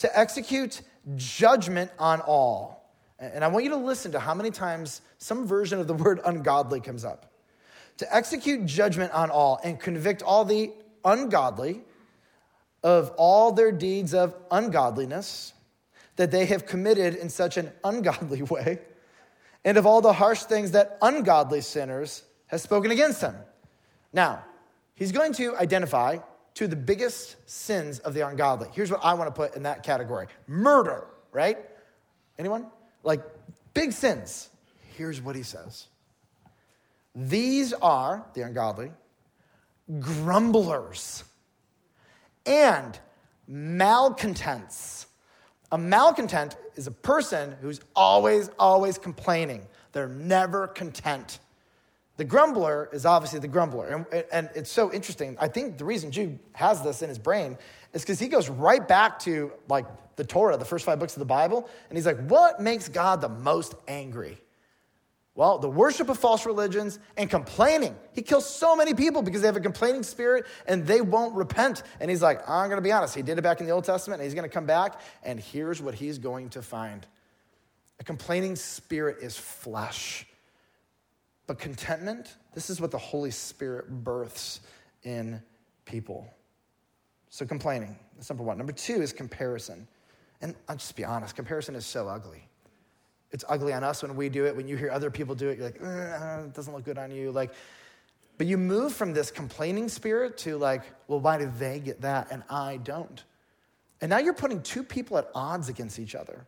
to 0.00 0.18
execute 0.18 0.80
judgment 1.16 1.90
on 1.98 2.20
all. 2.22 2.90
And 3.18 3.44
I 3.44 3.48
want 3.48 3.64
you 3.64 3.70
to 3.70 3.76
listen 3.76 4.12
to 4.12 4.20
how 4.20 4.34
many 4.34 4.50
times 4.50 5.02
some 5.18 5.46
version 5.46 5.78
of 5.78 5.86
the 5.86 5.94
word 6.04 6.20
ungodly 6.24 6.80
comes 6.80 7.04
up. 7.04 7.32
To 7.98 8.16
execute 8.16 8.64
judgment 8.64 9.12
on 9.12 9.30
all 9.30 9.60
and 9.62 9.78
convict 9.78 10.22
all 10.22 10.44
the 10.44 10.72
ungodly 11.04 11.82
of 12.82 13.12
all 13.18 13.52
their 13.52 13.70
deeds 13.70 14.14
of 14.14 14.34
ungodliness 14.50 15.52
that 16.16 16.30
they 16.30 16.46
have 16.46 16.64
committed 16.64 17.14
in 17.14 17.28
such 17.28 17.58
an 17.58 17.70
ungodly 17.84 18.42
way, 18.50 18.78
and 19.66 19.76
of 19.76 19.84
all 19.84 20.00
the 20.00 20.14
harsh 20.14 20.42
things 20.44 20.70
that 20.70 20.96
ungodly 21.02 21.60
sinners 21.60 22.22
have 22.46 22.62
spoken 22.62 22.90
against 22.90 23.20
him. 23.20 23.34
Now, 24.14 24.44
he's 25.00 25.10
going 25.10 25.32
two 25.32 25.56
identify 25.56 26.18
to 26.54 26.68
the 26.68 26.76
biggest 26.76 27.36
sins 27.48 27.98
of 28.00 28.14
the 28.14 28.26
ungodly. 28.26 28.68
Here's 28.72 28.90
what 28.90 29.00
I 29.02 29.14
want 29.14 29.26
to 29.28 29.32
put 29.32 29.56
in 29.56 29.64
that 29.64 29.82
category 29.82 30.28
murder, 30.46 31.06
right? 31.32 31.58
Anyone? 32.38 32.66
Like 33.02 33.22
big 33.74 33.92
sins. 33.92 34.50
Here's 34.96 35.20
what 35.20 35.34
he 35.34 35.42
says 35.42 35.88
These 37.14 37.72
are, 37.72 38.24
the 38.34 38.42
ungodly, 38.42 38.92
grumblers 39.98 41.24
and 42.46 42.98
malcontents. 43.48 45.06
A 45.72 45.78
malcontent 45.78 46.56
is 46.74 46.86
a 46.86 46.90
person 46.90 47.54
who's 47.60 47.80
always, 47.94 48.50
always 48.58 48.98
complaining. 48.98 49.66
They're 49.92 50.08
never 50.08 50.66
content. 50.66 51.38
The 52.20 52.26
grumbler 52.26 52.90
is 52.92 53.06
obviously 53.06 53.38
the 53.38 53.48
grumbler. 53.48 54.06
And, 54.12 54.24
and 54.30 54.50
it's 54.54 54.70
so 54.70 54.92
interesting. 54.92 55.38
I 55.40 55.48
think 55.48 55.78
the 55.78 55.86
reason 55.86 56.10
Jude 56.10 56.38
has 56.52 56.82
this 56.82 57.00
in 57.00 57.08
his 57.08 57.18
brain 57.18 57.56
is 57.94 58.02
because 58.02 58.18
he 58.18 58.28
goes 58.28 58.50
right 58.50 58.86
back 58.86 59.20
to 59.20 59.52
like 59.70 59.86
the 60.16 60.24
Torah, 60.24 60.58
the 60.58 60.66
first 60.66 60.84
five 60.84 60.98
books 60.98 61.14
of 61.14 61.20
the 61.20 61.24
Bible, 61.24 61.66
and 61.88 61.96
he's 61.96 62.04
like, 62.04 62.20
what 62.28 62.60
makes 62.60 62.90
God 62.90 63.22
the 63.22 63.30
most 63.30 63.74
angry? 63.88 64.36
Well, 65.34 65.60
the 65.60 65.70
worship 65.70 66.10
of 66.10 66.18
false 66.18 66.44
religions 66.44 66.98
and 67.16 67.30
complaining. 67.30 67.96
He 68.12 68.20
kills 68.20 68.44
so 68.44 68.76
many 68.76 68.92
people 68.92 69.22
because 69.22 69.40
they 69.40 69.48
have 69.48 69.56
a 69.56 69.60
complaining 69.60 70.02
spirit 70.02 70.44
and 70.66 70.86
they 70.86 71.00
won't 71.00 71.34
repent. 71.34 71.82
And 72.00 72.10
he's 72.10 72.20
like, 72.20 72.46
I'm 72.46 72.68
going 72.68 72.76
to 72.76 72.86
be 72.86 72.92
honest. 72.92 73.14
He 73.14 73.22
did 73.22 73.38
it 73.38 73.42
back 73.42 73.60
in 73.60 73.66
the 73.66 73.72
Old 73.72 73.84
Testament 73.84 74.20
and 74.20 74.26
he's 74.26 74.34
going 74.34 74.46
to 74.46 74.52
come 74.52 74.66
back, 74.66 75.00
and 75.22 75.40
here's 75.40 75.80
what 75.80 75.94
he's 75.94 76.18
going 76.18 76.50
to 76.50 76.60
find 76.60 77.06
a 77.98 78.04
complaining 78.04 78.56
spirit 78.56 79.22
is 79.22 79.38
flesh. 79.38 80.26
But 81.50 81.58
contentment, 81.58 82.36
this 82.54 82.70
is 82.70 82.80
what 82.80 82.92
the 82.92 82.98
Holy 82.98 83.32
Spirit 83.32 84.04
births 84.04 84.60
in 85.02 85.42
people. 85.84 86.32
So 87.28 87.44
complaining, 87.44 87.98
that's 88.14 88.30
number 88.30 88.44
one. 88.44 88.56
Number 88.56 88.72
two 88.72 89.02
is 89.02 89.12
comparison. 89.12 89.88
And 90.42 90.54
I'll 90.68 90.76
just 90.76 90.94
be 90.94 91.04
honest, 91.04 91.34
comparison 91.34 91.74
is 91.74 91.84
so 91.84 92.06
ugly. 92.06 92.46
It's 93.32 93.44
ugly 93.48 93.72
on 93.72 93.82
us 93.82 94.00
when 94.00 94.14
we 94.14 94.28
do 94.28 94.46
it. 94.46 94.54
When 94.54 94.68
you 94.68 94.76
hear 94.76 94.92
other 94.92 95.10
people 95.10 95.34
do 95.34 95.48
it, 95.48 95.58
you're 95.58 95.66
like, 95.66 95.82
uh, 95.82 96.44
it 96.44 96.54
doesn't 96.54 96.72
look 96.72 96.84
good 96.84 96.98
on 96.98 97.10
you. 97.10 97.32
Like, 97.32 97.52
But 98.38 98.46
you 98.46 98.56
move 98.56 98.92
from 98.92 99.12
this 99.12 99.32
complaining 99.32 99.88
spirit 99.88 100.38
to 100.38 100.56
like, 100.56 100.84
well, 101.08 101.18
why 101.18 101.36
do 101.36 101.52
they 101.58 101.80
get 101.80 102.02
that 102.02 102.30
and 102.30 102.44
I 102.48 102.76
don't? 102.76 103.24
And 104.00 104.08
now 104.08 104.18
you're 104.18 104.34
putting 104.34 104.62
two 104.62 104.84
people 104.84 105.18
at 105.18 105.28
odds 105.34 105.68
against 105.68 105.98
each 105.98 106.14
other. 106.14 106.46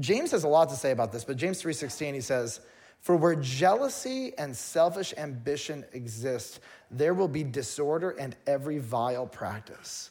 James 0.00 0.32
has 0.32 0.42
a 0.42 0.48
lot 0.48 0.70
to 0.70 0.74
say 0.74 0.90
about 0.90 1.12
this, 1.12 1.24
but 1.24 1.36
James 1.36 1.62
3:16 1.62 2.14
he 2.14 2.20
says, 2.20 2.58
"For 3.00 3.16
where 3.16 3.34
jealousy 3.34 4.36
and 4.38 4.56
selfish 4.56 5.14
ambition 5.16 5.84
exist, 5.92 6.60
there 6.90 7.14
will 7.14 7.28
be 7.28 7.42
disorder 7.42 8.10
and 8.10 8.36
every 8.46 8.78
vile 8.78 9.26
practice." 9.26 10.10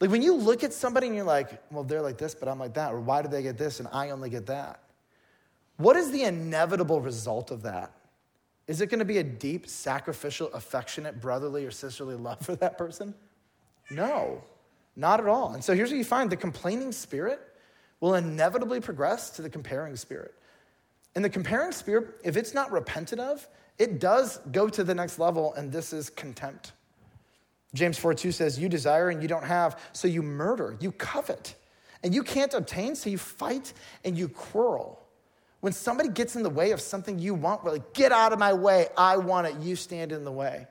Like 0.00 0.10
when 0.10 0.22
you 0.22 0.34
look 0.34 0.64
at 0.64 0.72
somebody 0.72 1.06
and 1.06 1.16
you're 1.16 1.24
like, 1.24 1.62
"Well, 1.70 1.84
they're 1.84 2.02
like 2.02 2.18
this, 2.18 2.34
but 2.34 2.48
I'm 2.48 2.58
like 2.58 2.74
that," 2.74 2.92
or 2.92 3.00
"Why 3.00 3.22
do 3.22 3.28
they 3.28 3.42
get 3.42 3.58
this 3.58 3.80
and 3.80 3.88
I 3.92 4.10
only 4.10 4.30
get 4.30 4.46
that?" 4.46 4.80
What 5.76 5.96
is 5.96 6.10
the 6.10 6.22
inevitable 6.22 7.00
result 7.00 7.50
of 7.50 7.62
that? 7.62 7.92
Is 8.66 8.80
it 8.80 8.88
to 8.90 9.04
be 9.04 9.18
a 9.18 9.24
deep, 9.24 9.68
sacrificial, 9.68 10.52
affectionate, 10.52 11.20
brotherly, 11.20 11.66
or 11.66 11.70
sisterly 11.70 12.14
love 12.14 12.40
for 12.40 12.56
that 12.56 12.78
person? 12.78 13.14
No, 13.90 14.42
not 14.96 15.20
at 15.20 15.26
all. 15.26 15.52
And 15.52 15.62
so 15.62 15.74
here's 15.74 15.90
what 15.90 15.98
you 15.98 16.04
find 16.04 16.30
the 16.30 16.36
complaining 16.36 16.92
spirit 16.92 17.40
will 18.00 18.14
inevitably 18.14 18.80
progress 18.80 19.30
to 19.30 19.42
the 19.42 19.50
comparing 19.50 19.96
spirit. 19.96 20.34
And 21.14 21.24
the 21.24 21.30
comparing 21.30 21.72
spirit, 21.72 22.16
if 22.24 22.36
it's 22.36 22.54
not 22.54 22.72
repented 22.72 23.20
of, 23.20 23.46
it 23.78 23.98
does 24.00 24.38
go 24.52 24.68
to 24.68 24.84
the 24.84 24.94
next 24.94 25.18
level, 25.18 25.54
and 25.54 25.70
this 25.70 25.92
is 25.92 26.10
contempt. 26.10 26.72
James 27.74 27.98
4 27.98 28.14
2 28.14 28.32
says, 28.32 28.58
You 28.58 28.68
desire 28.68 29.10
and 29.10 29.20
you 29.20 29.28
don't 29.28 29.44
have, 29.44 29.80
so 29.92 30.08
you 30.08 30.22
murder, 30.22 30.76
you 30.80 30.92
covet. 30.92 31.54
And 32.02 32.14
you 32.14 32.22
can't 32.22 32.52
obtain, 32.52 32.94
so 32.94 33.10
you 33.10 33.18
fight 33.18 33.72
and 34.04 34.16
you 34.16 34.28
quarrel. 34.28 35.00
When 35.60 35.72
somebody 35.72 36.10
gets 36.10 36.36
in 36.36 36.42
the 36.42 36.50
way 36.50 36.72
of 36.72 36.80
something 36.80 37.18
you 37.18 37.34
want, 37.34 37.64
we're 37.64 37.72
like, 37.72 37.94
Get 37.94 38.12
out 38.12 38.32
of 38.32 38.38
my 38.38 38.52
way, 38.52 38.88
I 38.96 39.16
want 39.16 39.46
it, 39.46 39.56
you 39.60 39.76
stand 39.76 40.12
in 40.12 40.24
the 40.24 40.32
way. 40.32 40.66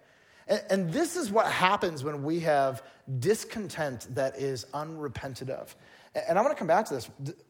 And, 0.47 0.63
and 0.69 0.93
this 0.93 1.15
is 1.15 1.29
what 1.29 1.47
happens 1.47 2.03
when 2.03 2.23
we 2.23 2.39
have 2.41 2.83
discontent 3.19 4.07
that 4.15 4.37
is 4.37 4.65
unrepented 4.73 5.49
of. 5.49 5.75
And 6.15 6.37
I 6.37 6.41
want 6.41 6.53
to 6.53 6.59
come 6.59 6.67
back 6.67 6.85
to 6.85 6.93
this. 6.93 7.09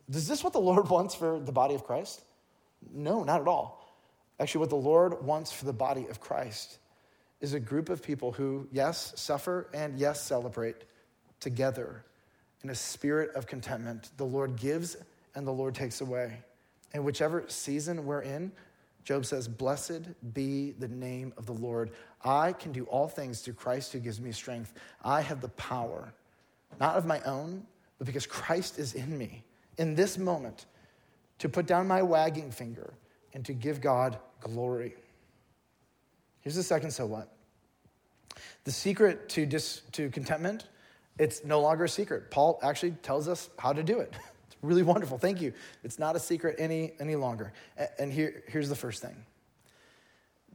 Is 0.10 0.28
this 0.28 0.44
what 0.44 0.54
the 0.54 0.60
Lord 0.62 0.90
wants 0.90 1.14
for 1.14 1.40
the 1.40 1.52
body 1.52 1.76
of 1.76 1.84
Christ? 1.84 2.22
No, 2.92 3.24
not 3.24 3.42
at 3.42 3.48
all. 3.48 3.84
Actually, 4.40 4.60
what 4.60 4.70
the 4.70 4.76
Lord 4.76 5.24
wants 5.24 5.52
for 5.52 5.66
the 5.66 5.74
body 5.74 6.08
of 6.08 6.20
Christ 6.20 6.80
is 7.40 7.54
a 7.54 7.60
group 7.60 7.90
of 7.90 8.02
people 8.02 8.32
who, 8.32 8.68
yes, 8.72 9.14
suffer 9.16 9.70
and 9.74 10.00
yes, 10.00 10.22
celebrate 10.22 10.78
together 11.40 12.04
in 12.64 12.70
a 12.70 12.76
spirit 12.76 13.36
of 13.36 13.46
contentment. 13.46 14.12
The 14.18 14.26
Lord 14.26 14.56
gives 14.56 14.98
and 15.36 15.46
the 15.46 15.52
Lord 15.52 15.76
takes 15.76 16.02
away. 16.02 16.40
And 16.94 17.04
whichever 17.04 17.44
season 17.48 18.06
we're 18.06 18.22
in, 18.22 18.52
Job 19.04 19.26
says, 19.26 19.48
Blessed 19.48 20.02
be 20.34 20.72
the 20.72 20.88
name 20.88 21.34
of 21.38 21.46
the 21.46 21.54
Lord. 21.54 21.92
I 22.24 22.54
can 22.54 22.72
do 22.72 22.86
all 22.86 23.08
things 23.08 23.42
through 23.42 23.56
Christ 23.56 23.92
who 23.92 24.00
gives 24.00 24.22
me 24.22 24.32
strength. 24.32 24.74
I 25.04 25.22
have 25.22 25.42
the 25.42 25.50
power, 25.50 26.14
not 26.80 26.96
of 26.96 27.06
my 27.06 27.20
own, 27.22 27.66
but 27.98 28.08
because 28.08 28.26
Christ 28.26 28.80
is 28.80 28.94
in 28.94 29.18
me 29.18 29.44
in 29.78 29.96
this 29.96 30.18
moment 30.18 30.66
to 31.40 31.50
put 31.50 31.66
down 31.66 31.88
my 31.88 32.02
wagging 32.02 32.52
finger 32.52 32.94
and 33.34 33.46
to 33.46 33.54
give 33.54 33.82
God 33.82 34.18
glory. 34.40 34.96
Here's 36.42 36.56
the 36.56 36.64
second 36.64 36.92
so 36.92 37.06
what. 37.06 37.30
The 38.66 38.72
secret 38.72 39.30
to, 39.30 39.46
dis, 39.46 39.82
to 39.94 40.10
contentment, 40.10 40.68
it's 41.18 41.44
no 41.44 41.62
longer 41.62 41.86
a 41.86 41.90
secret. 41.90 42.32
Paul 42.32 42.60
actually 42.64 42.92
tells 42.92 43.28
us 43.28 43.50
how 43.58 43.74
to 43.74 43.84
do 43.84 44.00
it. 44.00 44.14
It's 44.46 44.58
really 44.62 44.84
wonderful. 44.84 45.18
Thank 45.18 45.42
you. 45.42 45.52
It's 45.84 46.00
not 46.00 46.16
a 46.16 46.20
secret 46.20 46.56
any, 46.58 46.94
any 47.00 47.18
longer. 47.18 47.52
And 48.00 48.14
here, 48.14 48.44
here's 48.48 48.70
the 48.70 48.76
first 48.76 49.02
thing 49.02 49.26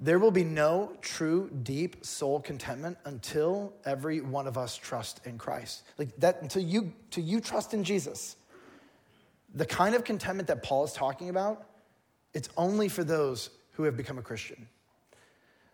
there 0.01 0.19
will 0.19 0.31
be 0.31 0.45
no 0.45 0.93
true, 1.01 1.51
deep 1.63 2.05
soul 2.05 2.41
contentment 2.41 2.99
until 3.05 3.73
every 3.85 4.21
one 4.21 4.47
of 4.47 4.57
us 4.57 4.77
trust 4.77 5.21
in 5.27 5.39
Christ. 5.39 5.83
Like 5.99 6.15
that, 6.19 6.41
until 6.43 6.63
you, 6.63 6.93
until 7.07 7.25
you 7.25 7.41
trust 7.41 7.75
in 7.75 7.83
Jesus. 7.83 8.37
The 9.55 9.67
kind 9.67 9.95
of 9.95 10.05
contentment 10.05 10.49
that 10.49 10.63
Paul 10.63 10.85
is 10.85 10.93
talking 10.93 11.29
about, 11.29 11.65
it's 12.35 12.49
only 12.57 12.89
for 12.89 13.05
those 13.05 13.51
who 13.73 13.85
have 13.85 13.97
become 13.97 14.19
a 14.19 14.23
Christian. 14.23 14.69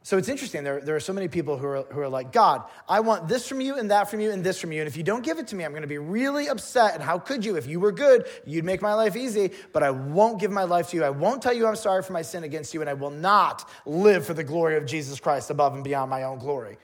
So 0.04 0.18
it's 0.18 0.28
interesting. 0.28 0.64
There, 0.64 0.82
there 0.82 0.94
are 0.94 1.00
so 1.00 1.14
many 1.14 1.28
people 1.28 1.56
who 1.56 1.66
are, 1.66 1.82
who 1.84 1.98
are 2.00 2.10
like, 2.10 2.30
God, 2.30 2.62
I 2.86 3.00
want 3.00 3.26
this 3.26 3.48
from 3.48 3.62
you 3.62 3.78
and 3.78 3.90
that 3.90 4.10
from 4.10 4.20
you 4.20 4.32
and 4.32 4.44
this 4.44 4.60
from 4.60 4.70
you. 4.70 4.82
And 4.82 4.86
if 4.86 4.98
you 4.98 5.02
don't 5.02 5.24
give 5.24 5.38
it 5.38 5.46
to 5.48 5.56
me, 5.56 5.64
I'm 5.64 5.70
going 5.70 5.80
to 5.80 5.88
be 5.88 5.96
really 5.96 6.46
upset. 6.46 6.92
And 6.92 7.02
how 7.02 7.18
could 7.18 7.42
you? 7.42 7.56
If 7.56 7.66
you 7.66 7.80
were 7.80 7.90
good, 7.90 8.28
you'd 8.44 8.66
make 8.66 8.82
my 8.82 8.92
life 8.92 9.16
easy. 9.16 9.52
But 9.72 9.82
I 9.82 9.90
won't 9.90 10.38
give 10.38 10.50
my 10.50 10.64
life 10.64 10.90
to 10.90 10.96
you. 10.98 11.04
I 11.04 11.08
won't 11.08 11.40
tell 11.40 11.54
you 11.54 11.66
I'm 11.66 11.74
sorry 11.74 12.02
for 12.02 12.12
my 12.12 12.20
sin 12.20 12.44
against 12.44 12.74
you. 12.74 12.82
And 12.82 12.90
I 12.90 12.92
will 12.92 13.10
not 13.10 13.66
live 13.86 14.26
for 14.26 14.34
the 14.34 14.44
glory 14.44 14.76
of 14.76 14.84
Jesus 14.84 15.18
Christ 15.18 15.48
above 15.48 15.72
and 15.72 15.82
beyond 15.82 16.10
my 16.10 16.24
own 16.24 16.38
glory. 16.38 16.76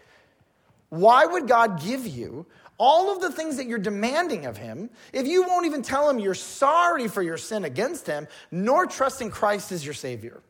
Why 0.89 1.27
would 1.27 1.47
God 1.47 1.83
give 1.83 2.07
you 2.07 2.47
all 2.81 3.15
of 3.15 3.21
the 3.21 3.31
things 3.31 3.59
that 3.59 3.67
you're 3.67 3.79
demanding 3.79 4.47
of 4.47 4.57
him 4.57 4.89
if 5.13 5.27
you 5.27 5.43
won't 5.43 5.67
even 5.67 5.83
tell 5.83 6.09
him 6.09 6.19
you're 6.19 6.35
sorry 6.35 7.09
for 7.09 7.23
your 7.23 7.37
sin 7.37 7.67
against 7.67 8.07
him, 8.07 8.27
nor 8.51 8.87
trust 8.87 9.21
in 9.21 9.31
Christ 9.31 9.71
as 9.71 9.85
your 9.85 9.93
Savior? 9.93 10.43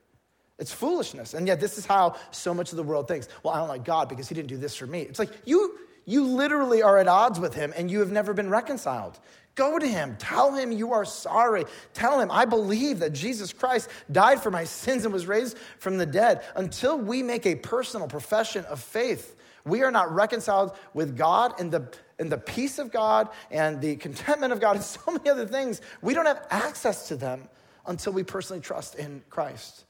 It's 0.56 0.72
foolishness. 0.72 1.34
And 1.34 1.48
yet, 1.48 1.58
this 1.58 1.76
is 1.76 1.84
how 1.84 2.14
so 2.30 2.54
much 2.54 2.70
of 2.70 2.76
the 2.76 2.84
world 2.84 3.08
thinks. 3.08 3.28
Well, 3.42 3.52
I 3.52 3.58
don't 3.58 3.68
like 3.68 3.84
God 3.84 4.08
because 4.08 4.28
he 4.28 4.34
didn't 4.36 4.48
do 4.48 4.58
this 4.58 4.76
for 4.76 4.86
me. 4.86 5.00
It's 5.00 5.18
like 5.18 5.30
you, 5.44 5.76
you 6.04 6.24
literally 6.24 6.82
are 6.82 6.98
at 6.98 7.08
odds 7.08 7.40
with 7.40 7.54
him 7.54 7.74
and 7.76 7.90
you 7.90 7.98
have 7.98 8.12
never 8.12 8.32
been 8.32 8.48
reconciled. 8.48 9.18
Go 9.56 9.80
to 9.80 9.86
him. 9.86 10.14
Tell 10.20 10.54
him 10.54 10.70
you 10.70 10.92
are 10.92 11.04
sorry. 11.04 11.64
Tell 11.94 12.20
him, 12.20 12.30
I 12.30 12.44
believe 12.44 13.00
that 13.00 13.12
Jesus 13.12 13.52
Christ 13.52 13.90
died 14.12 14.40
for 14.40 14.52
my 14.52 14.62
sins 14.62 15.04
and 15.04 15.12
was 15.12 15.26
raised 15.26 15.58
from 15.78 15.98
the 15.98 16.06
dead. 16.06 16.44
Until 16.54 16.96
we 16.96 17.24
make 17.24 17.44
a 17.44 17.56
personal 17.56 18.06
profession 18.06 18.64
of 18.66 18.80
faith, 18.80 19.34
we 19.64 19.82
are 19.82 19.90
not 19.90 20.12
reconciled 20.12 20.76
with 20.94 21.16
God 21.16 21.61
and 21.61 21.70
the, 21.70 21.88
and 22.18 22.30
the 22.30 22.38
peace 22.38 22.78
of 22.78 22.90
God 22.90 23.28
and 23.50 23.80
the 23.80 23.96
contentment 23.96 24.52
of 24.52 24.61
God 24.61 24.76
and 24.76 24.84
so 24.84 25.00
many 25.11 25.28
other 25.28 25.46
things. 25.46 25.80
We 26.02 26.14
don't 26.14 26.26
have 26.26 26.46
access 26.50 27.08
to 27.08 27.16
them 27.16 27.48
until 27.86 28.12
we 28.12 28.22
personally 28.22 28.61
trust 28.61 28.94
in 28.94 29.22
Christ. 29.30 29.84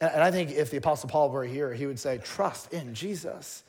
And 0.00 0.22
I 0.22 0.30
think 0.30 0.50
if 0.50 0.70
the 0.70 0.78
Apostle 0.78 1.10
Paul 1.10 1.30
were 1.30 1.44
here, 1.44 1.74
he 1.74 1.86
would 1.86 1.98
say, 1.98 2.18
trust 2.18 2.72
in 2.72 2.94
Jesus. 2.94 3.64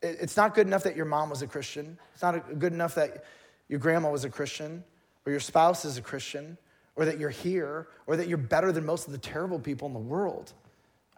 It's 0.00 0.36
not 0.36 0.54
good 0.54 0.66
enough 0.66 0.84
that 0.84 0.96
your 0.96 1.04
mom 1.04 1.28
was 1.30 1.42
a 1.42 1.46
Christian. 1.46 1.98
It's 2.14 2.22
not 2.22 2.58
good 2.58 2.72
enough 2.72 2.94
that 2.94 3.24
your 3.68 3.78
grandma 3.78 4.10
was 4.10 4.24
a 4.24 4.30
Christian, 4.30 4.84
or 5.24 5.32
your 5.32 5.40
spouse 5.40 5.84
is 5.84 5.98
a 5.98 6.02
Christian, 6.02 6.56
or 6.94 7.04
that 7.04 7.18
you're 7.18 7.30
here, 7.30 7.88
or 8.06 8.16
that 8.16 8.28
you're 8.28 8.38
better 8.38 8.72
than 8.72 8.86
most 8.86 9.06
of 9.06 9.12
the 9.12 9.18
terrible 9.18 9.58
people 9.58 9.88
in 9.88 9.92
the 9.92 10.00
world. 10.00 10.52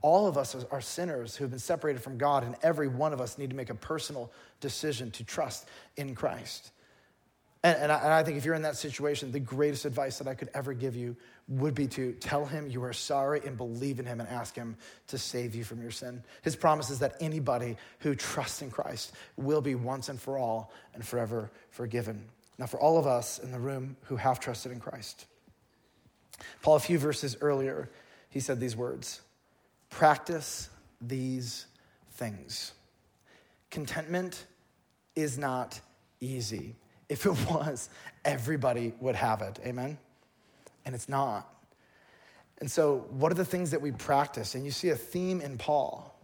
All 0.03 0.29
of 0.29 0.39
us 0.39 0.55
are 0.71 0.81
sinners 0.81 1.35
who 1.35 1.45
have 1.45 1.51
been 1.51 1.59
separated 1.59 2.03
from 2.03 2.19
God, 2.19 2.45
and 2.45 2.55
every 2.63 2.89
one 2.89 3.13
of 3.13 3.21
us 3.21 3.37
need 3.37 3.51
to 3.51 3.57
make 3.57 3.71
a 3.71 3.75
personal 3.75 4.31
decision 4.61 5.11
to 5.13 5.25
trust 5.25 5.67
in 5.97 6.15
Christ. 6.15 6.71
And, 7.65 7.77
and, 7.77 7.93
I, 7.93 7.97
and, 7.97 8.13
I, 8.13 8.23
think 8.23 8.39
if 8.39 8.45
you're 8.45 8.55
in 8.55 8.63
that 8.63 8.77
situation, 8.77 9.33
the 9.33 9.41
greatest 9.41 9.85
advice 9.85 10.19
that 10.19 10.29
I 10.29 10.35
could 10.35 10.49
ever 10.55 10.73
give 10.75 10.95
you 10.95 11.17
would 11.49 11.75
be 11.75 11.89
to 11.89 12.13
tell 12.13 12.47
him 12.47 12.69
you 12.69 12.85
are 12.85 12.93
sorry 12.93 13.41
and 13.45 13.57
believe 13.57 13.99
in 13.99 14.07
him 14.07 14.21
and 14.21 14.29
ask 14.29 14.55
him 14.55 14.77
to 15.09 15.19
save 15.19 15.57
you 15.57 15.65
from 15.65 15.83
your 15.83 15.91
sin. 15.91 16.23
His 16.43 16.55
promise 16.55 16.89
is 16.91 17.01
that 17.01 17.17
anybody 17.21 17.77
who 17.99 18.15
trusts 18.15 18.63
in 18.63 18.71
Christ 18.71 19.13
will 19.37 19.61
be 19.61 19.75
once 19.75 20.09
and 20.09 20.21
for 20.21 20.39
all 20.39 20.73
and 20.95 21.05
forever 21.05 21.51
forgiven. 21.71 22.25
Now, 22.59 22.67
for 22.67 22.79
all 22.79 22.97
of 22.97 23.09
us 23.09 23.41
in 23.41 23.51
the 23.51 23.59
room 23.59 23.97
who 24.05 24.17
have 24.17 24.39
trusted 24.39 24.71
in 24.71 24.79
Christ, 24.79 25.27
Paul, 26.63 26.77
a 26.77 26.81
few 26.81 26.99
verses 26.99 27.37
earlier, 27.41 27.91
he 28.31 28.39
said 28.39 28.61
these 28.61 28.77
words 28.77 29.21
Practice 29.91 30.71
these 31.01 31.67
things. 32.13 32.73
Contentment 33.71 34.47
is 35.15 35.39
not 35.39 35.81
easy. 36.21 36.77
If 37.09 37.27
it 37.27 37.31
was, 37.51 37.89
everybody 38.25 38.93
would 39.01 39.15
have 39.15 39.43
it. 39.43 39.59
Amen? 39.65 39.99
And 40.85 40.95
it's 40.95 41.09
not. 41.09 41.53
And 42.61 42.71
so, 42.71 43.07
what 43.11 43.31
are 43.31 43.37
the 43.37 43.45
things 43.45 43.71
that 43.71 43.81
we 43.81 43.93
practice? 43.93 44.55
And 44.55 44.65
you 44.65 44.73
see 44.73 44.89
a 44.89 44.97
theme 44.97 45.41
in 45.41 45.59
Paul. 45.59 46.15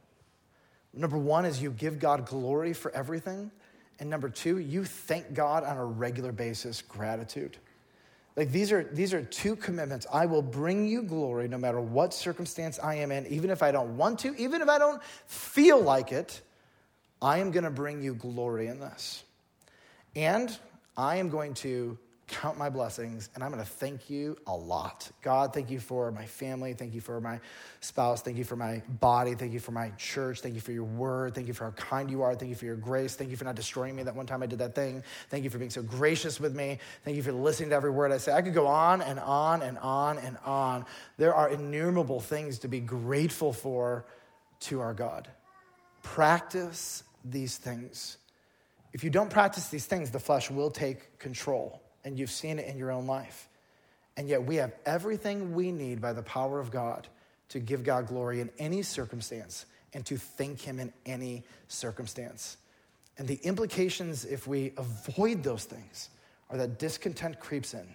Number 0.92 1.18
one 1.18 1.44
is 1.44 1.62
you 1.62 1.70
give 1.70 1.98
God 1.98 2.26
glory 2.26 2.72
for 2.72 2.90
everything. 2.92 3.50
And 4.00 4.10
number 4.10 4.28
two, 4.28 4.58
you 4.58 4.84
thank 4.84 5.34
God 5.34 5.62
on 5.64 5.76
a 5.76 5.84
regular 5.84 6.32
basis, 6.32 6.82
gratitude. 6.82 7.58
Like 8.36 8.50
these 8.50 8.72
are 8.72 8.82
these 8.82 9.14
are 9.14 9.22
two 9.22 9.54
commitments. 9.54 10.06
I 10.12 10.26
will 10.26 10.42
bring 10.42 10.86
you 10.86 11.02
glory 11.02 11.46
no 11.46 11.58
matter 11.58 11.80
what 11.80 12.12
circumstance 12.12 12.80
I 12.82 12.96
am 12.96 13.12
in, 13.12 13.26
even 13.28 13.50
if 13.50 13.62
I 13.62 13.70
don't 13.70 13.96
want 13.96 14.18
to, 14.20 14.34
even 14.36 14.60
if 14.60 14.68
I 14.68 14.78
don't 14.78 15.02
feel 15.26 15.80
like 15.80 16.10
it. 16.10 16.40
I 17.22 17.38
am 17.38 17.52
going 17.52 17.64
to 17.64 17.70
bring 17.70 18.02
you 18.02 18.14
glory 18.14 18.66
in 18.66 18.80
this. 18.80 19.22
And 20.16 20.56
I 20.96 21.16
am 21.16 21.30
going 21.30 21.54
to 21.54 21.96
count 22.26 22.56
my 22.56 22.70
blessings 22.70 23.28
and 23.34 23.44
I'm 23.44 23.50
going 23.50 23.62
to 23.62 23.68
thank 23.68 24.08
you 24.08 24.36
a 24.46 24.56
lot. 24.56 25.10
God, 25.22 25.52
thank 25.52 25.70
you 25.70 25.78
for 25.78 26.10
my 26.10 26.24
family. 26.24 26.72
Thank 26.72 26.94
you 26.94 27.00
for 27.00 27.20
my 27.20 27.40
spouse. 27.80 28.22
Thank 28.22 28.38
you 28.38 28.44
for 28.44 28.56
my 28.56 28.82
body. 29.00 29.34
Thank 29.34 29.52
you 29.52 29.60
for 29.60 29.72
my 29.72 29.90
church. 29.98 30.40
Thank 30.40 30.54
you 30.54 30.60
for 30.60 30.72
your 30.72 30.84
word. 30.84 31.34
Thank 31.34 31.48
you 31.48 31.54
for 31.54 31.64
how 31.64 31.70
kind 31.72 32.10
you 32.10 32.22
are. 32.22 32.34
Thank 32.34 32.48
you 32.50 32.56
for 32.56 32.64
your 32.64 32.76
grace. 32.76 33.14
Thank 33.14 33.30
you 33.30 33.36
for 33.36 33.44
not 33.44 33.56
destroying 33.56 33.94
me 33.94 34.02
that 34.04 34.16
one 34.16 34.26
time 34.26 34.42
I 34.42 34.46
did 34.46 34.58
that 34.60 34.74
thing. 34.74 35.02
Thank 35.30 35.44
you 35.44 35.50
for 35.50 35.58
being 35.58 35.70
so 35.70 35.82
gracious 35.82 36.40
with 36.40 36.54
me. 36.54 36.78
Thank 37.04 37.16
you 37.16 37.22
for 37.22 37.32
listening 37.32 37.70
to 37.70 37.76
every 37.76 37.90
word 37.90 38.12
I 38.12 38.18
say. 38.18 38.32
I 38.32 38.42
could 38.42 38.54
go 38.54 38.66
on 38.66 39.02
and 39.02 39.20
on 39.20 39.62
and 39.62 39.78
on 39.78 40.18
and 40.18 40.36
on. 40.44 40.86
There 41.18 41.34
are 41.34 41.50
innumerable 41.50 42.20
things 42.20 42.58
to 42.60 42.68
be 42.68 42.80
grateful 42.80 43.52
for 43.52 44.06
to 44.60 44.80
our 44.80 44.94
God. 44.94 45.28
practice 46.02 47.02
these 47.24 47.56
things. 47.56 48.18
If 48.92 49.02
you 49.02 49.10
don't 49.10 49.30
practice 49.30 49.68
these 49.68 49.86
things, 49.86 50.10
the 50.10 50.20
flesh 50.20 50.50
will 50.50 50.70
take 50.70 51.18
control, 51.18 51.82
and 52.04 52.18
you've 52.18 52.30
seen 52.30 52.58
it 52.58 52.68
in 52.68 52.78
your 52.78 52.90
own 52.90 53.06
life. 53.06 53.48
And 54.16 54.28
yet, 54.28 54.44
we 54.44 54.56
have 54.56 54.72
everything 54.86 55.54
we 55.54 55.72
need 55.72 56.00
by 56.00 56.12
the 56.12 56.22
power 56.22 56.60
of 56.60 56.70
God 56.70 57.08
to 57.48 57.58
give 57.58 57.82
God 57.82 58.06
glory 58.06 58.40
in 58.40 58.50
any 58.58 58.82
circumstance 58.82 59.66
and 59.92 60.04
to 60.06 60.16
thank 60.16 60.60
Him 60.60 60.78
in 60.78 60.92
any 61.06 61.42
circumstance. 61.68 62.56
And 63.18 63.26
the 63.26 63.38
implications, 63.42 64.24
if 64.24 64.46
we 64.46 64.72
avoid 64.76 65.42
those 65.42 65.64
things, 65.64 66.10
are 66.50 66.58
that 66.58 66.78
discontent 66.78 67.40
creeps 67.40 67.74
in. 67.74 67.86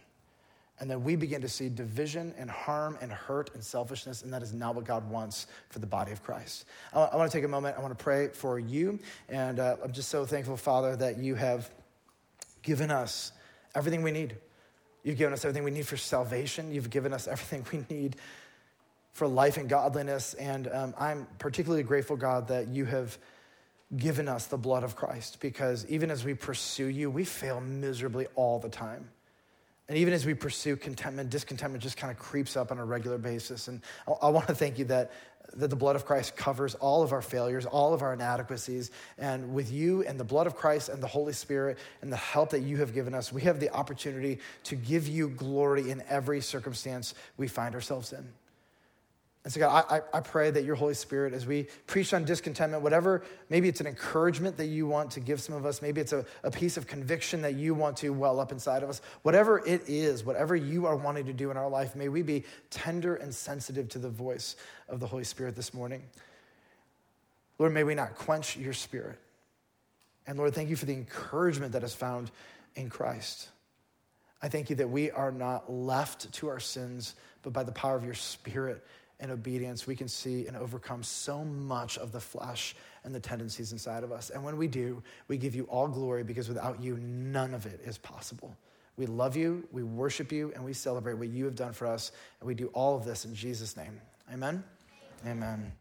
And 0.80 0.90
then 0.90 1.04
we 1.04 1.18
begin 1.18 1.42
to 1.42 1.50
see 1.50 1.68
division 1.68 2.34
and 2.38 2.50
harm 2.50 2.98
and 3.02 3.12
hurt 3.12 3.54
and 3.54 3.62
selfishness, 3.62 4.22
and 4.22 4.32
that 4.32 4.42
is 4.42 4.54
not 4.54 4.76
what 4.76 4.86
God 4.86 5.10
wants 5.10 5.48
for 5.70 5.80
the 5.80 5.86
body 5.86 6.14
of 6.14 6.24
Christ. 6.24 6.66
I, 6.94 7.02
I 7.02 7.16
want 7.18 7.30
to 7.30 7.38
take 7.38 7.44
a 7.44 7.50
moment. 7.50 7.78
I 7.78 7.82
want 7.82 7.98
to 7.98 8.02
pray 8.02 8.30
for 8.30 8.60
you. 8.60 8.98
And 9.28 9.60
uh, 9.60 9.76
I'm 9.84 9.92
just 9.92 10.08
so 10.08 10.26
thankful, 10.26 10.56
Father, 10.56 10.96
that 10.96 11.18
you 11.18 11.36
have 11.36 11.70
given 12.62 12.92
us 12.92 13.34
everything 13.76 14.04
we 14.04 14.12
need. 14.12 14.36
You've 15.04 15.18
given 15.18 15.34
us 15.34 15.46
everything 15.46 15.64
we 15.64 15.72
need 15.72 15.88
for 15.88 15.98
salvation. 15.98 16.72
You've 16.72 16.90
given 16.90 17.14
us 17.14 17.28
everything 17.28 17.66
we 17.72 17.96
need 17.96 18.16
for 19.14 19.28
life 19.28 19.58
and 19.58 19.70
godliness. 19.70 20.34
And 20.36 20.68
um, 20.72 20.94
I'm 20.98 21.28
particularly 21.40 21.84
grateful, 21.84 22.16
God, 22.16 22.48
that 22.50 22.68
you 22.68 22.86
have 22.86 23.18
given 23.96 24.28
us 24.28 24.46
the 24.46 24.58
blood 24.58 24.84
of 24.84 24.96
Christ 24.96 25.40
because 25.40 25.86
even 25.88 26.12
as 26.12 26.24
we 26.24 26.36
pursue 26.36 26.86
you, 26.86 27.10
we 27.10 27.24
fail 27.26 27.60
miserably 27.60 28.28
all 28.36 28.60
the 28.60 28.70
time. 28.70 29.10
And 29.90 29.98
even 29.98 30.14
as 30.14 30.24
we 30.24 30.36
pursue 30.36 30.78
contentment, 30.78 31.32
discontentment 31.32 31.84
just 31.84 31.98
kind 31.98 32.12
of 32.12 32.20
creeps 32.20 32.56
up 32.56 32.72
on 32.72 32.78
a 32.78 32.86
regular 32.86 33.18
basis. 33.18 33.68
And 33.68 33.82
I, 34.08 34.12
I 34.12 34.30
want 34.30 34.48
to 34.48 34.56
thank 34.56 34.78
you 34.78 34.86
that, 34.86 35.12
that 35.56 35.70
the 35.70 35.76
blood 35.76 35.96
of 35.96 36.06
Christ 36.06 36.36
covers 36.36 36.76
all 36.76 37.02
of 37.02 37.12
our 37.12 37.24
failures, 37.24 37.66
all 37.66 37.96
of 37.96 38.04
our 38.04 38.14
inadequacies. 38.14 38.92
And 39.18 39.52
with 39.52 39.72
you 39.72 40.04
and 40.04 40.20
the 40.20 40.24
blood 40.24 40.46
of 40.46 40.56
Christ 40.56 40.90
and 40.90 41.02
the 41.02 41.08
Holy 41.08 41.34
Spirit 41.34 41.80
and 42.04 42.14
the 42.14 42.18
help 42.18 42.52
that 42.52 42.62
you 42.62 42.78
have 42.78 42.94
given 42.94 43.16
us, 43.16 43.34
we 43.34 43.42
have 43.42 43.60
the 43.60 43.72
opportunity 43.72 44.38
to 44.66 44.76
give 44.76 45.08
you 45.08 45.30
glory 45.30 45.90
in 45.90 46.04
every 46.08 46.42
circumstance 46.42 47.16
we 47.38 47.48
find 47.48 47.74
ourselves 47.74 48.14
in. 48.14 48.28
And 49.50 49.54
so, 49.56 49.62
God, 49.62 49.86
I, 49.90 50.02
I 50.16 50.22
pray 50.22 50.52
that 50.52 50.64
your 50.64 50.76
Holy 50.76 50.94
Spirit, 50.94 51.34
as 51.34 51.48
we 51.48 51.70
preach 51.88 52.14
on 52.14 52.24
discontentment, 52.24 52.84
whatever, 52.84 53.24
maybe 53.50 53.68
it's 53.68 53.82
an 53.82 53.88
encouragement 53.88 54.58
that 54.58 54.68
you 54.68 54.86
want 54.86 55.10
to 55.14 55.20
give 55.20 55.42
some 55.42 55.56
of 55.56 55.66
us, 55.66 55.82
maybe 55.82 56.00
it's 56.00 56.14
a, 56.14 56.24
a 56.44 56.52
piece 56.52 56.78
of 56.78 56.86
conviction 56.86 57.42
that 57.42 57.56
you 57.56 57.74
want 57.74 57.98
to 57.98 58.12
well 58.12 58.40
up 58.40 58.52
inside 58.52 58.84
of 58.84 58.90
us, 58.92 59.02
whatever 59.24 59.58
it 59.66 59.82
is, 59.88 60.24
whatever 60.24 60.56
you 60.56 60.86
are 60.86 60.96
wanting 60.96 61.26
to 61.26 61.34
do 61.34 61.50
in 61.50 61.58
our 61.58 61.68
life, 61.68 61.96
may 61.96 62.10
we 62.10 62.22
be 62.22 62.44
tender 62.70 63.16
and 63.16 63.34
sensitive 63.34 63.90
to 63.90 63.98
the 63.98 64.08
voice 64.08 64.56
of 64.88 65.00
the 65.00 65.08
Holy 65.08 65.24
Spirit 65.24 65.56
this 65.56 65.74
morning. 65.74 66.04
Lord, 67.58 67.74
may 67.74 67.84
we 67.84 67.96
not 67.96 68.14
quench 68.14 68.56
your 68.56 68.74
spirit. 68.74 69.18
And 70.28 70.38
Lord, 70.38 70.54
thank 70.54 70.70
you 70.70 70.76
for 70.76 70.86
the 70.86 70.94
encouragement 70.94 71.72
that 71.72 71.82
is 71.82 71.96
found 71.96 72.30
in 72.76 72.88
Christ. 72.92 73.50
I 74.44 74.48
thank 74.48 74.70
you 74.70 74.76
that 74.76 74.92
we 74.92 75.10
are 75.10 75.32
not 75.32 75.74
left 75.74 76.32
to 76.34 76.50
our 76.50 76.60
sins, 76.60 77.16
but 77.42 77.52
by 77.52 77.64
the 77.64 77.72
power 77.72 77.96
of 77.96 78.06
your 78.06 78.14
spirit, 78.14 78.86
and 79.20 79.32
obedience, 79.32 79.86
we 79.86 79.96
can 79.96 80.08
see 80.08 80.48
and 80.48 80.56
overcome 80.56 81.04
so 81.04 81.44
much 81.44 81.98
of 81.98 82.12
the 82.12 82.20
flesh 82.20 82.76
and 83.04 83.14
the 83.14 83.20
tendencies 83.20 83.72
inside 83.72 84.04
of 84.04 84.12
us. 84.12 84.30
And 84.30 84.44
when 84.44 84.58
we 84.58 84.68
do, 84.68 85.02
we 85.28 85.38
give 85.38 85.56
you 85.56 85.64
all 85.66 85.88
glory 85.88 86.24
because 86.24 86.48
without 86.48 86.82
you, 86.82 86.98
none 86.98 87.54
of 87.54 87.66
it 87.66 87.82
is 87.86 87.98
possible. 87.98 88.56
We 88.98 89.06
love 89.06 89.36
you, 89.36 89.68
we 89.72 89.84
worship 89.84 90.32
you, 90.32 90.52
and 90.56 90.64
we 90.64 90.74
celebrate 90.74 91.14
what 91.14 91.30
you 91.30 91.46
have 91.46 91.56
done 91.56 91.74
for 91.74 91.88
us. 91.88 92.12
And 92.40 92.48
we 92.48 92.54
do 92.54 92.68
all 92.68 92.96
of 92.96 93.06
this 93.06 93.26
in 93.26 93.34
Jesus' 93.34 93.78
name. 93.78 94.00
Amen. 94.32 94.64
Amen. 95.26 95.38
Amen. 95.44 95.72